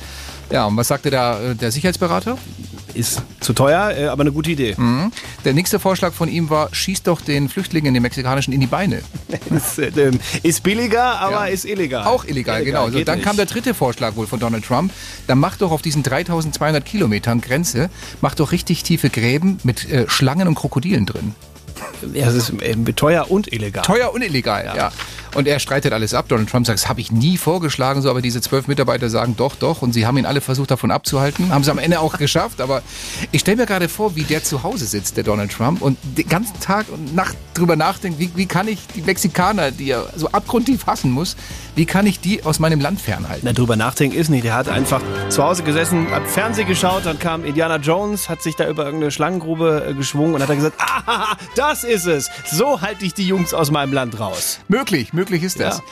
Ja, 0.52 0.66
und 0.66 0.78
was 0.78 0.90
sagte 0.90 1.10
da 1.10 1.42
äh, 1.42 1.56
der 1.56 1.72
Sicherheitsberater? 1.72 2.38
Ist 2.94 3.24
zu 3.40 3.54
teuer, 3.54 3.92
äh, 3.98 4.06
aber 4.06 4.22
eine 4.22 4.32
gute 4.32 4.52
Idee. 4.52 4.76
Mhm. 4.78 5.12
Der 5.46 5.54
nächste 5.54 5.80
Vorschlag 5.80 6.14
von 6.14 6.30
ihm 6.30 6.52
war, 6.52 6.70
schieß 6.72 7.02
doch 7.02 7.22
den 7.22 7.50
Flüchtlingen, 7.50 7.94
den 7.96 8.04
mexikanischen, 8.04 8.54
in 8.54 8.60
die 8.60 8.68
Beine. 8.68 9.02
ist, 9.50 9.80
äh, 9.80 10.12
ist 10.44 10.62
billiger, 10.62 11.20
aber 11.20 11.50
ist 11.50 11.66
illegal. 11.66 12.06
Auch 12.06 12.26
illegal, 12.26 12.64
genau. 12.64 12.90
So, 12.92 12.98
geht 12.98 13.08
dann 13.08 13.16
nicht. 13.18 13.26
kam 13.26 13.38
der 13.38 13.48
dritte 13.48 13.74
Vorschlag 13.74 14.16
wohl 14.16 14.28
von 14.28 14.40
Donald 14.40 14.64
Trump. 14.66 14.92
Dann 15.26 15.40
mach 15.40 15.58
doch 15.58 15.72
auf 15.72 15.82
diesen 15.82 16.04
3200 16.04 16.86
Kilometern 16.86 17.42
Grenze, 17.42 17.90
mach 18.22 18.36
doch 18.36 18.52
richtig 18.52 18.84
tiefe 18.84 19.10
Gräben 19.10 19.58
mit 19.64 19.90
äh, 19.90 20.08
Schlangen 20.08 20.48
und 20.48 20.54
Krokodilen 20.54 21.08
drin. 21.08 21.34
Ja, 22.14 22.28
es 22.28 22.36
ist 22.36 22.62
äh, 22.62 22.76
teuer 22.94 23.30
und 23.30 23.52
illegal. 23.52 23.84
Teuer 23.84 24.14
und 24.14 24.22
illegal, 24.22 24.66
ja. 24.66 24.92
Und 25.36 25.48
er 25.48 25.60
streitet 25.60 25.94
alles 25.94 26.14
ab. 26.14 26.26
Donald 26.28 26.50
Trump 26.50 26.66
sagt, 26.66 26.80
das 26.80 26.90
habe 26.90 27.02
ich 27.02 27.12
nie 27.12 27.38
vorgeschlagen, 27.38 28.02
so, 28.02 28.10
aber 28.10 28.22
diese 28.22 28.42
zwölf 28.42 28.68
Mitarbeiter 28.68 29.10
sagen 29.10 29.36
doch, 29.36 29.56
doch. 29.56 29.82
Und 29.82 29.94
sie 29.94 30.06
haben 30.06 30.18
ihn 30.18 30.26
alle 30.26 30.42
versucht, 30.42 30.72
davon 30.72 30.92
abzuhalten. 30.92 31.52
Haben 31.52 31.64
sie 31.64 31.72
am 31.72 31.80
Ende 31.80 32.00
auch 32.00 32.18
geschafft. 32.18 32.62
Aber 32.62 32.82
ich 33.32 33.42
stelle 33.42 33.58
mir 33.58 33.66
gerade 33.66 33.90
vor, 33.90 34.16
wie 34.16 34.24
der 34.24 34.44
zu 34.44 34.64
Hause 34.64 34.86
sitzt, 34.86 35.18
der 35.18 35.24
Donald 35.24 35.52
Trump, 35.52 35.82
und 35.82 35.98
den 36.04 36.28
ganzen 36.28 36.60
Tag 36.60 36.86
und 36.92 37.16
Nacht 37.16 37.36
drüber 37.54 37.76
nachdenkt, 37.76 38.20
wie, 38.20 38.32
wie 38.36 38.46
kann 38.46 38.68
ich 38.68 38.80
die 38.96 39.02
Mexikaner, 39.02 39.72
die 39.72 39.90
er 39.90 40.08
so 40.16 40.28
abgrundtief 40.30 40.86
hassen 40.88 41.12
muss, 41.12 41.36
wie 41.76 41.86
kann 41.86 42.06
ich 42.06 42.20
die 42.20 42.44
aus 42.44 42.60
meinem 42.60 42.80
Land 42.80 43.02
fernhalten? 43.02 43.42
Na, 43.44 43.54
drüber 43.54 43.76
nachdenken 43.76 44.16
ist 44.16 44.30
nicht. 44.30 44.44
Der 44.44 44.56
hat 44.56 44.70
einfach 44.70 45.02
zu 45.30 45.44
Hause 45.44 45.64
gesessen, 45.64 46.10
hat 46.12 46.28
Fernsehen 46.28 46.68
geschaut, 46.68 47.06
dann 47.06 47.20
kam 47.20 47.44
Indiana 47.44 47.78
Jones, 47.78 48.30
hat 48.30 48.42
sich 48.42 48.56
da 48.56 48.68
über 48.68 48.86
irgendeine 48.86 49.12
Schlangengrube 49.12 49.88
äh, 49.90 49.94
geschwungen 49.94 50.36
und 50.36 50.42
hat 50.42 50.50
dann 50.50 50.58
gesagt, 50.58 50.78
ah, 51.06 51.36
das 51.56 51.84
ist 51.84 52.06
es. 52.06 52.30
So 52.52 52.82
halte 52.82 53.06
ich 53.06 53.14
die 53.14 53.28
Jungs 53.28 53.54
aus 53.54 53.72
meinem 53.72 53.94
Land 53.94 54.20
raus. 54.20 54.60
Möglich, 54.68 55.14
möglich 55.14 55.23
ist 55.32 55.60
das. 55.60 55.78
Ja. 55.78 55.84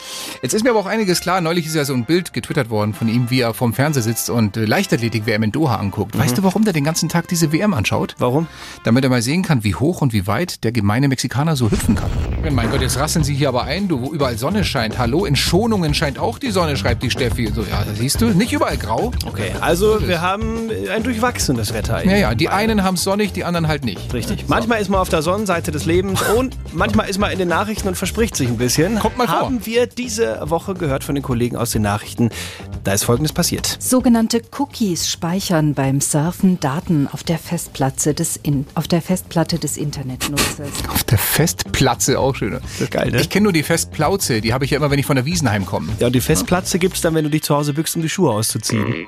Jetzt 0.42 0.54
ist 0.54 0.64
mir 0.64 0.70
aber 0.70 0.80
auch 0.80 0.86
einiges 0.86 1.20
klar. 1.20 1.40
Neulich 1.40 1.66
ist 1.66 1.74
ja 1.74 1.84
so 1.84 1.94
ein 1.94 2.04
Bild 2.04 2.32
getwittert 2.32 2.68
worden 2.68 2.92
von 2.92 3.08
ihm, 3.08 3.30
wie 3.30 3.40
er 3.40 3.54
vorm 3.54 3.72
Fernseher 3.72 4.02
sitzt 4.02 4.28
und 4.28 4.56
äh, 4.56 4.64
Leichtathletik-WM 4.64 5.42
in 5.44 5.52
Doha 5.52 5.76
anguckt. 5.76 6.18
Weißt 6.18 6.36
du, 6.36 6.42
warum 6.42 6.64
der 6.64 6.72
den 6.72 6.84
ganzen 6.84 7.08
Tag 7.08 7.28
diese 7.28 7.52
WM 7.52 7.74
anschaut? 7.74 8.14
Warum? 8.18 8.46
Damit 8.84 9.04
er 9.04 9.10
mal 9.10 9.22
sehen 9.22 9.42
kann, 9.42 9.64
wie 9.64 9.74
hoch 9.74 10.02
und 10.02 10.12
wie 10.12 10.26
weit 10.26 10.64
der 10.64 10.72
gemeine 10.72 11.08
Mexikaner 11.08 11.56
so 11.56 11.70
hüpfen 11.70 11.94
kann. 11.94 12.10
Mein 12.50 12.70
Gott, 12.70 12.82
jetzt 12.82 12.98
rasseln 12.98 13.24
sie 13.24 13.34
hier 13.34 13.48
aber 13.48 13.64
ein, 13.64 13.88
du, 13.88 14.00
wo 14.02 14.12
überall 14.12 14.36
Sonne 14.36 14.64
scheint. 14.64 14.98
Hallo, 14.98 15.24
in 15.24 15.36
Schonungen 15.36 15.94
scheint 15.94 16.18
auch 16.18 16.38
die 16.38 16.50
Sonne, 16.50 16.76
schreibt 16.76 17.02
die 17.02 17.10
Steffi. 17.10 17.50
So, 17.54 17.62
ja, 17.62 17.84
da 17.84 17.94
siehst 17.94 18.20
du, 18.20 18.26
nicht 18.26 18.52
überall 18.52 18.76
grau. 18.76 19.12
Okay, 19.24 19.52
also 19.60 20.06
wir 20.06 20.20
haben 20.20 20.70
ein 20.94 21.02
durchwachsenes 21.02 21.72
Wetter. 21.72 22.04
Ja, 22.04 22.16
ja, 22.16 22.34
die 22.34 22.48
einen 22.48 22.82
haben 22.82 22.94
es 22.94 23.04
sonnig, 23.04 23.32
die 23.32 23.44
anderen 23.44 23.68
halt 23.68 23.84
nicht. 23.84 24.12
Richtig. 24.12 24.48
Manchmal 24.48 24.80
ist 24.80 24.88
man 24.88 25.00
auf 25.00 25.08
der 25.08 25.22
Sonnenseite 25.22 25.70
des 25.70 25.86
Lebens 25.86 26.20
und 26.36 26.56
manchmal 26.72 27.08
ist 27.08 27.18
man 27.18 27.30
in 27.30 27.38
den 27.38 27.48
Nachrichten 27.48 27.88
und 27.88 27.94
verspricht 27.94 28.36
sich 28.36 28.48
ein 28.48 28.58
bisschen. 28.58 28.98
Kommt 28.98 29.18
mal 29.26 29.38
vor. 29.38 29.46
Haben 29.46 29.66
wir 29.66 29.86
diese 29.86 30.38
Woche 30.48 30.74
gehört 30.74 31.04
von 31.04 31.14
den 31.14 31.22
Kollegen 31.22 31.56
aus 31.56 31.70
den 31.70 31.82
Nachrichten. 31.82 32.30
Da 32.84 32.92
ist 32.92 33.04
Folgendes 33.04 33.32
passiert. 33.32 33.76
Sogenannte 33.80 34.42
Cookies 34.58 35.08
speichern 35.08 35.74
beim 35.74 36.00
Surfen 36.00 36.58
Daten 36.60 37.08
auf 37.10 37.22
der 37.22 37.38
Festplatte 37.38 38.14
des, 38.14 38.36
in, 38.36 38.66
auf 38.74 38.88
der 38.88 39.02
Festplatte 39.02 39.58
des 39.58 39.76
Internetnutzers. 39.76 40.68
Auf 40.88 41.04
der 41.04 41.18
Festplatze 41.18 42.18
auch 42.18 42.34
schön. 42.34 42.58
Geil, 42.90 43.10
ne? 43.10 43.20
Ich 43.20 43.30
kenne 43.30 43.44
nur 43.44 43.52
die 43.52 43.62
Festplauze, 43.62 44.40
die 44.40 44.52
habe 44.52 44.64
ich 44.64 44.72
ja 44.72 44.78
immer, 44.78 44.90
wenn 44.90 44.98
ich 44.98 45.06
von 45.06 45.16
der 45.16 45.24
Wiesen 45.24 45.50
heimkomme. 45.50 45.92
Ja, 46.00 46.08
und 46.08 46.14
die 46.14 46.20
Festplatze 46.20 46.78
gibt's 46.78 47.00
dann, 47.00 47.14
wenn 47.14 47.24
du 47.24 47.30
dich 47.30 47.42
zu 47.42 47.54
Hause 47.54 47.72
bückst, 47.72 47.96
um 47.96 48.02
die 48.02 48.08
Schuhe 48.08 48.32
auszuziehen. 48.32 49.06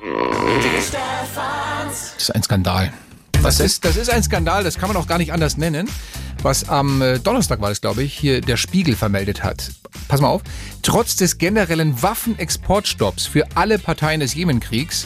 Das 1.87 2.15
ist 2.17 2.31
ein 2.31 2.43
Skandal. 2.43 2.93
Das 3.45 3.59
ist, 3.59 3.85
das 3.85 3.95
ist 3.95 4.09
ein 4.09 4.23
Skandal, 4.23 4.63
das 4.63 4.79
kann 4.79 4.89
man 4.89 4.97
auch 4.97 5.05
gar 5.05 5.19
nicht 5.19 5.31
anders 5.31 5.55
nennen, 5.55 5.87
was 6.41 6.67
am 6.67 6.99
äh, 7.03 7.19
Donnerstag 7.19 7.61
war 7.61 7.69
das, 7.69 7.79
glaube 7.79 8.01
ich, 8.01 8.17
hier 8.17 8.41
der 8.41 8.57
Spiegel 8.57 8.95
vermeldet 8.95 9.43
hat. 9.43 9.71
Pass 10.07 10.19
mal 10.19 10.29
auf. 10.29 10.41
Trotz 10.81 11.15
des 11.15 11.37
generellen 11.37 12.01
Waffenexportstopps 12.01 13.27
für 13.27 13.45
alle 13.53 13.77
Parteien 13.77 14.19
des 14.19 14.33
Jemenkriegs 14.33 15.05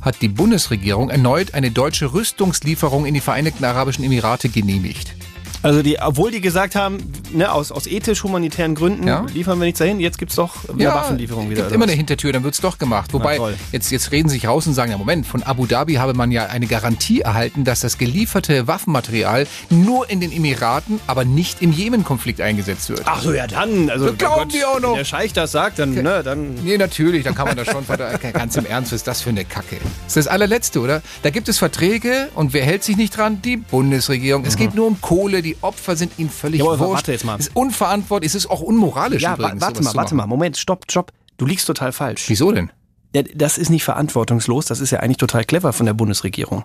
hat 0.00 0.20
die 0.22 0.28
Bundesregierung 0.28 1.08
erneut 1.08 1.54
eine 1.54 1.70
deutsche 1.70 2.12
Rüstungslieferung 2.12 3.06
in 3.06 3.14
die 3.14 3.20
Vereinigten 3.20 3.64
Arabischen 3.64 4.04
Emirate 4.04 4.48
genehmigt. 4.48 5.14
Also 5.62 5.82
die, 5.82 5.98
obwohl 6.00 6.30
die 6.30 6.40
gesagt 6.40 6.74
haben, 6.74 6.98
ne, 7.32 7.50
aus, 7.52 7.72
aus 7.72 7.86
ethisch-humanitären 7.86 8.74
Gründen 8.74 9.06
Ja. 9.08 9.26
liefern 9.34 9.58
wir 9.58 9.64
nichts 9.66 9.78
dahin, 9.78 9.98
jetzt 10.00 10.18
gibt's 10.18 10.36
doch 10.36 10.72
mehr 10.74 10.94
Waffenlieferungen 10.94 11.50
wieder. 11.50 11.62
gibt 11.62 11.72
immer 11.74 11.84
was? 11.84 11.90
eine 11.90 11.96
Hintertür, 11.96 12.32
dann 12.32 12.44
wird's 12.44 12.60
doch 12.60 12.78
gemacht. 12.78 13.12
Wobei, 13.12 13.36
toll. 13.36 13.54
jetzt, 13.72 13.90
jetzt 13.90 14.12
reden 14.12 14.28
sie 14.28 14.34
sich 14.36 14.46
raus 14.46 14.66
und 14.66 14.74
sagen, 14.74 14.90
ja 14.92 14.98
Moment, 14.98 15.26
von 15.26 15.42
Abu 15.42 15.66
Dhabi 15.66 15.94
habe 15.94 16.14
man 16.14 16.30
ja 16.30 16.46
eine 16.46 16.66
Garantie 16.66 17.20
erhalten, 17.22 17.64
dass 17.64 17.80
das 17.80 17.98
gelieferte 17.98 18.66
Waffenmaterial 18.66 19.46
nur 19.70 20.08
in 20.10 20.20
den 20.20 20.32
Emiraten, 20.32 21.00
aber 21.06 21.24
nicht 21.24 21.60
im 21.62 21.72
Jemen-Konflikt 21.72 22.40
eingesetzt 22.40 22.88
wird. 22.90 23.02
Ach 23.06 23.20
so, 23.22 23.32
ja 23.32 23.46
dann. 23.46 23.90
Also, 23.90 24.06
Das 24.06 24.18
glauben 24.18 24.42
Gott, 24.42 24.52
die 24.54 24.64
auch 24.64 24.80
noch. 24.80 24.90
Wenn 24.90 24.98
der 24.98 25.04
Scheich 25.04 25.32
das 25.32 25.52
sagt, 25.52 25.78
dann, 25.78 25.92
ne, 25.94 26.22
dann... 26.22 26.54
Nee, 26.62 26.78
natürlich, 26.78 27.24
dann 27.24 27.34
kann 27.34 27.46
man 27.48 27.56
das 27.56 27.66
schon. 27.66 27.84
Ganz 28.32 28.56
im 28.56 28.66
Ernst, 28.66 28.92
was 28.92 28.96
ist 28.98 29.06
das 29.08 29.22
für 29.22 29.30
eine 29.30 29.44
Kacke? 29.44 29.76
Das 30.04 30.16
ist 30.16 30.16
das 30.16 30.28
allerletzte, 30.28 30.80
oder? 30.80 31.02
Da 31.22 31.30
gibt 31.30 31.48
es 31.48 31.58
Verträge 31.58 32.28
und 32.34 32.52
wer 32.52 32.64
hält 32.64 32.84
sich 32.84 32.96
nicht 32.96 33.16
dran? 33.16 33.42
Die 33.42 33.56
Bundesregierung. 33.56 34.44
Es 34.44 34.56
geht 34.56 34.74
nur 34.74 34.86
um 34.86 35.00
Kohle, 35.00 35.42
die 35.48 35.56
Opfer 35.62 35.96
sind 35.96 36.12
ihnen 36.18 36.30
völlig 36.30 36.60
Mhm. 36.60 36.66
Jawohl, 36.66 36.78
wurscht. 36.78 36.92
warte 36.94 37.12
jetzt 37.12 37.24
mal. 37.24 37.34
Es 37.38 37.48
ist 37.48 37.56
unverantwortlich, 37.56 38.30
es 38.30 38.34
ist 38.34 38.50
auch 38.50 38.60
unmoralisch 38.60 39.22
Ja, 39.22 39.34
übrigens. 39.34 39.60
warte 39.62 39.82
mal, 39.82 39.94
warte 39.94 40.14
mal, 40.14 40.26
Moment, 40.26 40.56
stopp, 40.56 40.84
stopp. 40.90 41.12
Du 41.38 41.46
liegst 41.46 41.66
total 41.66 41.92
falsch. 41.92 42.24
Wieso 42.28 42.52
denn? 42.52 42.70
Ja, 43.14 43.22
das 43.22 43.58
ist 43.58 43.70
nicht 43.70 43.84
verantwortungslos, 43.84 44.66
das 44.66 44.80
ist 44.80 44.90
ja 44.90 45.00
eigentlich 45.00 45.16
total 45.16 45.44
clever 45.44 45.72
von 45.72 45.86
der 45.86 45.94
Bundesregierung. 45.94 46.64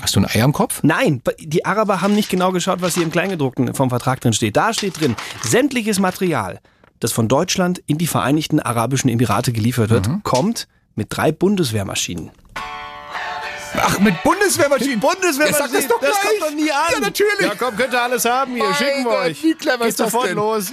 Hast 0.00 0.16
du 0.16 0.20
ein 0.20 0.26
Ei 0.26 0.42
am 0.42 0.52
Kopf? 0.52 0.80
Nein, 0.82 1.20
die 1.38 1.64
Araber 1.64 2.00
haben 2.00 2.14
nicht 2.14 2.28
genau 2.30 2.50
geschaut, 2.52 2.80
was 2.82 2.94
hier 2.94 3.02
im 3.02 3.10
Kleingedruckten 3.10 3.74
vom 3.74 3.88
Vertrag 3.90 4.20
drin 4.20 4.32
steht. 4.32 4.56
Da 4.56 4.72
steht 4.72 5.00
drin, 5.00 5.16
sämtliches 5.44 5.98
Material, 5.98 6.60
das 7.00 7.12
von 7.12 7.28
Deutschland 7.28 7.82
in 7.86 7.98
die 7.98 8.06
Vereinigten 8.06 8.60
Arabischen 8.60 9.10
Emirate 9.10 9.52
geliefert 9.52 9.90
wird, 9.90 10.08
Mhm. 10.08 10.22
kommt 10.22 10.68
mit 10.94 11.08
drei 11.10 11.32
Bundeswehrmaschinen. 11.32 12.30
Ach, 13.80 13.98
mit 14.00 14.22
Bundeswehrmaschinen? 14.22 15.00
Bundeswehrmaschinen? 15.00 15.52
Ja, 15.52 15.58
sag 15.68 15.72
das 15.72 15.88
doch 15.88 16.00
das 16.00 16.10
gleich. 16.20 16.38
kommt 16.40 16.42
doch 16.52 16.56
nie 16.56 16.70
an. 16.70 16.78
Ja, 16.92 17.00
natürlich. 17.00 17.40
Ja, 17.40 17.52
komm, 17.58 17.76
könnt 17.76 17.92
ihr 17.92 18.02
alles 18.02 18.24
haben 18.24 18.54
hier. 18.54 18.64
Mein 18.64 18.74
Schicken 18.74 19.04
wir 19.04 19.10
Gott, 19.10 19.26
euch. 19.26 19.42
wie 19.42 19.54
clever 19.54 19.78
Geht 19.78 19.88
ist 19.88 20.00
das 20.00 20.10
sofort 20.12 20.28
denn? 20.28 20.36
los. 20.36 20.72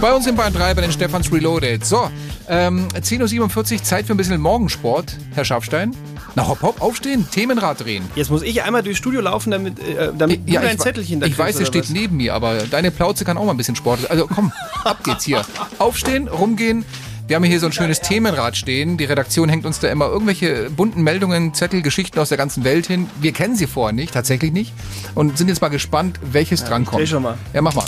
Bei 0.00 0.12
uns 0.12 0.26
in 0.26 0.36
Bahn 0.36 0.52
3 0.52 0.74
bei 0.74 0.82
den 0.82 0.92
Stefans 0.92 1.32
Reloaded. 1.32 1.84
So, 1.84 2.10
ähm, 2.48 2.88
10.47 2.94 3.72
Uhr, 3.78 3.82
Zeit 3.84 4.06
für 4.06 4.14
ein 4.14 4.16
bisschen 4.16 4.40
Morgensport, 4.40 5.16
Herr 5.34 5.44
Schafstein. 5.44 5.94
Na 6.34 6.46
hopp, 6.46 6.62
hopp, 6.62 6.80
aufstehen, 6.80 7.26
Themenrad 7.30 7.80
drehen. 7.84 8.08
Jetzt 8.14 8.30
muss 8.30 8.42
ich 8.42 8.62
einmal 8.62 8.82
durchs 8.82 8.98
Studio 8.98 9.20
laufen, 9.20 9.50
damit, 9.50 9.78
äh, 9.80 10.12
damit 10.16 10.48
du 10.48 10.52
dein 10.52 10.76
ich, 10.76 10.80
Zettelchen 10.80 11.20
da 11.20 11.26
Ich 11.26 11.36
weiß, 11.36 11.56
oder 11.56 11.66
steht 11.66 11.84
was? 11.84 11.90
neben 11.90 12.16
mir, 12.16 12.34
aber 12.34 12.58
deine 12.70 12.90
Plauze 12.92 13.24
kann 13.24 13.36
auch 13.38 13.44
mal 13.44 13.50
ein 13.52 13.56
bisschen 13.56 13.74
Sport. 13.76 14.08
Also 14.10 14.28
komm, 14.32 14.52
ab 14.84 15.02
geht's 15.02 15.24
hier. 15.24 15.42
Aufstehen, 15.78 16.28
rumgehen. 16.28 16.84
Wir 17.28 17.36
haben 17.36 17.44
hier 17.44 17.60
so 17.60 17.66
ein 17.66 17.72
schönes 17.72 18.00
Themenrad 18.00 18.56
stehen. 18.56 18.96
Die 18.96 19.04
Redaktion 19.04 19.50
hängt 19.50 19.66
uns 19.66 19.80
da 19.80 19.88
immer 19.88 20.06
irgendwelche 20.06 20.70
bunten 20.70 21.02
Meldungen, 21.02 21.52
Zettel, 21.52 21.82
Geschichten 21.82 22.18
aus 22.18 22.30
der 22.30 22.38
ganzen 22.38 22.64
Welt 22.64 22.86
hin. 22.86 23.10
Wir 23.20 23.32
kennen 23.32 23.54
sie 23.54 23.66
vorher 23.66 23.92
nicht, 23.92 24.14
tatsächlich 24.14 24.50
nicht. 24.50 24.72
Und 25.14 25.36
sind 25.36 25.48
jetzt 25.48 25.60
mal 25.60 25.68
gespannt, 25.68 26.18
welches 26.22 26.64
drankommt. 26.64 27.02
dreh 27.02 27.06
schon 27.06 27.22
mal. 27.22 27.36
Ja, 27.52 27.60
mach 27.60 27.74
mal. 27.74 27.84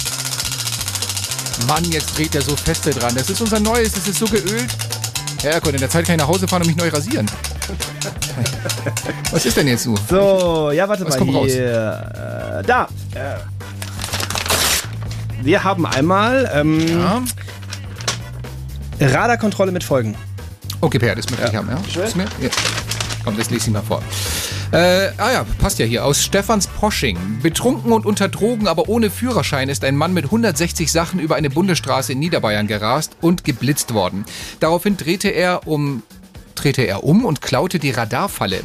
Mann, 1.66 1.84
jetzt 1.90 2.18
dreht 2.18 2.34
er 2.34 2.42
so 2.42 2.54
feste 2.54 2.90
dran. 2.90 3.14
Das 3.14 3.30
ist 3.30 3.40
unser 3.40 3.60
neues, 3.60 3.92
das 3.92 4.08
ist 4.08 4.18
so 4.18 4.26
geölt. 4.26 4.68
Ja, 5.42 5.58
gut, 5.58 5.72
in 5.72 5.80
der 5.80 5.88
Zeit 5.88 6.04
kann 6.04 6.16
ich 6.16 6.20
nach 6.20 6.28
Hause 6.28 6.46
fahren 6.46 6.60
und 6.60 6.68
mich 6.68 6.76
neu 6.76 6.90
rasieren. 6.90 7.24
Was 9.30 9.46
ist 9.46 9.56
denn 9.56 9.68
jetzt 9.68 9.84
so? 9.84 9.94
So, 10.10 10.70
ja, 10.70 10.86
warte 10.86 11.06
Was 11.06 11.14
mal 11.14 11.18
kommt 11.18 11.34
raus? 11.34 11.50
hier. 11.50 12.60
Äh, 12.60 12.66
da. 12.66 12.88
Äh. 13.14 13.36
Wir 15.42 15.64
haben 15.64 15.86
einmal 15.86 16.50
ähm, 16.54 17.24
Radarkontrolle 19.00 19.72
mit 19.72 19.84
Folgen. 19.84 20.14
Okay, 20.80 20.98
Per, 20.98 21.14
das 21.14 21.28
möchte 21.30 21.46
ich 21.48 21.54
haben, 21.54 21.68
ja? 21.68 22.04
Ist 22.04 22.16
mir? 22.16 22.24
Ja. 22.40 22.50
Komm, 23.24 23.36
das 23.36 23.50
lese 23.50 23.66
ich 23.66 23.72
mal 23.72 23.82
vor. 23.82 24.02
Äh, 24.72 25.10
ah 25.18 25.32
ja, 25.32 25.46
passt 25.58 25.78
ja 25.78 25.84
hier. 25.84 26.04
Aus 26.04 26.22
Stefans 26.22 26.66
Posching. 26.68 27.18
Betrunken 27.42 27.92
und 27.92 28.06
unter 28.06 28.28
Drogen, 28.28 28.66
aber 28.66 28.88
ohne 28.88 29.10
Führerschein 29.10 29.68
ist 29.68 29.84
ein 29.84 29.96
Mann 29.96 30.14
mit 30.14 30.26
160 30.26 30.90
Sachen 30.90 31.20
über 31.20 31.36
eine 31.36 31.50
Bundesstraße 31.50 32.12
in 32.12 32.18
Niederbayern 32.18 32.66
gerast 32.66 33.16
und 33.20 33.44
geblitzt 33.44 33.92
worden. 33.92 34.24
Daraufhin 34.60 34.96
drehte 34.96 35.28
er 35.28 35.66
um 35.66 36.02
drehte 36.54 36.82
er 36.82 37.04
um 37.04 37.24
und 37.24 37.40
klaute 37.40 37.78
die 37.78 37.90
Radarfalle. 37.90 38.60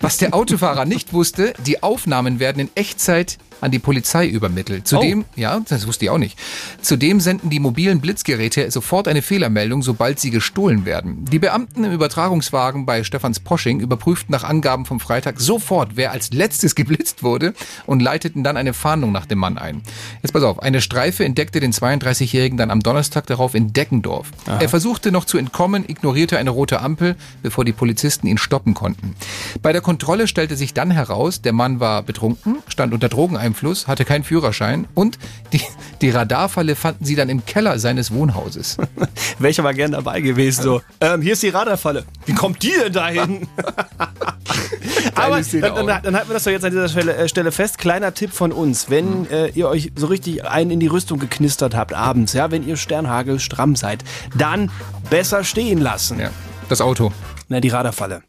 Was 0.00 0.18
der 0.18 0.34
Autofahrer 0.34 0.84
nicht 0.84 1.14
wusste, 1.14 1.54
die 1.66 1.82
Aufnahmen 1.82 2.40
werden 2.40 2.60
in 2.60 2.70
Echtzeit 2.74 3.38
an 3.60 3.70
die 3.70 3.78
Polizei 3.78 4.26
übermittelt. 4.26 4.86
Zudem, 4.86 5.24
ja, 5.36 5.60
das 5.68 5.86
wusste 5.86 6.06
ich 6.06 6.10
auch 6.10 6.18
nicht. 6.18 6.38
Zudem 6.80 7.20
senden 7.20 7.50
die 7.50 7.60
mobilen 7.60 8.00
Blitzgeräte 8.00 8.70
sofort 8.70 9.08
eine 9.08 9.22
Fehlermeldung, 9.22 9.82
sobald 9.82 10.20
sie 10.20 10.30
gestohlen 10.30 10.84
werden. 10.84 11.24
Die 11.26 11.38
Beamten 11.38 11.84
im 11.84 11.92
Übertragungswagen 11.92 12.86
bei 12.86 13.04
Stefans 13.04 13.40
Posching 13.40 13.80
überprüften 13.80 14.32
nach 14.32 14.44
Angaben 14.44 14.84
vom 14.86 15.00
Freitag 15.00 15.40
sofort, 15.40 15.92
wer 15.94 16.12
als 16.12 16.32
letztes 16.32 16.74
geblitzt 16.78 17.22
wurde 17.22 17.54
und 17.86 18.00
leiteten 18.00 18.44
dann 18.44 18.56
eine 18.56 18.74
Fahndung 18.74 19.12
nach 19.12 19.26
dem 19.26 19.38
Mann 19.38 19.58
ein. 19.58 19.82
Jetzt 20.22 20.32
pass 20.32 20.42
auf, 20.42 20.62
eine 20.62 20.80
Streife 20.80 21.24
entdeckte 21.24 21.60
den 21.60 21.72
32-Jährigen 21.72 22.56
dann 22.56 22.70
am 22.70 22.80
Donnerstag 22.82 23.26
darauf 23.26 23.54
in 23.54 23.72
Deckendorf. 23.72 24.30
Aha. 24.46 24.60
Er 24.60 24.68
versuchte 24.68 25.12
noch 25.12 25.24
zu 25.24 25.38
entkommen, 25.38 25.84
ignorierte 25.88 26.38
eine 26.38 26.50
rote 26.50 26.80
Ampel, 26.80 27.16
bevor 27.42 27.64
die 27.64 27.72
Polizisten 27.72 28.26
ihn 28.26 28.38
stoppen 28.38 28.74
konnten. 28.74 29.14
Bei 29.62 29.72
der 29.72 29.80
Kontrolle 29.80 30.26
stellte 30.28 30.56
sich 30.56 30.74
dann 30.74 30.90
heraus, 30.90 31.42
der 31.42 31.52
Mann 31.52 31.80
war 31.80 32.02
betrunken, 32.02 32.58
stand 32.68 32.92
unter 32.92 33.08
Drogeneinfluss, 33.08 33.47
hatte 33.86 34.04
keinen 34.04 34.24
Führerschein 34.24 34.86
und 34.94 35.18
die, 35.52 35.60
die 36.00 36.10
Radarfalle 36.10 36.76
fanden 36.76 37.04
sie 37.04 37.14
dann 37.14 37.28
im 37.28 37.44
Keller 37.46 37.78
seines 37.78 38.10
Wohnhauses. 38.12 38.76
Welcher 39.38 39.64
war 39.64 39.74
gern 39.74 39.92
dabei 39.92 40.20
gewesen? 40.20 40.62
So, 40.62 40.82
ähm, 41.00 41.22
hier 41.22 41.32
ist 41.34 41.42
die 41.42 41.48
Radarfalle. 41.48 42.04
Wie 42.26 42.34
kommt 42.34 42.62
die 42.62 42.72
denn 42.72 42.92
dahin? 42.92 43.46
Aber 45.14 45.40
dann, 45.40 45.60
dann, 45.60 45.86
dann 46.02 46.16
halten 46.16 46.28
wir 46.28 46.34
das 46.34 46.44
doch 46.44 46.50
jetzt 46.50 46.64
an 46.64 46.70
dieser 46.70 46.88
Stelle, 46.88 47.16
äh, 47.16 47.28
Stelle 47.28 47.52
fest. 47.52 47.78
Kleiner 47.78 48.14
Tipp 48.14 48.32
von 48.32 48.52
uns. 48.52 48.90
Wenn 48.90 49.20
Mhm. 49.22 49.26
äh, 49.30 49.48
ihr 49.48 49.68
euch 49.68 49.92
so 49.96 50.06
richtig 50.06 50.44
einen 50.44 50.70
in 50.70 50.80
die 50.80 50.86
Rüstung 50.86 51.18
geknistert 51.18 51.74
habt 51.74 51.92
abends, 51.94 52.32
ja, 52.32 52.50
wenn 52.50 52.66
ihr 52.66 52.76
Sternhagel 52.76 53.40
stramm 53.40 53.74
seid, 53.76 54.04
dann 54.36 54.70
besser 55.10 55.44
stehen 55.44 55.78
lassen. 55.78 56.20
Ja, 56.20 56.30
das 56.68 56.80
Auto. 56.80 57.12
Na, 57.48 57.60
die 57.60 57.68
Radarfalle. 57.68 58.22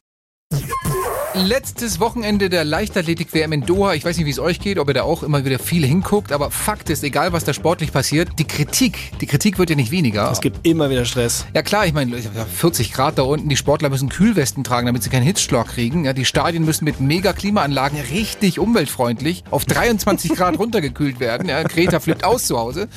Letztes 1.35 1.99
Wochenende 1.99 2.49
der 2.49 2.65
Leichtathletik-WM 2.65 3.53
in 3.53 3.61
Doha. 3.61 3.93
Ich 3.93 4.03
weiß 4.03 4.17
nicht, 4.17 4.25
wie 4.25 4.31
es 4.31 4.39
euch 4.39 4.59
geht, 4.59 4.79
ob 4.79 4.87
ihr 4.87 4.95
da 4.95 5.03
auch 5.03 5.21
immer 5.21 5.45
wieder 5.45 5.59
viel 5.59 5.85
hinguckt, 5.85 6.31
aber 6.31 6.49
Fakt 6.49 6.89
ist, 6.89 7.03
egal 7.03 7.33
was 7.33 7.43
da 7.43 7.53
sportlich 7.53 7.93
passiert, 7.93 8.29
die 8.39 8.45
Kritik, 8.45 8.97
die 9.21 9.27
Kritik 9.27 9.59
wird 9.59 9.69
ja 9.69 9.75
nicht 9.75 9.91
weniger. 9.91 10.31
Es 10.31 10.41
gibt 10.41 10.65
immer 10.65 10.89
wieder 10.89 11.05
Stress. 11.05 11.45
Ja 11.53 11.61
klar, 11.61 11.85
ich 11.85 11.93
meine, 11.93 12.17
40 12.17 12.93
Grad 12.93 13.19
da 13.19 13.21
unten, 13.21 13.47
die 13.47 13.57
Sportler 13.57 13.89
müssen 13.89 14.09
Kühlwesten 14.09 14.63
tragen, 14.63 14.87
damit 14.87 15.03
sie 15.03 15.11
keinen 15.11 15.23
Hitzschlag 15.23 15.67
kriegen. 15.67 16.03
Ja, 16.03 16.13
die 16.13 16.25
Stadien 16.25 16.65
müssen 16.65 16.85
mit 16.85 16.99
mega 16.99 17.31
Klimaanlagen 17.31 17.99
richtig 18.11 18.57
umweltfreundlich 18.57 19.43
auf 19.51 19.65
23 19.65 20.31
Grad 20.31 20.57
runtergekühlt 20.59 21.19
werden. 21.19 21.47
Ja, 21.47 21.61
Greta 21.61 21.99
flippt 21.99 22.23
aus 22.23 22.47
zu 22.47 22.57
Hause. 22.57 22.87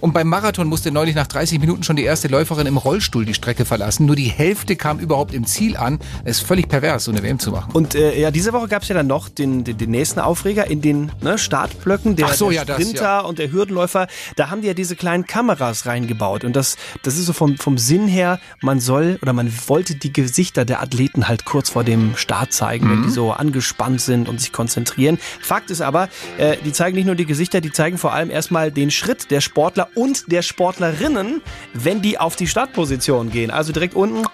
Und 0.00 0.14
beim 0.14 0.28
Marathon 0.28 0.66
musste 0.66 0.90
neulich 0.92 1.14
nach 1.14 1.26
30 1.26 1.60
Minuten 1.60 1.82
schon 1.82 1.96
die 1.96 2.04
erste 2.04 2.28
Läuferin 2.28 2.66
im 2.66 2.78
Rollstuhl 2.78 3.26
die 3.26 3.34
Strecke 3.34 3.66
verlassen. 3.66 4.06
Nur 4.06 4.16
die 4.16 4.30
Hälfte 4.30 4.76
kam 4.76 4.98
überhaupt 4.98 5.34
im 5.34 5.44
Ziel 5.44 5.76
an. 5.76 5.98
Es 6.24 6.38
ist 6.38 6.46
völlig 6.46 6.68
pervers, 6.68 7.04
so 7.04 7.10
eine 7.10 7.22
WM 7.22 7.38
zu 7.38 7.50
machen. 7.50 7.70
Und 7.72 7.81
äh, 7.94 8.20
ja, 8.20 8.30
diese 8.30 8.52
Woche 8.52 8.68
gab 8.68 8.82
es 8.82 8.88
ja 8.88 8.94
dann 8.94 9.06
noch 9.06 9.28
den, 9.28 9.64
den, 9.64 9.78
den 9.78 9.90
nächsten 9.90 10.20
Aufreger 10.20 10.68
in 10.68 10.80
den 10.80 11.12
ne, 11.20 11.38
Startblöcken. 11.38 12.16
Der, 12.16 12.28
so, 12.28 12.46
der 12.46 12.56
ja, 12.56 12.64
das, 12.64 12.76
Sprinter 12.80 13.02
ja. 13.02 13.20
und 13.20 13.38
der 13.38 13.52
Hürdenläufer, 13.52 14.06
da 14.36 14.50
haben 14.50 14.62
die 14.62 14.68
ja 14.68 14.74
diese 14.74 14.96
kleinen 14.96 15.26
Kameras 15.26 15.86
reingebaut. 15.86 16.44
Und 16.44 16.56
das, 16.56 16.76
das 17.02 17.18
ist 17.18 17.26
so 17.26 17.32
vom, 17.32 17.56
vom 17.56 17.78
Sinn 17.78 18.08
her, 18.08 18.40
man 18.60 18.80
soll 18.80 19.18
oder 19.22 19.32
man 19.32 19.52
wollte 19.66 19.94
die 19.94 20.12
Gesichter 20.12 20.64
der 20.64 20.82
Athleten 20.82 21.28
halt 21.28 21.44
kurz 21.44 21.70
vor 21.70 21.84
dem 21.84 22.16
Start 22.16 22.52
zeigen, 22.52 22.90
wenn 22.90 23.02
die 23.02 23.10
so 23.10 23.32
angespannt 23.32 24.00
sind 24.00 24.28
und 24.28 24.40
sich 24.40 24.52
konzentrieren. 24.52 25.18
Fakt 25.40 25.70
ist 25.70 25.80
aber, 25.80 26.08
äh, 26.38 26.56
die 26.64 26.72
zeigen 26.72 26.96
nicht 26.96 27.06
nur 27.06 27.14
die 27.14 27.26
Gesichter, 27.26 27.60
die 27.60 27.72
zeigen 27.72 27.98
vor 27.98 28.12
allem 28.12 28.30
erstmal 28.30 28.70
den 28.70 28.90
Schritt 28.90 29.30
der 29.30 29.40
Sportler 29.40 29.88
und 29.94 30.30
der 30.30 30.42
Sportlerinnen, 30.42 31.42
wenn 31.74 32.02
die 32.02 32.18
auf 32.18 32.36
die 32.36 32.46
Startposition 32.46 33.30
gehen. 33.30 33.50
Also 33.50 33.72
direkt 33.72 33.94
unten 33.94 34.26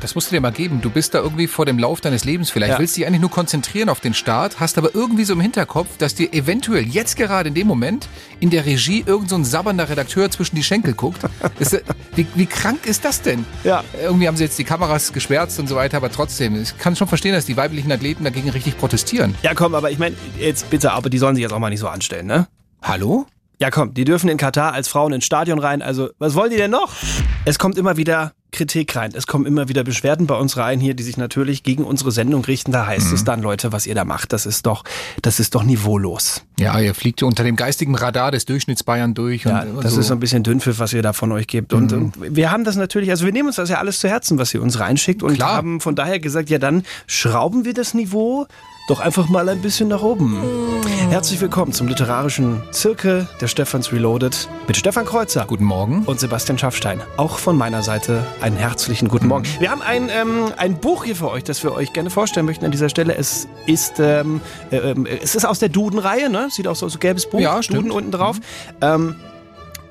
Das 0.00 0.14
musst 0.14 0.30
du 0.30 0.34
dir 0.34 0.40
mal 0.40 0.52
geben. 0.52 0.80
Du 0.80 0.90
bist 0.90 1.14
da 1.14 1.18
irgendwie 1.18 1.46
vor 1.46 1.64
dem 1.66 1.78
Lauf 1.78 2.00
deines 2.00 2.24
Lebens 2.24 2.50
vielleicht. 2.50 2.72
Ja. 2.74 2.78
Willst 2.78 2.96
dich 2.96 3.06
eigentlich 3.06 3.20
nur 3.20 3.30
konzentrieren 3.30 3.88
auf 3.88 4.00
den 4.00 4.14
Start, 4.14 4.60
hast 4.60 4.78
aber 4.78 4.94
irgendwie 4.94 5.24
so 5.24 5.32
im 5.32 5.40
Hinterkopf, 5.40 5.96
dass 5.98 6.14
dir 6.14 6.32
eventuell 6.32 6.84
jetzt 6.86 7.16
gerade 7.16 7.48
in 7.48 7.54
dem 7.54 7.66
Moment 7.66 8.08
in 8.40 8.50
der 8.50 8.66
Regie 8.66 9.02
irgend 9.06 9.30
so 9.30 9.36
ein 9.36 9.44
sabbernder 9.44 9.88
Redakteur 9.88 10.30
zwischen 10.30 10.56
die 10.56 10.62
Schenkel 10.62 10.94
guckt. 10.94 11.20
Das, 11.58 11.72
ist- 11.72 11.84
wie, 12.14 12.26
wie 12.34 12.46
krank 12.46 12.86
ist 12.86 13.04
das 13.04 13.22
denn? 13.22 13.44
Ja. 13.64 13.82
Irgendwie 14.02 14.28
haben 14.28 14.36
sie 14.36 14.44
jetzt 14.44 14.58
die 14.58 14.64
Kameras 14.64 15.12
geschwärzt 15.12 15.58
und 15.58 15.66
so 15.66 15.76
weiter, 15.76 15.96
aber 15.96 16.10
trotzdem, 16.12 16.60
ich 16.60 16.76
kann 16.78 16.94
schon 16.96 17.08
verstehen, 17.08 17.32
dass 17.32 17.46
die 17.46 17.56
weiblichen 17.56 17.90
Athleten 17.90 18.24
dagegen 18.24 18.48
richtig 18.50 18.78
protestieren. 18.78 19.34
Ja, 19.42 19.54
komm, 19.54 19.74
aber 19.74 19.90
ich 19.90 19.98
meine, 19.98 20.16
jetzt 20.38 20.70
bitte, 20.70 20.92
aber 20.92 21.10
die 21.10 21.18
sollen 21.18 21.34
sich 21.36 21.42
jetzt 21.42 21.52
auch 21.52 21.58
mal 21.58 21.70
nicht 21.70 21.80
so 21.80 21.88
anstellen, 21.88 22.26
ne? 22.26 22.46
Hallo? 22.82 23.26
Ja, 23.58 23.70
komm, 23.70 23.94
die 23.94 24.04
dürfen 24.04 24.28
in 24.28 24.36
Katar 24.36 24.74
als 24.74 24.86
Frauen 24.88 25.14
ins 25.14 25.24
Stadion 25.24 25.58
rein. 25.58 25.80
Also, 25.80 26.10
was 26.18 26.34
wollen 26.34 26.50
die 26.50 26.58
denn 26.58 26.70
noch? 26.70 26.92
Es 27.46 27.58
kommt 27.58 27.78
immer 27.78 27.96
wieder 27.96 28.32
Kritik 28.56 28.96
rein. 28.96 29.12
Es 29.14 29.26
kommen 29.26 29.46
immer 29.46 29.68
wieder 29.68 29.84
Beschwerden 29.84 30.26
bei 30.26 30.34
uns 30.34 30.56
rein 30.56 30.80
hier, 30.80 30.94
die 30.94 31.02
sich 31.02 31.16
natürlich 31.16 31.62
gegen 31.62 31.84
unsere 31.84 32.10
Sendung 32.10 32.44
richten. 32.44 32.72
Da 32.72 32.86
heißt 32.86 33.12
es 33.12 33.24
dann, 33.24 33.42
Leute, 33.42 33.72
was 33.72 33.86
ihr 33.86 33.94
da 33.94 34.04
macht, 34.04 34.32
das 34.32 34.46
ist 34.46 34.66
doch, 34.66 34.82
das 35.22 35.38
ist 35.38 35.54
doch 35.54 35.62
niveaulos. 35.62 36.42
Ja, 36.58 36.78
ihr 36.80 36.94
fliegt 36.94 37.22
unter 37.22 37.44
dem 37.44 37.56
geistigen 37.56 37.94
Radar 37.94 38.32
des 38.32 38.46
Durchschnitts 38.46 38.82
Bayern 38.82 39.14
durch. 39.14 39.44
Ja, 39.44 39.62
und, 39.62 39.76
und 39.76 39.84
das 39.84 39.94
so. 39.94 40.00
ist 40.00 40.08
so 40.08 40.14
ein 40.14 40.20
bisschen 40.20 40.42
Dünnpfiff, 40.42 40.78
was 40.78 40.92
ihr 40.92 41.02
da 41.02 41.12
von 41.12 41.30
euch 41.32 41.46
gebt. 41.46 41.72
Und, 41.72 41.92
und 41.92 42.14
wir 42.18 42.50
haben 42.50 42.64
das 42.64 42.76
natürlich, 42.76 43.10
also 43.10 43.26
wir 43.26 43.32
nehmen 43.32 43.48
uns 43.48 43.56
das 43.56 43.68
ja 43.68 43.78
alles 43.78 44.00
zu 44.00 44.08
Herzen, 44.08 44.38
was 44.38 44.52
ihr 44.54 44.62
uns 44.62 44.80
reinschickt 44.80 45.22
und 45.22 45.34
Klar. 45.34 45.54
haben 45.54 45.80
von 45.80 45.94
daher 45.94 46.18
gesagt, 46.18 46.50
ja 46.50 46.58
dann 46.58 46.82
schrauben 47.06 47.64
wir 47.64 47.74
das 47.74 47.94
Niveau 47.94 48.46
doch 48.86 49.00
einfach 49.00 49.28
mal 49.28 49.48
ein 49.48 49.60
bisschen 49.60 49.88
nach 49.88 50.02
oben. 50.02 50.40
Herzlich 51.10 51.40
willkommen 51.40 51.72
zum 51.72 51.88
literarischen 51.88 52.62
Zirkel 52.70 53.28
der 53.40 53.48
Stephans 53.48 53.92
Reloaded 53.92 54.48
mit 54.68 54.76
Stefan 54.76 55.04
Kreuzer. 55.04 55.44
Guten 55.46 55.64
Morgen. 55.64 56.04
Und 56.04 56.20
Sebastian 56.20 56.56
Schaffstein. 56.56 57.02
Auch 57.16 57.38
von 57.38 57.56
meiner 57.56 57.82
Seite 57.82 58.24
einen 58.40 58.56
herzlichen 58.56 59.08
guten 59.08 59.26
Morgen. 59.26 59.44
Wir 59.58 59.70
haben 59.70 59.82
ein, 59.82 60.08
ähm, 60.08 60.52
ein 60.56 60.78
Buch 60.78 61.04
hier 61.04 61.16
für 61.16 61.30
euch, 61.30 61.42
das 61.42 61.64
wir 61.64 61.72
euch 61.72 61.92
gerne 61.92 62.10
vorstellen 62.10 62.46
möchten 62.46 62.64
an 62.64 62.70
dieser 62.70 62.88
Stelle. 62.88 63.16
Es 63.16 63.48
ist, 63.66 63.98
ähm, 63.98 64.40
äh, 64.70 64.76
ähm, 64.76 65.06
es 65.06 65.34
ist 65.34 65.44
aus 65.44 65.58
der 65.58 65.68
Duden-Reihe, 65.68 66.30
ne? 66.30 66.48
Sieht 66.50 66.68
auch 66.68 66.76
so 66.76 66.86
aus, 66.86 66.92
so 66.92 66.98
gelbes 67.00 67.28
Buch. 67.28 67.40
Ja, 67.40 67.62
stimmt. 67.62 67.78
Duden 67.78 67.90
unten 67.90 68.12
drauf. 68.12 68.38
Ähm, 68.80 69.16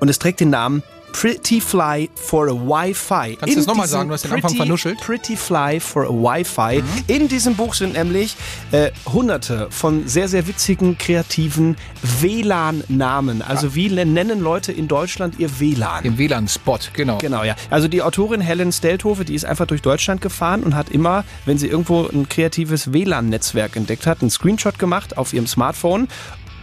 und 0.00 0.08
es 0.08 0.18
trägt 0.18 0.40
den 0.40 0.50
Namen 0.50 0.82
Pretty 1.18 1.62
Fly 1.62 2.10
for 2.14 2.46
a 2.48 2.52
Wi-Fi. 2.52 3.36
Kannst 3.36 3.54
du 3.54 3.58
das 3.58 3.66
noch 3.66 3.74
mal 3.74 3.84
diesem 3.84 3.96
sagen? 3.96 4.08
Du 4.10 4.12
hast 4.12 4.26
den 4.26 4.32
Anfang 4.32 4.54
vernuschelt. 4.54 5.00
Pretty 5.00 5.34
Fly 5.34 5.80
for 5.80 6.04
a 6.04 6.10
Wi-Fi. 6.10 6.82
In 7.06 7.28
diesem 7.28 7.56
Buch 7.56 7.72
sind 7.72 7.94
nämlich 7.94 8.36
äh, 8.70 8.90
hunderte 9.10 9.68
von 9.70 10.06
sehr, 10.06 10.28
sehr 10.28 10.46
witzigen, 10.46 10.98
kreativen 10.98 11.78
WLAN-Namen. 12.20 13.40
Also 13.40 13.74
wie 13.74 13.88
nennen 13.88 14.40
Leute 14.40 14.72
in 14.72 14.88
Deutschland 14.88 15.38
ihr 15.38 15.58
WLAN? 15.58 16.04
Im 16.04 16.18
WLAN-Spot, 16.18 16.80
genau. 16.92 17.16
Genau, 17.16 17.44
ja. 17.44 17.56
Also 17.70 17.88
die 17.88 18.02
Autorin 18.02 18.42
Helen 18.42 18.70
Stelthove, 18.70 19.24
die 19.24 19.34
ist 19.34 19.46
einfach 19.46 19.66
durch 19.66 19.80
Deutschland 19.80 20.20
gefahren 20.20 20.62
und 20.62 20.74
hat 20.74 20.90
immer, 20.90 21.24
wenn 21.46 21.56
sie 21.56 21.68
irgendwo 21.68 22.06
ein 22.06 22.28
kreatives 22.28 22.92
WLAN-Netzwerk 22.92 23.74
entdeckt 23.76 24.06
hat, 24.06 24.20
einen 24.20 24.28
Screenshot 24.28 24.78
gemacht 24.78 25.16
auf 25.16 25.32
ihrem 25.32 25.46
Smartphone 25.46 26.08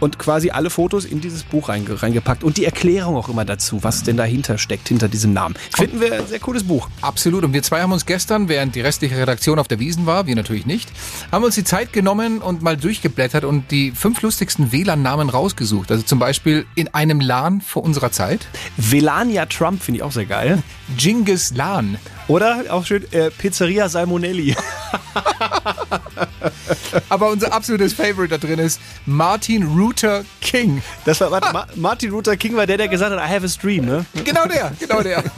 und 0.04 0.18
quasi 0.18 0.50
alle 0.50 0.68
Fotos 0.68 1.06
in 1.06 1.22
dieses 1.22 1.44
Buch 1.44 1.70
reinge 1.70 2.02
reingepackt 2.02 2.44
und 2.44 2.58
die 2.58 2.66
Erklärung 2.66 3.16
auch 3.16 3.30
immer 3.30 3.46
dazu, 3.46 3.82
was 3.82 4.02
denn 4.02 4.18
dahinter 4.18 4.58
steckt, 4.58 4.88
hinter 4.88 5.08
diesem 5.08 5.32
Namen. 5.32 5.54
Finden 5.74 5.98
wir 5.98 6.12
ein 6.12 6.26
sehr 6.26 6.40
cooles 6.40 6.64
Buch. 6.64 6.90
Absolut. 7.00 7.42
Und 7.42 7.54
wir 7.54 7.62
zwei 7.62 7.80
haben 7.80 7.90
uns 7.90 8.04
gestern, 8.04 8.50
während 8.50 8.74
die 8.74 8.82
restliche 8.82 9.16
Redaktion 9.16 9.58
auf 9.58 9.66
der 9.66 9.78
Wiesen 9.78 10.04
war, 10.04 10.26
wir 10.26 10.36
natürlich 10.36 10.66
nicht, 10.66 10.90
haben 11.32 11.42
uns 11.42 11.54
die 11.54 11.64
Zeit 11.64 11.94
genommen 11.94 12.42
und 12.42 12.60
mal 12.60 12.76
durchgeblättert 12.76 13.44
und 13.44 13.70
die 13.70 13.92
fünf 13.92 14.20
lustigsten 14.20 14.72
WLAN-Namen 14.72 15.30
rausgesucht. 15.30 15.90
Also 15.90 16.02
zum 16.02 16.18
Beispiel 16.18 16.66
in 16.74 16.92
einem 16.92 17.20
LAN 17.20 17.62
vor 17.62 17.82
unserer 17.82 18.12
Zeit. 18.12 18.46
Velania 18.76 19.46
Trump 19.46 19.82
finde 19.82 19.98
ich 19.98 20.02
auch 20.02 20.12
sehr 20.12 20.26
geil. 20.26 20.62
Genghis 20.98 21.54
LAN. 21.56 21.96
Oder 22.28 22.64
auch 22.68 22.84
schön 22.84 23.10
äh, 23.12 23.30
Pizzeria 23.30 23.88
Salmonelli. 23.88 24.54
Aber 27.08 27.30
unser 27.30 27.52
absolutes 27.52 27.92
Favorite 27.92 28.28
da 28.28 28.38
drin 28.38 28.58
ist 28.58 28.80
Martin 29.06 29.62
Luther 29.76 30.24
King. 30.40 30.82
Das 31.04 31.20
war 31.20 31.30
warte, 31.30 31.52
Ma 31.52 31.66
Martin 31.76 32.10
Luther 32.10 32.36
King 32.36 32.56
war 32.56 32.66
der, 32.66 32.76
der 32.78 32.88
gesagt 32.88 33.12
hat, 33.16 33.18
I 33.18 33.32
have 33.32 33.44
a 33.44 33.48
stream, 33.48 33.84
ne? 33.84 34.04
Genau 34.24 34.46
der, 34.46 34.72
genau 34.78 35.02
der. 35.02 35.22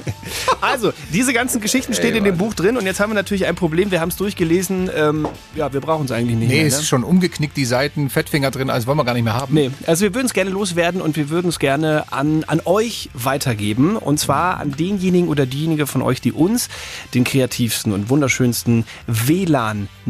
Also, 0.61 0.93
diese 1.13 1.33
ganzen 1.33 1.61
Geschichten 1.61 1.95
stehen 1.95 2.13
Ey, 2.13 2.19
in 2.19 2.25
dem 2.25 2.37
Buch 2.37 2.53
drin 2.55 2.77
und 2.77 2.85
jetzt 2.85 2.99
haben 2.99 3.11
wir 3.11 3.15
natürlich 3.15 3.47
ein 3.47 3.55
Problem. 3.55 3.93
Wir 3.93 4.01
haben 4.01 4.09
es 4.09 4.17
durchgelesen. 4.17 4.91
Ähm, 4.95 5.29
ja, 5.55 5.73
wir 5.73 5.81
brauchen 5.81 6.07
es 6.07 6.11
eigentlich 6.11 6.37
nicht 6.37 6.49
Nee, 6.49 6.57
mehr. 6.59 6.67
ist 6.67 6.79
Ne? 6.79 6.85
schon 6.85 7.05
umgeknickt, 7.05 7.57
die 7.57 7.65
Seiten, 7.65 8.11
Fettfinger 8.11 8.51
drin, 8.51 8.69
also 8.69 8.89
wollen 8.89 8.99
wir 8.99 9.05
gar 9.05 9.15
nicht 9.15 9.23
mehr 9.23 9.35
haben. 9.35 9.55
Nee, 9.55 9.71
also 9.87 10.03
wir 10.03 10.15
würden 10.15 10.27
es 10.27 10.33
gerne 10.33 10.51
loswerden 10.51 11.01
und 11.01 11.17
wir 11.17 11.31
würden 11.31 11.49
es 11.49 11.61
gerne 11.61 12.05
an, 12.13 12.43
an 12.49 12.61
euch 12.65 13.09
weitergeben. 13.15 13.97
Und 13.97 14.19
zwar 14.19 14.59
an 14.59 14.73
denjenigen 14.73 15.29
oder 15.29 15.47
diejenige 15.47 15.87
von 15.87 16.03
euch, 16.03 16.21
die 16.21 16.33
uns 16.33 16.69
den 17.15 17.23
kreativsten 17.23 17.93
und 17.93 18.09
wunderschönsten 18.11 18.85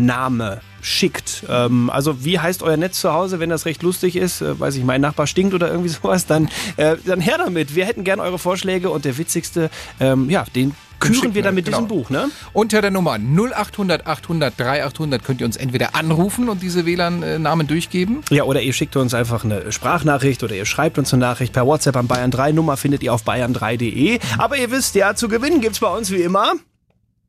WLAN-Name 0.07 0.61
schickt. 0.81 1.45
Ähm, 1.49 1.91
also 1.91 2.25
wie 2.25 2.39
heißt 2.39 2.63
euer 2.63 2.77
Netz 2.77 3.01
zu 3.01 3.13
Hause, 3.13 3.41
wenn 3.41 3.51
das 3.51 3.67
recht 3.67 3.83
lustig 3.83 4.17
ist? 4.17 4.41
Äh, 4.41 4.59
weiß 4.59 4.77
ich, 4.77 4.85
mein 4.85 5.01
Nachbar 5.01 5.27
stinkt 5.27 5.53
oder 5.55 5.69
irgendwie 5.69 5.89
sowas, 6.03 6.27
dann, 6.27 6.49
äh, 6.77 6.97
dann 7.05 7.21
her 7.21 7.39
damit. 7.39 7.75
Wir 7.75 7.87
hätten 7.87 8.05
gern 8.05 8.21
eure 8.21 8.39
Vorschläge 8.39 8.91
und 8.91 9.05
der 9.05 9.19
witzigste, 9.19 9.71
ähm, 9.99 10.31
ja, 10.31 10.45
den 10.55 10.75
küren 10.99 11.35
wir 11.35 11.43
dann 11.43 11.55
mit 11.55 11.67
genau. 11.67 11.79
diesem 11.79 11.89
Buch, 11.89 12.09
ne? 12.09 12.31
Unter 12.55 12.81
der 12.81 12.91
Nummer 12.91 13.19
0800 13.19 14.07
800 14.07 14.59
3800 14.59 15.23
könnt 15.23 15.41
ihr 15.41 15.47
uns 15.47 15.57
entweder 15.57 15.95
anrufen 15.95 16.49
und 16.49 16.63
diese 16.63 16.87
WLAN-Namen 16.87 17.67
durchgeben. 17.67 18.23
Ja, 18.31 18.45
oder 18.45 18.63
ihr 18.63 18.73
schickt 18.73 18.97
uns 18.97 19.13
einfach 19.13 19.45
eine 19.45 19.73
Sprachnachricht 19.73 20.43
oder 20.43 20.55
ihr 20.55 20.65
schreibt 20.65 20.99
uns 20.99 21.13
eine 21.13 21.21
Nachricht 21.21 21.53
per 21.53 21.67
WhatsApp 21.67 21.97
an 21.97 22.07
Bayern 22.07 22.31
3. 22.31 22.53
Nummer 22.53 22.79
findet 22.79 23.03
ihr 23.03 23.13
auf 23.13 23.25
bayern3.de. 23.25 24.21
Aber 24.39 24.57
ihr 24.57 24.71
wisst 24.71 24.95
ja, 24.95 25.15
zu 25.15 25.29
gewinnen 25.29 25.61
gibt's 25.61 25.81
bei 25.81 25.89
uns 25.89 26.11
wie 26.11 26.23
immer. 26.23 26.55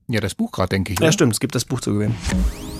Ja, 0.10 0.22
das 0.22 0.36
Buch 0.36 0.54
gerade, 0.54 0.70
denke 0.70 0.94
ich. 0.94 1.00
Ja, 1.02 1.08
ne? 1.08 1.12
stimmt, 1.12 1.34
es 1.34 1.42
gibt 1.42 1.54
das 1.54 1.66
Buch 1.66 1.82
zu 1.82 1.92
gewinnen. 1.92 2.16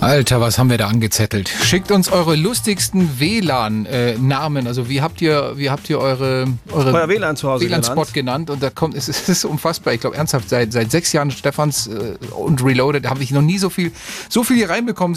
Alter, 0.00 0.40
was 0.40 0.58
haben 0.58 0.70
wir 0.70 0.78
da 0.78 0.86
angezettelt? 0.86 1.50
Schickt 1.62 1.90
uns 1.90 2.10
eure 2.10 2.36
lustigsten 2.36 3.20
WLAN-Namen. 3.20 4.66
also 4.66 4.88
wie 4.88 5.02
habt 5.02 5.20
ihr, 5.20 5.52
wie 5.56 5.68
habt 5.68 5.90
ihr 5.90 5.98
eure, 5.98 6.46
eure 6.72 6.94
Euer 6.94 7.08
WLAN 7.10 7.36
zu 7.36 7.50
Hause 7.50 7.66
WLAN-Spot 7.66 8.06
genannt? 8.14 8.48
Und 8.48 8.62
da 8.62 8.70
kommt, 8.70 8.94
es 8.94 9.10
ist, 9.10 9.24
es 9.24 9.28
ist 9.28 9.44
unfassbar. 9.44 9.92
Ich 9.92 10.00
glaube 10.00 10.16
ernsthaft, 10.16 10.48
seit, 10.48 10.72
seit 10.72 10.90
sechs 10.90 11.12
Jahren 11.12 11.30
Stefans 11.30 11.88
äh, 11.88 12.16
und 12.34 12.64
Reloaded 12.64 13.10
habe 13.10 13.22
ich 13.22 13.30
noch 13.30 13.42
nie 13.42 13.58
so 13.58 13.68
viel, 13.68 13.92
so 14.30 14.42
viel 14.42 14.56
hier 14.56 14.70
reinbekommen. 14.70 15.14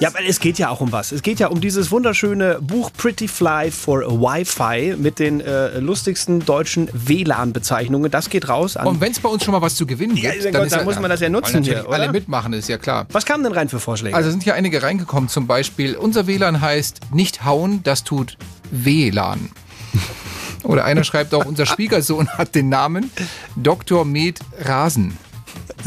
Ja, 0.00 0.08
aber 0.08 0.20
es 0.26 0.40
geht 0.40 0.58
ja 0.58 0.68
auch 0.70 0.80
um 0.80 0.92
was. 0.92 1.12
Es 1.12 1.22
geht 1.22 1.38
ja 1.40 1.48
um 1.48 1.60
dieses 1.60 1.90
wunderschöne 1.90 2.58
Buch 2.60 2.90
Pretty 2.96 3.28
Fly 3.28 3.70
for 3.70 4.00
Wi-Fi 4.02 4.96
mit 4.96 5.18
den 5.18 5.40
äh, 5.40 5.78
lustigsten 5.78 6.44
deutschen 6.44 6.88
WLAN-Bezeichnungen. 6.92 8.10
Das 8.10 8.30
geht 8.30 8.48
raus 8.48 8.76
an. 8.76 8.86
Und 8.86 9.00
wenn 9.00 9.12
es 9.12 9.20
bei 9.20 9.28
uns 9.28 9.44
schon 9.44 9.52
mal 9.52 9.62
was 9.62 9.74
zu 9.74 9.86
gewinnen 9.86 10.14
gibt, 10.14 10.24
Ja, 10.26 10.32
dann, 10.44 10.52
Gott, 10.62 10.72
dann 10.72 10.78
ja- 10.80 10.84
muss 10.84 10.98
man 11.00 11.10
das 11.10 11.20
ja 11.20 11.26
weil 11.26 11.32
nutzen 11.32 11.62
hier, 11.62 11.86
oder? 11.88 11.98
Alle 11.98 12.12
mitmachen, 12.12 12.52
ist 12.52 12.68
ja 12.68 12.78
klar. 12.78 13.06
Was 13.12 13.24
kamen 13.26 13.44
denn 13.44 13.52
rein 13.52 13.68
für 13.68 13.80
Vorschläge? 13.80 14.16
Also 14.16 14.30
sind 14.30 14.42
hier 14.42 14.54
einige 14.54 14.82
reingekommen, 14.82 15.28
zum 15.28 15.46
Beispiel, 15.46 15.96
unser 15.96 16.26
WLAN 16.26 16.60
heißt 16.60 17.00
nicht 17.12 17.44
hauen, 17.44 17.82
das 17.82 18.04
tut 18.04 18.36
WLAN. 18.70 19.50
Oder 20.62 20.84
einer 20.84 21.04
schreibt 21.04 21.34
auch, 21.34 21.44
unser 21.46 21.66
Schwiegersohn 21.66 22.28
hat 22.28 22.54
den 22.54 22.68
Namen 22.68 23.10
Dr. 23.56 24.04
Med 24.04 24.40
Rasen. 24.60 25.16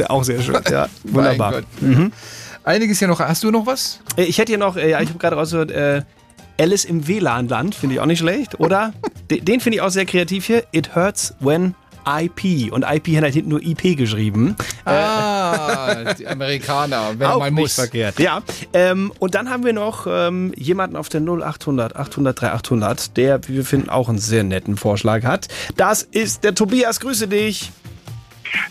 auch 0.08 0.24
sehr 0.24 0.42
schön, 0.42 0.60
ja. 0.70 0.88
Wunderbar. 1.04 1.62
Mhm. 1.80 2.12
Einiges 2.64 3.00
hier 3.00 3.08
noch. 3.08 3.20
Hast 3.20 3.44
du 3.44 3.52
noch 3.52 3.66
was? 3.66 4.00
Äh, 4.18 4.24
Ich 4.24 4.38
hätte 4.38 4.52
hier 4.52 4.58
noch, 4.60 4.76
äh, 4.78 4.90
ja, 4.92 5.02
ich 5.02 5.10
habe 5.10 5.20
gerade 5.20 5.36
rausgehört, 5.36 5.72
äh, 5.72 6.02
Alice 6.60 6.86
im 6.86 7.08
WLAN-Land, 7.08 7.76
finde 7.76 7.96
ich 7.96 8.02
auch 8.02 8.06
nicht 8.06 8.20
schlecht. 8.20 8.60
Oder, 8.60 8.94
de- 9.32 9.42
den 9.42 9.60
finde 9.60 9.78
ich 9.78 9.82
auch 9.82 9.90
sehr 9.90 10.06
kreativ 10.06 10.46
hier, 10.46 10.64
It 10.72 10.96
Hurts 10.96 11.34
When 11.40 11.76
IP. 12.06 12.72
Und 12.72 12.84
IP 12.84 13.16
hat 13.16 13.24
halt 13.24 13.34
hinten 13.34 13.50
nur 13.50 13.62
IP 13.64 13.96
geschrieben. 13.98 14.56
Ah, 14.86 16.14
die 16.20 16.28
Amerikaner, 16.28 17.12
wenn 17.18 17.28
auch 17.28 17.40
man 17.40 17.54
nicht 17.54 17.62
muss. 17.64 17.76
verkehrt. 17.76 18.20
Ja, 18.20 18.42
ähm, 18.74 19.12
und 19.20 19.36
dann 19.36 19.50
haben 19.50 19.64
wir 19.64 19.72
noch 19.74 20.06
ähm, 20.10 20.54
jemanden 20.58 20.98
auf 20.98 21.08
der 21.10 21.22
0800 21.22 21.96
800 21.96 22.42
3800, 22.42 23.16
der, 23.18 23.48
wie 23.48 23.54
wir 23.56 23.66
finden, 23.66 23.90
auch 23.90 24.10
einen 24.10 24.18
sehr 24.20 24.44
netten 24.44 24.76
Vorschlag 24.76 25.24
hat. 25.24 25.48
Das 25.78 26.04
ist 26.04 26.44
der 26.44 26.54
Tobias. 26.56 27.00
Grüße 27.00 27.28
dich. 27.30 27.72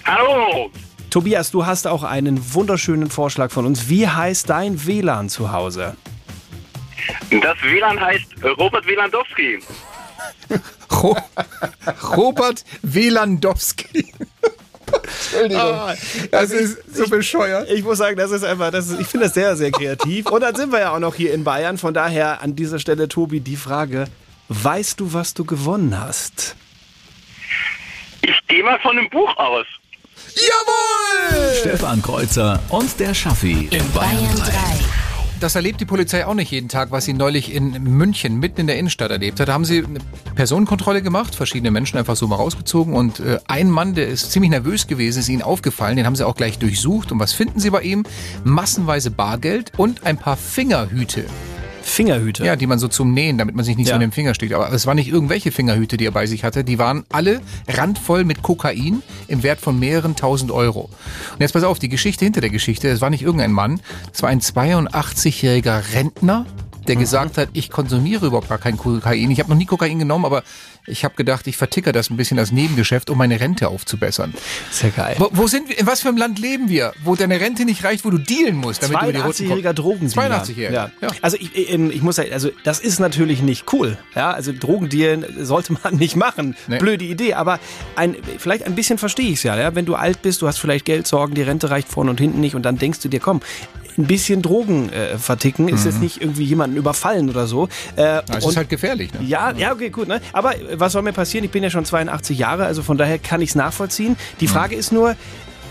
Hallo. 0.04 0.70
Tobias, 1.12 1.50
du 1.50 1.66
hast 1.66 1.86
auch 1.86 2.04
einen 2.04 2.54
wunderschönen 2.54 3.10
Vorschlag 3.10 3.50
von 3.50 3.66
uns. 3.66 3.90
Wie 3.90 4.08
heißt 4.08 4.48
dein 4.48 4.86
WLAN 4.86 5.28
zu 5.28 5.52
Hause? 5.52 5.94
Das 7.30 7.62
WLAN 7.62 8.00
heißt 8.00 8.28
Robert 8.58 8.86
Wielandowski. 8.86 9.58
Ro 10.90 11.14
Robert 12.16 12.64
Welandowski. 12.80 14.10
Entschuldigung. 15.34 15.60
Ah, 15.60 15.94
das 16.30 16.50
ist 16.50 16.96
so 16.96 17.06
bescheuert. 17.06 17.68
Ich 17.70 17.84
muss 17.84 17.98
sagen, 17.98 18.16
das 18.16 18.30
ist 18.30 18.42
einfach, 18.42 18.70
das 18.70 18.88
ist, 18.88 18.98
ich 18.98 19.06
finde 19.06 19.26
das 19.26 19.34
sehr, 19.34 19.54
sehr 19.54 19.70
kreativ. 19.70 20.30
Und 20.30 20.40
dann 20.40 20.54
sind 20.54 20.72
wir 20.72 20.80
ja 20.80 20.94
auch 20.94 20.98
noch 20.98 21.14
hier 21.14 21.34
in 21.34 21.44
Bayern. 21.44 21.76
Von 21.76 21.92
daher 21.92 22.40
an 22.40 22.56
dieser 22.56 22.78
Stelle, 22.78 23.06
Tobi, 23.08 23.40
die 23.40 23.56
Frage: 23.56 24.06
Weißt 24.48 24.98
du, 24.98 25.12
was 25.12 25.34
du 25.34 25.44
gewonnen 25.44 26.00
hast? 26.00 26.56
Ich 28.22 28.46
gehe 28.48 28.64
mal 28.64 28.80
von 28.80 28.96
dem 28.96 29.10
Buch 29.10 29.36
aus. 29.36 29.66
Jawohl! 30.34 31.54
Stefan 31.60 32.00
Kreuzer 32.02 32.60
und 32.70 32.98
der 32.98 33.14
Schaffi 33.14 33.68
in 33.70 33.92
Bayern 33.92 34.36
3. 34.36 34.52
Das 35.40 35.56
erlebt 35.56 35.80
die 35.80 35.84
Polizei 35.84 36.24
auch 36.24 36.34
nicht 36.34 36.52
jeden 36.52 36.68
Tag, 36.68 36.92
was 36.92 37.04
sie 37.04 37.14
neulich 37.14 37.52
in 37.52 37.72
München 37.82 38.38
mitten 38.38 38.60
in 38.60 38.66
der 38.68 38.78
Innenstadt 38.78 39.10
erlebt 39.10 39.40
hat. 39.40 39.48
Da 39.48 39.52
haben 39.52 39.64
sie 39.64 39.84
eine 39.84 39.98
Personenkontrolle 40.36 41.02
gemacht, 41.02 41.34
verschiedene 41.34 41.72
Menschen 41.72 41.98
einfach 41.98 42.14
so 42.14 42.28
mal 42.28 42.36
rausgezogen 42.36 42.94
und 42.94 43.20
äh, 43.20 43.40
ein 43.48 43.68
Mann, 43.68 43.94
der 43.94 44.08
ist 44.08 44.30
ziemlich 44.30 44.50
nervös 44.52 44.86
gewesen, 44.86 45.18
ist 45.18 45.28
ihnen 45.28 45.42
aufgefallen, 45.42 45.96
den 45.96 46.06
haben 46.06 46.16
sie 46.16 46.26
auch 46.26 46.36
gleich 46.36 46.58
durchsucht. 46.58 47.10
Und 47.10 47.18
was 47.18 47.32
finden 47.32 47.58
sie 47.58 47.70
bei 47.70 47.82
ihm? 47.82 48.04
Massenweise 48.44 49.10
Bargeld 49.10 49.72
und 49.76 50.04
ein 50.06 50.16
paar 50.16 50.36
Fingerhüte. 50.36 51.24
Fingerhüte? 51.84 52.44
Ja, 52.44 52.56
die 52.56 52.66
man 52.66 52.78
so 52.78 52.88
zum 52.88 53.12
Nähen, 53.12 53.38
damit 53.38 53.54
man 53.54 53.64
sich 53.64 53.76
nicht 53.76 53.86
so 53.86 53.90
Ja. 53.92 53.96
in 53.96 54.00
den 54.00 54.12
Finger 54.12 54.34
sticht. 54.34 54.52
Aber 54.54 54.72
es 54.72 54.86
waren 54.86 54.96
nicht 54.96 55.08
irgendwelche 55.08 55.52
Fingerhüte, 55.52 55.96
die 55.96 56.06
er 56.06 56.10
bei 56.12 56.26
sich 56.26 56.44
hatte. 56.44 56.64
Die 56.64 56.78
waren 56.78 57.04
alle 57.10 57.40
randvoll 57.68 58.24
mit 58.24 58.42
Kokain 58.42 59.02
im 59.28 59.42
Wert 59.42 59.60
von 59.60 59.78
mehreren 59.78 60.16
tausend 60.16 60.50
Euro. 60.50 60.90
Und 61.34 61.40
jetzt 61.40 61.52
pass 61.52 61.64
auf, 61.64 61.78
die 61.78 61.88
Geschichte 61.88 62.24
hinter 62.24 62.40
der 62.40 62.50
Geschichte. 62.50 62.88
Es 62.88 63.00
war 63.00 63.10
nicht 63.10 63.22
irgendein 63.22 63.52
Mann. 63.52 63.80
Es 64.12 64.22
war 64.22 64.28
ein 64.30 64.40
82-jähriger 64.40 65.82
Rentner, 65.94 66.46
der 66.88 66.96
gesagt 66.96 67.38
hat, 67.38 67.48
ich 67.52 67.70
konsumiere 67.70 68.26
überhaupt 68.26 68.48
gar 68.48 68.58
kein 68.58 68.76
Kokain. 68.76 69.30
Ich 69.30 69.38
habe 69.38 69.50
noch 69.50 69.56
nie 69.56 69.66
Kokain 69.66 69.98
genommen, 69.98 70.24
aber 70.24 70.42
ich 70.86 71.04
habe 71.04 71.14
gedacht, 71.14 71.46
ich 71.46 71.56
verticker 71.56 71.92
das 71.92 72.10
ein 72.10 72.16
bisschen 72.16 72.38
als 72.38 72.50
Nebengeschäft, 72.50 73.08
um 73.08 73.18
meine 73.18 73.38
Rente 73.38 73.68
aufzubessern. 73.68 74.34
Sehr 74.70 74.90
geil. 74.90 75.14
Wo, 75.18 75.28
wo 75.32 75.46
sind 75.46 75.68
wir, 75.68 75.78
in 75.78 75.86
was 75.86 76.00
für 76.00 76.08
einem 76.08 76.18
Land 76.18 76.40
leben 76.40 76.68
wir, 76.68 76.92
wo 77.04 77.14
deine 77.14 77.40
Rente 77.40 77.64
nicht 77.64 77.84
reicht, 77.84 78.04
wo 78.04 78.10
du 78.10 78.18
dealen 78.18 78.56
musst, 78.56 78.82
damit 78.82 78.96
du 78.96 79.04
über 79.04 79.12
die 79.12 79.18
Runden 79.18 79.36
kommst? 79.36 79.40
82-jähriger 79.40 79.72
Drogendealer. 79.72 80.42
82-jähriger. 80.42 80.90
Ja. 81.00 81.08
Also 81.20 81.36
ich, 81.38 81.54
ich, 81.54 81.72
ähm, 81.72 81.90
ich 81.90 82.02
muss 82.02 82.16
sagen, 82.16 82.32
also 82.32 82.50
das 82.64 82.80
ist 82.80 82.98
natürlich 82.98 83.42
nicht 83.42 83.72
cool. 83.72 83.96
Ja, 84.14 84.32
also 84.32 84.52
Drogendealen 84.52 85.44
sollte 85.44 85.74
man 85.74 85.94
nicht 85.96 86.16
machen. 86.16 86.56
Nee. 86.66 86.78
Blöde 86.78 87.04
Idee, 87.04 87.34
aber 87.34 87.60
ein, 87.94 88.16
vielleicht 88.38 88.64
ein 88.64 88.74
bisschen 88.74 88.98
verstehe 88.98 89.30
ich 89.30 89.34
es 89.34 89.42
ja, 89.44 89.56
ja. 89.56 89.74
Wenn 89.74 89.86
du 89.86 89.94
alt 89.94 90.22
bist, 90.22 90.42
du 90.42 90.48
hast 90.48 90.58
vielleicht 90.58 90.84
Geldsorgen, 90.84 91.34
die 91.34 91.42
Rente 91.42 91.70
reicht 91.70 91.88
vorne 91.88 92.10
und 92.10 92.18
hinten 92.18 92.40
nicht 92.40 92.56
und 92.56 92.62
dann 92.62 92.76
denkst 92.78 93.00
du 93.00 93.08
dir, 93.08 93.20
komm, 93.20 93.40
ein 93.98 94.06
bisschen 94.06 94.42
Drogen 94.42 94.90
äh, 94.90 95.18
verticken 95.18 95.68
ist 95.68 95.84
jetzt 95.84 96.00
nicht 96.00 96.20
irgendwie 96.20 96.44
jemanden 96.44 96.76
überfallen 96.76 97.28
oder 97.28 97.46
so. 97.46 97.68
Äh, 97.96 98.20
und- 98.30 98.44
ist 98.48 98.56
halt 98.56 98.68
gefährlich. 98.68 99.12
Ne? 99.12 99.20
ja, 99.24 99.52
ja, 99.52 99.72
okay, 99.72 99.90
gut. 99.90 100.08
Ne? 100.08 100.20
Aber 100.32 100.56
äh, 100.56 100.78
was 100.80 100.92
soll 100.92 101.02
mir 101.02 101.12
passieren? 101.12 101.44
Ich 101.44 101.50
bin 101.50 101.62
ja 101.62 101.70
schon 101.70 101.84
82 101.84 102.38
Jahre, 102.38 102.64
also 102.64 102.82
von 102.82 102.96
daher 102.98 103.18
kann 103.18 103.40
ich 103.42 103.50
es 103.50 103.54
nachvollziehen. 103.54 104.16
Die 104.40 104.48
Frage 104.48 104.74
ist 104.76 104.92
nur, 104.92 105.16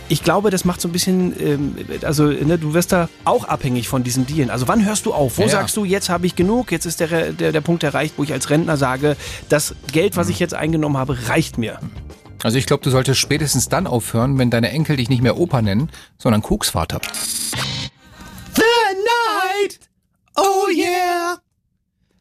ich 0.10 0.24
glaube, 0.24 0.50
das 0.50 0.66
macht 0.66 0.82
so 0.82 0.90
ein 0.90 0.92
bisschen, 0.92 1.34
ähm, 1.40 1.76
also 2.04 2.26
ne, 2.26 2.58
du 2.58 2.74
wirst 2.74 2.92
da 2.92 3.08
auch 3.24 3.46
abhängig 3.46 3.88
von 3.88 4.04
diesen 4.04 4.26
Dealen. 4.26 4.50
Also 4.50 4.68
wann 4.68 4.86
hörst 4.86 5.06
du 5.06 5.14
auf? 5.14 5.38
Wo 5.38 5.44
Ja, 5.44 5.48
ja. 5.48 5.52
sagst 5.54 5.78
du, 5.78 5.86
jetzt 5.86 6.10
habe 6.10 6.26
ich 6.28 6.36
genug, 6.36 6.72
jetzt 6.72 6.86
ist 6.86 7.00
der, 7.00 7.32
der, 7.32 7.52
der 7.54 7.62
Punkt 7.62 7.84
erreicht, 7.84 8.16
wo 8.18 8.24
ich 8.24 8.34
als 8.34 8.50
Rentner 8.50 8.76
sage, 8.78 9.16
das 9.50 9.74
Geld, 9.92 10.18
was 10.18 10.28
ich 10.30 10.40
jetzt 10.40 10.54
eingenommen 10.54 10.98
habe, 10.98 11.18
reicht 11.30 11.58
mir. 11.58 11.80
Also 12.44 12.58
ich 12.58 12.66
glaube, 12.66 12.84
du 12.84 12.90
solltest 12.90 13.20
spätestens 13.20 13.70
dann 13.70 13.86
aufhören, 13.88 14.38
wenn 14.40 14.50
deine 14.50 14.72
Enkel 14.72 14.98
dich 14.98 15.10
nicht 15.10 15.22
mehr 15.22 15.38
Opa 15.38 15.62
nennen, 15.62 15.90
sondern 16.18 16.42
Koksvater. 16.42 17.00
Night, 20.36 20.46
oh 20.46 20.68
yeah, 20.70 21.38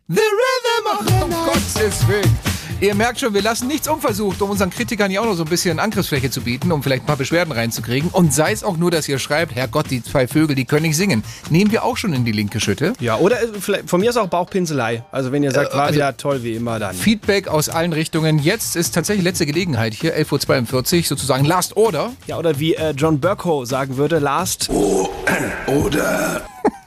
the 0.09 0.21
rhythm 0.21 0.99
of 0.99 1.07
the 1.07 1.23
Um 1.25 1.31
Gottes 1.47 2.07
Willen. 2.09 2.37
Ihr 2.83 2.95
merkt 2.95 3.21
schon, 3.21 3.35
wir 3.35 3.43
lassen 3.43 3.69
nichts 3.69 3.87
unversucht, 3.89 4.41
um 4.41 4.49
unseren 4.49 4.71
Kritikern 4.71 5.11
ja 5.11 5.21
auch 5.21 5.27
noch 5.27 5.35
so 5.35 5.43
ein 5.43 5.51
bisschen 5.51 5.79
Angriffsfläche 5.79 6.31
zu 6.31 6.41
bieten, 6.41 6.73
um 6.73 6.83
vielleicht 6.83 7.03
ein 7.03 7.07
paar 7.07 7.19
Beschwerden 7.19 7.53
reinzukriegen. 7.53 8.09
Und 8.09 8.33
sei 8.33 8.53
es 8.53 8.65
auch 8.65 8.79
nur, 8.79 8.91
dass 8.91 9.07
ihr 9.07 9.19
schreibt, 9.19 9.55
Herrgott, 9.55 9.91
die 9.91 10.03
zwei 10.03 10.27
Vögel, 10.27 10.57
die 10.57 10.65
können 10.65 10.85
nicht 10.87 10.97
singen. 10.97 11.23
Nehmen 11.51 11.73
wir 11.73 11.85
auch 11.85 11.99
schon 11.99 12.15
in 12.15 12.25
die 12.25 12.33
linke 12.33 12.59
Schütte. 12.59 12.95
Ja, 12.99 13.19
oder 13.19 13.43
äh, 13.43 13.49
vielleicht, 13.61 13.91
von 13.91 14.01
mir 14.01 14.09
ist 14.09 14.17
auch 14.17 14.29
Bauchpinselei. 14.29 15.05
Also 15.13 15.31
wenn 15.31 15.43
ihr 15.43 15.51
sagt, 15.53 15.75
Äh, 15.75 15.77
war 15.77 15.83
also- 15.85 15.95
wieder 15.97 16.17
toll 16.17 16.43
wie 16.43 16.55
immer, 16.55 16.79
dann. 16.79 16.95
Feedback 16.97 17.49
aus 17.49 17.69
allen 17.69 17.93
Richtungen. 17.93 18.39
Jetzt 18.39 18.77
ist 18.77 18.95
tatsächlich 18.95 19.25
letzte 19.25 19.45
Gelegenheit 19.45 19.93
hier, 19.93 20.17
11.42 20.17 20.97
Uhr, 21.01 21.05
sozusagen 21.05 21.45
Last 21.45 21.77
Order. 21.77 22.13
Ja, 22.29 22.39
oder 22.39 22.59
wie 22.59 22.77
äh, 22.77 22.93
John 22.93 23.21
Burko 23.21 23.67
sagen 23.67 23.99
würde, 23.99 24.21
last. 24.21 24.71
Oder 24.71 26.41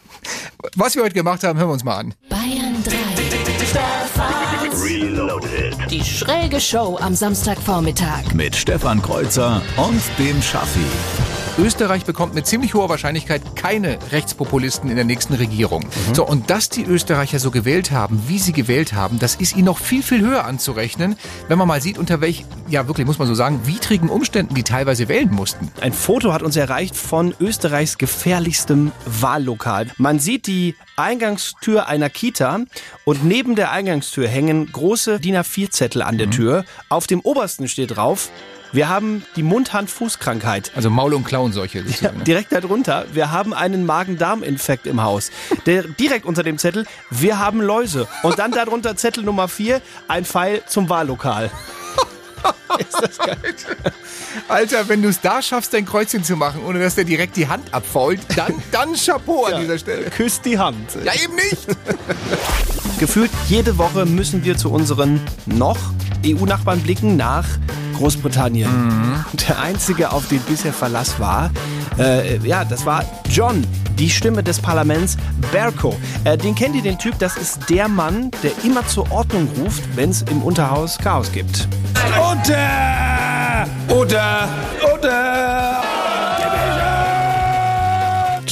Was 0.76 0.96
wir 0.96 1.04
heute 1.04 1.14
gemacht 1.14 1.44
haben, 1.44 1.60
hören 1.60 1.70
wir 1.70 1.74
uns 1.74 1.84
mal 1.84 1.98
an. 1.98 2.14
Bayern 2.30 2.84
3. 2.84 2.94
Die 5.90 6.04
schräge 6.04 6.60
Show 6.60 6.98
am 7.00 7.14
Samstagvormittag. 7.16 8.34
Mit 8.34 8.56
Stefan 8.56 9.02
Kreuzer 9.02 9.62
und 9.78 10.02
dem 10.18 10.42
Schaffi. 10.42 10.80
Österreich 11.60 12.04
bekommt 12.04 12.34
mit 12.34 12.48
ziemlich 12.48 12.74
hoher 12.74 12.90
Wahrscheinlichkeit 12.90 13.56
keine 13.56 14.00
Rechtspopulisten 14.12 14.90
in 14.90 14.96
der 14.96 15.06
nächsten 15.06 15.36
Regierung. 15.36 15.86
So, 16.14 16.26
und 16.26 16.50
dass 16.50 16.70
die 16.70 16.84
Österreicher 16.84 17.38
so 17.38 17.52
gewählt 17.52 17.92
haben, 17.92 18.24
wie 18.28 18.40
sie 18.40 18.54
gewählt 18.54 18.94
haben, 18.94 19.20
das 19.20 19.36
ist 19.36 19.56
ihnen 19.56 19.66
noch 19.66 19.78
viel, 19.78 20.02
viel 20.02 20.22
höher 20.22 20.46
anzurechnen, 20.46 21.16
wenn 21.48 21.58
man 21.60 21.68
mal 21.68 21.82
sieht, 21.82 22.00
unter 22.00 22.22
welch, 22.22 22.46
ja 22.70 22.88
wirklich, 22.88 23.06
muss 23.06 23.20
man 23.20 23.28
so 23.28 23.36
sagen, 23.36 23.62
widrigen 23.66 24.10
Umständen 24.10 24.56
die 24.56 24.64
teilweise 24.64 25.08
wählen 25.08 25.32
mussten. 25.32 25.72
Ein 25.80 25.94
Foto 25.94 26.34
hat 26.34 26.42
uns 26.42 26.56
erreicht 26.56 26.96
von 26.96 27.36
Österreichs 27.40 28.00
gefährlichstem 28.00 28.92
Wahllokal. 29.06 29.92
Man 29.98 30.20
sieht 30.20 30.48
die 30.48 30.76
Eingangstür 30.96 31.88
einer 31.88 32.10
Kita 32.10 32.62
und 33.06 33.26
neben 33.26 33.56
der 33.56 33.72
Eingangstür 33.72 34.28
hängen 34.28 34.72
große 34.72 35.20
DIN 35.20 35.36
A4-Zettel 35.36 36.02
an 36.02 36.18
der 36.18 36.30
Tür. 36.30 36.66
Auf 36.90 37.06
dem 37.06 37.20
obersten 37.22 37.68
steht 37.68 37.96
drauf 37.96 38.30
Wir 38.74 38.90
haben 38.90 39.24
die 39.36 39.44
Mund-Hand-Fuß-Krankheit. 39.44 40.72
Also 40.76 40.90
Maul- 40.90 41.14
und 41.14 41.26
Klauenseuche. 41.26 41.84
Ja, 42.02 42.10
direkt 42.10 42.52
darunter, 42.52 43.06
wir 43.14 43.32
haben 43.32 43.54
einen 43.54 43.86
Magen-Darm-Infekt 43.86 44.88
im 44.88 45.04
Haus. 45.04 45.30
Der, 45.68 45.84
direkt 45.84 46.26
unter 46.26 46.42
dem 46.42 46.58
Zettel, 46.58 46.88
wir 47.12 47.38
haben 47.38 47.62
Läuse. 47.62 48.08
Und 48.24 48.40
dann 48.40 48.52
darunter 48.52 48.96
Zettel 48.96 49.24
Nummer 49.24 49.48
4, 49.48 49.80
ein 50.08 50.26
Pfeil 50.26 50.64
zum 50.66 50.90
Wahllokal. 50.90 51.52
Ist 52.80 53.02
das 53.02 53.18
geil? 53.18 53.38
Alter, 54.48 54.88
wenn 54.90 55.02
du 55.02 55.10
es 55.10 55.22
da 55.22 55.42
schaffst, 55.42 55.74
dein 55.74 55.86
Kreuzchen 55.86 56.24
zu 56.24 56.36
machen, 56.36 56.62
ohne 56.66 56.80
dass 56.80 56.96
der 56.96 57.04
direkt 57.04 57.36
die 57.36 57.48
Hand 57.48 57.74
abfault, 57.74 58.20
dann, 58.36 58.54
dann 58.72 58.94
Chapeau 58.94 59.46
an 59.46 59.62
dieser 59.62 59.78
Stelle. 59.78 60.10
Küsst 60.10 60.46
die 60.46 60.58
Hand. 60.58 60.98
Ja, 61.04 61.14
eben 61.14 61.36
nicht. 61.36 61.68
Gefühlt 63.00 63.32
jede 63.48 63.78
Woche 63.78 64.06
müssen 64.06 64.44
wir 64.44 64.58
zu 64.58 64.72
unseren 64.72 65.20
noch 65.46 65.78
EU-Nachbarn 66.26 66.82
blicken 66.82 67.18
nach 67.18 67.46
Großbritannien. 67.98 68.70
Mhm. 68.70 69.26
Der 69.48 69.60
einzige, 69.60 70.12
auf 70.12 70.28
den 70.28 70.40
bisher 70.42 70.74
Verlass 70.74 71.20
war, 71.20 71.52
äh, 71.98 72.38
ja, 72.38 72.66
das 72.66 72.86
war 72.86 73.06
John, 73.30 73.66
die 73.98 74.10
Stimme 74.10 74.44
des 74.44 74.60
Parlaments, 74.60 75.18
Berko. 75.52 75.96
Äh, 76.24 76.38
den 76.38 76.56
kennt 76.56 76.76
ihr, 76.76 76.82
den 76.82 76.98
Typ, 76.98 77.20
das 77.20 77.38
ist 77.38 77.70
der 77.70 77.88
Mann, 77.88 78.32
der 78.42 78.52
immer 78.64 78.86
zur 78.88 79.12
Ordnung 79.12 79.48
ruft, 79.60 79.84
wenn 79.96 80.10
es 80.10 80.24
im 80.24 80.42
Unterhaus 80.42 80.98
Chaos 80.98 81.32
gibt. 81.32 81.68
Oder! 82.12 83.68
Oder! 83.90 84.50
Oder! 84.94 85.84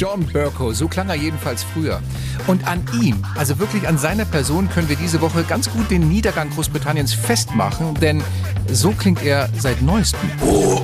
John 0.01 0.25
Burko, 0.25 0.73
so 0.73 0.87
klang 0.87 1.09
er 1.09 1.15
jedenfalls 1.15 1.63
früher. 1.63 2.01
Und 2.47 2.67
an 2.67 2.83
ihm, 2.99 3.23
also 3.35 3.59
wirklich 3.59 3.87
an 3.87 3.99
seiner 3.99 4.25
Person, 4.25 4.67
können 4.69 4.89
wir 4.89 4.95
diese 4.95 5.21
Woche 5.21 5.43
ganz 5.43 5.69
gut 5.69 5.91
den 5.91 6.09
Niedergang 6.09 6.49
Großbritanniens 6.49 7.13
festmachen, 7.13 7.93
denn 7.95 8.23
so 8.71 8.91
klingt 8.93 9.23
er 9.23 9.47
seit 9.59 9.81
neuestem. 9.83 10.31
Oh, 10.43 10.81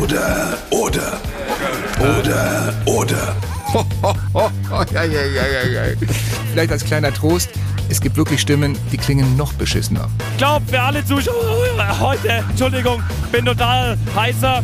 oder, 0.00 0.58
oder, 0.70 1.20
oder, 1.98 2.74
oder. 2.84 3.36
Ho, 3.74 3.84
ho, 4.02 4.14
ho, 4.32 4.50
ho, 4.70 4.84
ja, 4.94 5.02
ja, 5.02 5.22
ja, 5.24 5.46
ja, 5.46 5.86
ja. 5.88 5.96
Vielleicht 6.52 6.70
als 6.70 6.84
kleiner 6.84 7.12
Trost, 7.12 7.50
es 7.88 8.00
gibt 8.00 8.16
wirklich 8.16 8.40
Stimmen, 8.40 8.78
die 8.92 8.96
klingen 8.96 9.36
noch 9.36 9.52
beschissener. 9.54 10.08
Ich 10.32 10.38
glaube, 10.38 10.64
für 10.66 10.80
alle 10.80 11.04
Zuschauer 11.04 11.65
heute, 12.00 12.28
Entschuldigung, 12.28 13.02
bin 13.30 13.44
total 13.44 13.96
heißer. 14.14 14.62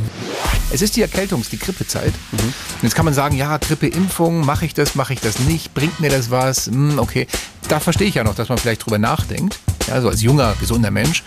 Es 0.72 0.80
ist 0.80 0.96
die 0.96 1.02
Erkältungs-, 1.02 1.50
die 1.50 1.58
Grippezeit. 1.58 2.14
Und 2.32 2.54
jetzt 2.82 2.94
kann 2.94 3.04
man 3.04 3.14
sagen, 3.14 3.36
ja, 3.36 3.58
Grippeimpfung, 3.58 4.44
mache 4.46 4.64
ich 4.64 4.74
das, 4.74 4.94
mache 4.94 5.12
ich 5.12 5.20
das 5.20 5.38
nicht, 5.40 5.74
bringt 5.74 6.00
mir 6.00 6.10
das 6.10 6.30
was? 6.30 6.66
Hm, 6.66 6.98
okay, 6.98 7.26
da 7.68 7.80
verstehe 7.80 8.08
ich 8.08 8.14
ja 8.14 8.24
noch, 8.24 8.34
dass 8.34 8.48
man 8.48 8.58
vielleicht 8.58 8.84
drüber 8.84 8.98
nachdenkt, 8.98 9.58
ja, 9.88 10.00
so 10.00 10.08
als 10.08 10.22
junger, 10.22 10.54
gesunder 10.60 10.90
Mensch. 10.90 11.22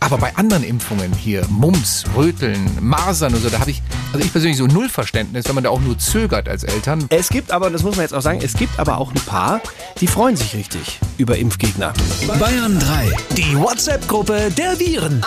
Aber 0.00 0.18
bei 0.18 0.36
anderen 0.36 0.62
Impfungen 0.62 1.12
hier, 1.14 1.46
Mumps, 1.48 2.04
Röteln, 2.14 2.68
Masern 2.80 3.32
und 3.34 3.42
so, 3.42 3.48
da 3.48 3.58
habe 3.58 3.70
ich, 3.70 3.82
also 4.12 4.24
ich 4.24 4.30
persönlich 4.30 4.58
so 4.58 4.66
null 4.66 4.88
Verständnis, 4.88 5.46
wenn 5.46 5.54
man 5.54 5.64
da 5.64 5.70
auch 5.70 5.80
nur 5.80 5.98
zögert 5.98 6.48
als 6.48 6.62
Eltern. 6.62 7.06
Es 7.08 7.30
gibt 7.30 7.50
aber, 7.50 7.70
das 7.70 7.82
muss 7.82 7.96
man 7.96 8.02
jetzt 8.02 8.12
auch 8.12 8.20
sagen, 8.20 8.40
es 8.42 8.52
gibt 8.52 8.78
aber 8.78 8.98
auch 8.98 9.12
ein 9.12 9.20
paar, 9.22 9.60
die 10.00 10.06
freuen 10.06 10.36
sich 10.36 10.54
richtig 10.54 11.00
über 11.16 11.38
Impfgegner. 11.38 11.94
Bayern 12.38 12.78
3. 12.78 13.12
Die 13.36 13.56
WhatsApp-Gruppe 13.56 14.50
der 14.50 14.78
Viren. 14.78 15.24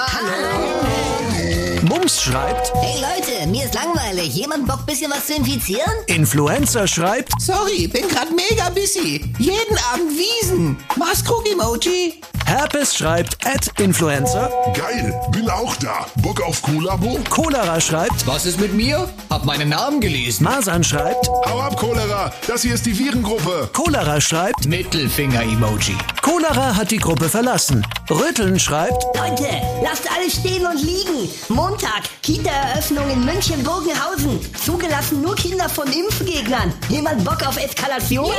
Mums 1.87 2.21
schreibt, 2.21 2.73
Hey 2.81 2.99
Leute, 2.99 3.47
mir 3.47 3.63
ist 3.63 3.73
langweilig. 3.73 4.35
Jemand 4.35 4.67
Bock, 4.67 4.85
bisschen 4.85 5.09
was 5.09 5.27
zu 5.27 5.35
infizieren? 5.35 5.91
Influencer 6.07 6.85
schreibt, 6.85 7.31
Sorry, 7.41 7.87
bin 7.87 8.07
grad 8.09 8.27
mega 8.31 8.69
busy. 8.71 9.21
Jeden 9.39 9.77
Abend 9.93 10.11
Wiesen. 10.11 10.77
Maßkrug-Emoji. 10.97 12.15
Herpes 12.47 12.95
schreibt, 12.95 13.45
at 13.45 13.67
Influencer, 13.77 14.49
Geil, 14.73 15.13
bin 15.31 15.49
auch 15.49 15.75
da. 15.75 16.05
Bock 16.21 16.41
auf 16.41 16.61
Kollabo? 16.61 17.19
Cholera 17.29 17.81
schreibt, 17.81 18.25
Was 18.25 18.45
ist 18.45 18.57
mit 18.57 18.73
mir? 18.73 19.09
Hab 19.29 19.43
meinen 19.43 19.67
Namen 19.67 19.99
gelesen. 19.99 20.45
Masern 20.45 20.81
schreibt, 20.81 21.27
Hau 21.27 21.59
ab, 21.59 21.75
Cholera. 21.75 22.31
Das 22.47 22.61
hier 22.61 22.75
ist 22.75 22.85
die 22.85 22.97
Virengruppe. 22.97 23.69
Cholera 23.73 24.21
schreibt, 24.21 24.65
Mittelfinger-Emoji. 24.65 25.97
Cholera 26.21 26.73
hat 26.73 26.89
die 26.91 26.99
Gruppe 26.99 27.27
verlassen. 27.27 27.85
Rütteln 28.09 28.57
schreibt, 28.57 29.03
Leute, 29.17 29.49
lasst 29.83 30.09
alles 30.09 30.35
stehen 30.35 30.65
und 30.65 30.81
liegen. 30.81 31.29
Montag, 31.49 32.03
Kita-Eröffnung 32.21 33.09
in 33.11 33.25
München-Bogenhausen. 33.25 34.39
Zugelassen 34.63 35.21
nur 35.21 35.35
Kinder 35.35 35.67
von 35.67 35.91
Impfgegnern. 35.91 36.71
Jemand 36.87 37.25
Bock 37.25 37.45
auf 37.45 37.57
Eskalation? 37.57 38.31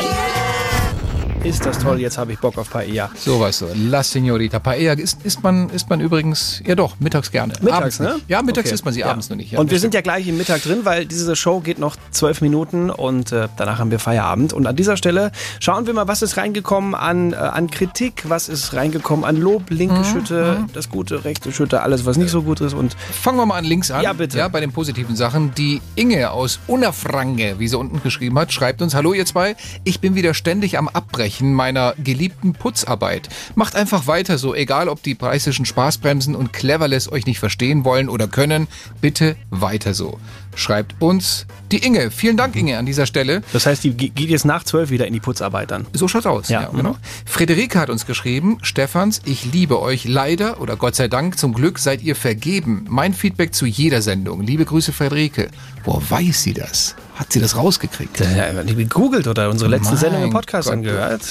Ist 1.44 1.64
das 1.64 1.78
toll, 1.78 2.00
jetzt 2.00 2.18
habe 2.18 2.32
ich 2.32 2.38
Bock 2.40 2.58
auf 2.58 2.68
Paella. 2.68 3.10
So 3.16 3.38
weißt 3.40 3.60
du, 3.62 3.66
La 3.88 4.02
Signorita 4.02 4.58
Paella 4.58 4.94
isst, 4.94 5.22
isst, 5.24 5.42
man, 5.42 5.70
isst 5.70 5.88
man 5.88 6.00
übrigens, 6.00 6.60
ja 6.66 6.74
doch, 6.74 6.96
mittags 6.98 7.30
gerne. 7.30 7.54
Mittags, 7.60 7.76
abends 7.76 8.00
ne? 8.00 8.14
Nicht. 8.14 8.28
Ja, 8.28 8.42
mittags 8.42 8.66
Okay. 8.68 8.74
isst 8.74 8.84
man 8.84 8.92
sie 8.92 9.00
Ja. 9.00 9.06
abends 9.06 9.30
noch 9.30 9.36
nicht. 9.36 9.52
Ja, 9.52 9.60
und 9.60 9.70
wir 9.70 9.78
sind 9.78 9.94
ja 9.94 10.00
gleich 10.00 10.26
im 10.26 10.36
Mittag 10.36 10.62
drin, 10.62 10.80
weil 10.82 11.06
diese 11.06 11.36
Show 11.36 11.60
geht 11.60 11.78
noch 11.78 11.96
zwölf 12.10 12.40
Minuten 12.40 12.90
und 12.90 13.30
äh, 13.32 13.48
danach 13.56 13.78
haben 13.78 13.90
wir 13.92 14.00
Feierabend. 14.00 14.52
Und 14.52 14.66
an 14.66 14.74
dieser 14.76 14.96
Stelle 14.96 15.30
schauen 15.60 15.86
wir 15.86 15.94
mal, 15.94 16.08
was 16.08 16.22
ist 16.22 16.36
reingekommen 16.36 16.94
an, 16.96 17.32
äh, 17.32 17.36
an 17.36 17.70
Kritik, 17.70 18.24
was 18.28 18.48
ist 18.48 18.74
reingekommen 18.74 19.24
an 19.24 19.36
Lob, 19.36 19.70
linke 19.70 20.04
Schütte, 20.04 20.64
das 20.74 20.90
Gute, 20.90 21.24
rechte 21.24 21.52
Schütte, 21.52 21.82
alles, 21.82 22.04
was 22.04 22.16
nicht 22.16 22.30
so 22.30 22.42
gut 22.42 22.60
ist. 22.60 22.74
Und 22.74 22.96
Fangen 23.12 23.38
wir 23.38 23.46
mal 23.46 23.58
an 23.58 23.64
links 23.64 23.90
an. 23.92 24.02
Ja, 24.02 24.12
bitte. 24.12 24.38
Ja, 24.38 24.48
bei 24.48 24.60
den 24.60 24.72
positiven 24.72 25.14
Sachen. 25.16 25.54
Die 25.54 25.80
Inge 25.94 26.30
aus 26.32 26.58
Unnerfrange, 26.66 27.58
wie 27.58 27.68
sie 27.68 27.78
unten 27.78 28.02
geschrieben 28.02 28.38
hat, 28.38 28.52
schreibt 28.52 28.82
uns, 28.82 28.94
hallo 28.94 29.14
ihr 29.14 29.24
zwei, 29.24 29.54
ich 29.84 30.00
bin 30.00 30.14
wieder 30.16 30.34
ständig 30.34 30.76
am 30.76 30.88
Abbrechen 30.88 31.27
meiner 31.40 31.94
geliebten 31.98 32.52
Putzarbeit. 32.52 33.28
Macht 33.54 33.76
einfach 33.76 34.06
weiter 34.06 34.38
so, 34.38 34.54
egal 34.54 34.88
ob 34.88 35.02
die 35.02 35.14
preisischen 35.14 35.64
Spaßbremsen 35.64 36.34
und 36.34 36.52
Cleverless 36.52 37.10
euch 37.10 37.26
nicht 37.26 37.38
verstehen 37.38 37.84
wollen 37.84 38.08
oder 38.08 38.28
können, 38.28 38.68
bitte 39.00 39.36
weiter 39.50 39.94
so. 39.94 40.18
Schreibt 40.54 41.00
uns 41.00 41.46
die 41.70 41.78
Inge. 41.78 42.10
Vielen 42.10 42.36
Dank, 42.36 42.56
Inge, 42.56 42.78
an 42.78 42.86
dieser 42.86 43.06
Stelle. 43.06 43.42
das 43.52 43.66
heißt, 43.66 43.84
die 43.84 43.90
ge- 43.96 44.08
geht 44.08 44.28
jetzt 44.28 44.44
nach 44.44 44.64
zwölf 44.64 44.90
wieder 44.90 45.06
in 45.06 45.12
die 45.12 45.20
Putzarbeit 45.20 45.70
dann. 45.70 45.86
So 45.92 46.08
schaut's 46.08 46.26
aus. 46.26 46.48
Ja, 46.48 46.62
Ja, 46.62 46.68
genau. 46.70 46.96
Friederike 47.26 47.78
hat 47.78 47.90
uns 47.90 48.06
geschrieben, 48.06 48.58
Stefans, 48.62 49.20
ich 49.24 49.44
liebe 49.52 49.80
euch 49.80 50.04
leider 50.04 50.60
oder 50.60 50.76
Gott 50.76 50.96
sei 50.96 51.06
Dank, 51.08 51.38
zum 51.38 51.52
Glück 51.54 51.78
seid 51.78 52.02
ihr 52.02 52.16
vergeben. 52.16 52.86
Mein 52.88 53.14
Feedback 53.14 53.54
zu 53.54 53.66
jeder 53.66 54.02
Sendung. 54.02 54.42
Liebe 54.42 54.64
Grüße, 54.64 54.92
Friederike. 54.92 55.48
Woher 55.84 56.10
weiß 56.10 56.42
sie 56.42 56.54
das? 56.54 56.96
Hat 57.14 57.32
sie 57.32 57.40
das 57.40 57.56
rausgekriegt? 57.56 58.20
Ja, 58.20 58.62
die 58.64 58.74
gegoogelt 58.74 59.26
oder 59.28 59.50
unsere 59.50 59.70
letzte 59.70 59.90
Mein 59.90 59.96
Sendung 59.98 60.22
im 60.24 60.30
Podcast 60.30 60.66
Gott. 60.68 60.74
angehört. 60.78 61.22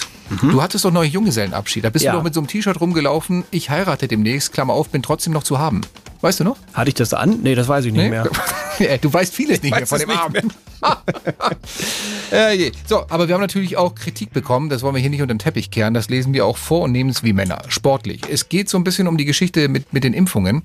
Du 0.41 0.61
hattest 0.61 0.83
doch 0.85 0.91
neulich 0.91 1.13
Junggesellenabschied. 1.13 1.83
Da 1.85 1.89
bist 1.89 2.03
Ja. 2.05 2.11
du 2.11 2.17
doch 2.17 2.23
mit 2.23 2.33
so 2.33 2.41
einem 2.41 2.47
T-Shirt 2.47 2.79
rumgelaufen. 2.81 3.45
Ich 3.51 3.69
heirate 3.69 4.07
demnächst, 4.09 4.51
Klammer 4.53 4.73
auf, 4.73 4.89
bin 4.89 5.01
trotzdem 5.01 5.31
noch 5.33 5.43
zu 5.43 5.57
haben. 5.59 5.81
Weißt 6.21 6.39
du 6.39 6.43
noch? 6.43 6.57
Hatte 6.73 6.89
ich 6.89 6.95
das 6.95 7.13
an? 7.13 7.39
Nee, 7.43 7.55
das 7.55 7.67
weiß 7.67 7.85
ich 7.85 7.93
nicht 7.93 8.03
Nee? 8.03 8.09
mehr. 8.09 8.29
Du 9.01 9.11
weißt 9.11 9.33
vieles 9.33 9.63
nicht 9.63 9.75
mehr 9.75 9.87
von 9.87 9.97
dem 9.97 10.11
Abend. 10.11 10.53
äh. 12.31 12.71
So, 12.85 13.05
aber 13.09 13.27
wir 13.27 13.33
haben 13.33 13.41
natürlich 13.41 13.75
auch 13.77 13.95
Kritik 13.95 14.31
bekommen. 14.33 14.69
Das 14.69 14.83
wollen 14.83 14.93
wir 14.93 15.01
hier 15.01 15.09
nicht 15.09 15.21
unter 15.23 15.33
den 15.33 15.39
Teppich 15.39 15.71
kehren. 15.71 15.95
Das 15.95 16.09
lesen 16.09 16.33
wir 16.33 16.45
auch 16.45 16.57
vor 16.57 16.81
und 16.81 16.91
nehmen 16.91 17.09
es 17.09 17.23
wie 17.23 17.33
Männer. 17.33 17.59
Sportlich. 17.69 18.21
Es 18.29 18.49
geht 18.49 18.69
so 18.69 18.77
ein 18.77 18.83
bisschen 18.83 19.07
um 19.07 19.17
die 19.17 19.25
Geschichte 19.25 19.67
mit, 19.67 19.93
mit 19.93 20.03
den 20.03 20.13
Impfungen. 20.13 20.61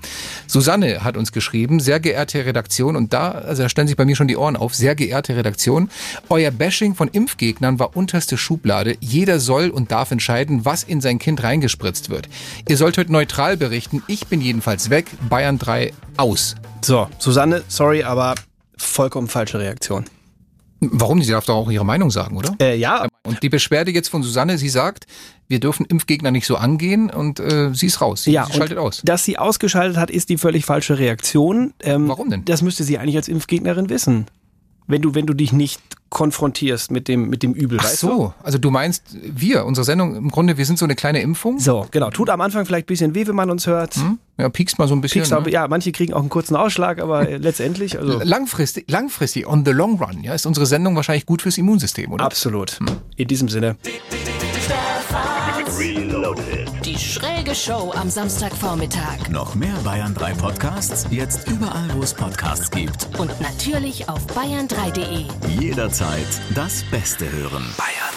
Susanne 0.47 1.03
hat 1.03 1.17
uns 1.17 1.31
geschrieben, 1.31 1.79
sehr 1.79 1.99
geehrte 1.99 2.45
Redaktion, 2.45 2.95
und 2.95 3.13
da, 3.13 3.31
also 3.31 3.63
da 3.63 3.69
stellen 3.69 3.87
sich 3.87 3.97
bei 3.97 4.05
mir 4.05 4.15
schon 4.15 4.27
die 4.27 4.37
Ohren 4.37 4.55
auf, 4.55 4.75
sehr 4.75 4.93
geehrte 4.95 5.35
Redaktion, 5.35 5.89
euer 6.29 6.51
Bashing 6.51 6.93
von 6.95 7.07
Impfgegnern 7.07 7.79
war 7.79 7.95
unterste 7.97 8.37
Schublade. 8.37 8.95
Jeder 8.99 9.39
soll 9.39 9.69
und 9.69 9.91
darf 9.91 10.11
entscheiden, 10.11 10.65
was 10.65 10.83
in 10.83 11.01
sein 11.01 11.17
Kind 11.17 11.41
reingespritzt 11.43 12.09
wird. 12.09 12.29
Ihr 12.67 12.77
sollt 12.77 12.97
heute 12.97 13.11
neutral 13.11 13.57
berichten. 13.57 14.03
Ich 14.07 14.27
bin 14.27 14.39
jedenfalls 14.41 14.89
weg. 14.91 15.07
Bayern 15.29 15.52
3 15.59 15.93
aus. 16.17 16.55
So, 16.81 17.07
Susanne, 17.17 17.63
sorry, 17.67 18.03
aber 18.03 18.35
vollkommen 18.77 19.27
falsche 19.27 19.59
Reaktion. 19.59 20.05
Warum? 20.91 21.21
Sie 21.21 21.31
darf 21.31 21.45
doch 21.45 21.55
auch 21.55 21.71
ihre 21.71 21.85
Meinung 21.85 22.11
sagen, 22.11 22.35
oder? 22.35 22.55
Äh, 22.59 22.75
ja, 22.77 23.07
Und 23.25 23.41
die 23.41 23.49
Beschwerde 23.49 23.91
jetzt 23.91 24.09
von 24.09 24.21
Susanne, 24.21 24.57
sie 24.57 24.69
sagt, 24.69 25.07
wir 25.47 25.59
dürfen 25.59 25.85
Impfgegner 25.85 26.31
nicht 26.31 26.45
so 26.45 26.55
angehen 26.57 27.09
und 27.09 27.39
äh, 27.39 27.73
sie 27.73 27.85
ist 27.85 28.01
raus. 28.01 28.23
Sie, 28.23 28.31
ja, 28.31 28.45
sie 28.45 28.53
schaltet 28.53 28.77
aus. 28.77 29.01
Dass 29.05 29.23
sie 29.23 29.37
ausgeschaltet 29.37 29.97
hat, 29.97 30.09
ist 30.09 30.29
die 30.29 30.37
völlig 30.37 30.65
falsche 30.65 30.99
Reaktion. 30.99 31.73
Ähm, 31.81 32.07
Warum 32.09 32.29
denn? 32.29 32.43
Das 32.45 32.61
müsste 32.61 32.83
sie 32.83 32.97
eigentlich 32.97 33.15
als 33.15 33.27
Impfgegnerin 33.27 33.89
wissen. 33.89 34.25
Wenn 34.87 35.01
du, 35.01 35.15
wenn 35.15 35.25
du 35.25 35.33
dich 35.33 35.53
nicht 35.53 35.81
konfrontierst 36.09 36.91
mit 36.91 37.07
dem, 37.07 37.29
mit 37.29 37.41
dem 37.41 37.53
Übel, 37.53 37.79
Ach 37.81 37.85
weißt 37.85 38.03
du? 38.03 38.07
so, 38.07 38.33
also 38.43 38.57
du 38.59 38.69
meinst, 38.69 39.03
wir, 39.21 39.65
unsere 39.65 39.83
Sendung, 39.83 40.15
im 40.15 40.29
Grunde, 40.29 40.57
wir 40.57 40.65
sind 40.65 40.77
so 40.77 40.85
eine 40.85 40.95
kleine 40.95 41.21
Impfung? 41.21 41.59
So, 41.59 41.87
genau. 41.89 42.11
Tut 42.11 42.29
am 42.29 42.39
Anfang 42.39 42.65
vielleicht 42.65 42.85
ein 42.85 42.87
bisschen 42.87 43.15
weh, 43.15 43.25
wenn 43.25 43.35
man 43.35 43.49
uns 43.49 43.65
hört. 43.65 43.95
Hm? 43.95 44.19
Ja, 44.37 44.47
piekst 44.49 44.77
mal 44.77 44.87
so 44.87 44.95
ein 44.95 45.01
bisschen. 45.01 45.23
Piekst 45.23 45.31
ne? 45.31 45.49
ja, 45.49 45.67
manche 45.67 45.91
kriegen 45.91 46.13
auch 46.13 46.19
einen 46.19 46.29
kurzen 46.29 46.55
Ausschlag, 46.55 47.01
aber 47.01 47.27
letztendlich, 47.39 47.97
also 47.97 48.21
Langfristig, 48.23 48.89
langfristig, 48.89 49.47
on 49.47 49.65
the 49.65 49.71
long 49.71 50.01
run, 50.01 50.21
ja, 50.23 50.33
ist 50.33 50.45
unsere 50.45 50.67
Sendung 50.67 50.95
wahrscheinlich 50.95 51.25
gut 51.25 51.41
fürs 51.41 51.57
Immunsystem, 51.57 52.11
oder? 52.11 52.23
absolut. 52.23 52.79
In 53.15 53.27
diesem 53.27 53.49
Sinne. 53.49 53.75
Die 56.93 56.99
schräge 56.99 57.55
Show 57.55 57.91
am 57.95 58.07
Samstagvormittag. 58.07 59.27
Noch 59.27 59.55
mehr 59.55 59.73
Bayern 59.83 60.13
3 60.13 60.33
Podcasts, 60.35 61.07
jetzt 61.09 61.47
überall, 61.49 61.91
wo 61.95 62.03
es 62.03 62.13
Podcasts 62.13 62.69
gibt. 62.69 63.07
Und 63.17 63.31
natürlich 63.41 64.07
auf 64.07 64.23
bayern3.de. 64.27 65.25
Jederzeit 65.59 66.27
das 66.53 66.83
Beste 66.91 67.31
hören. 67.31 67.65
Bayern 67.77 68.13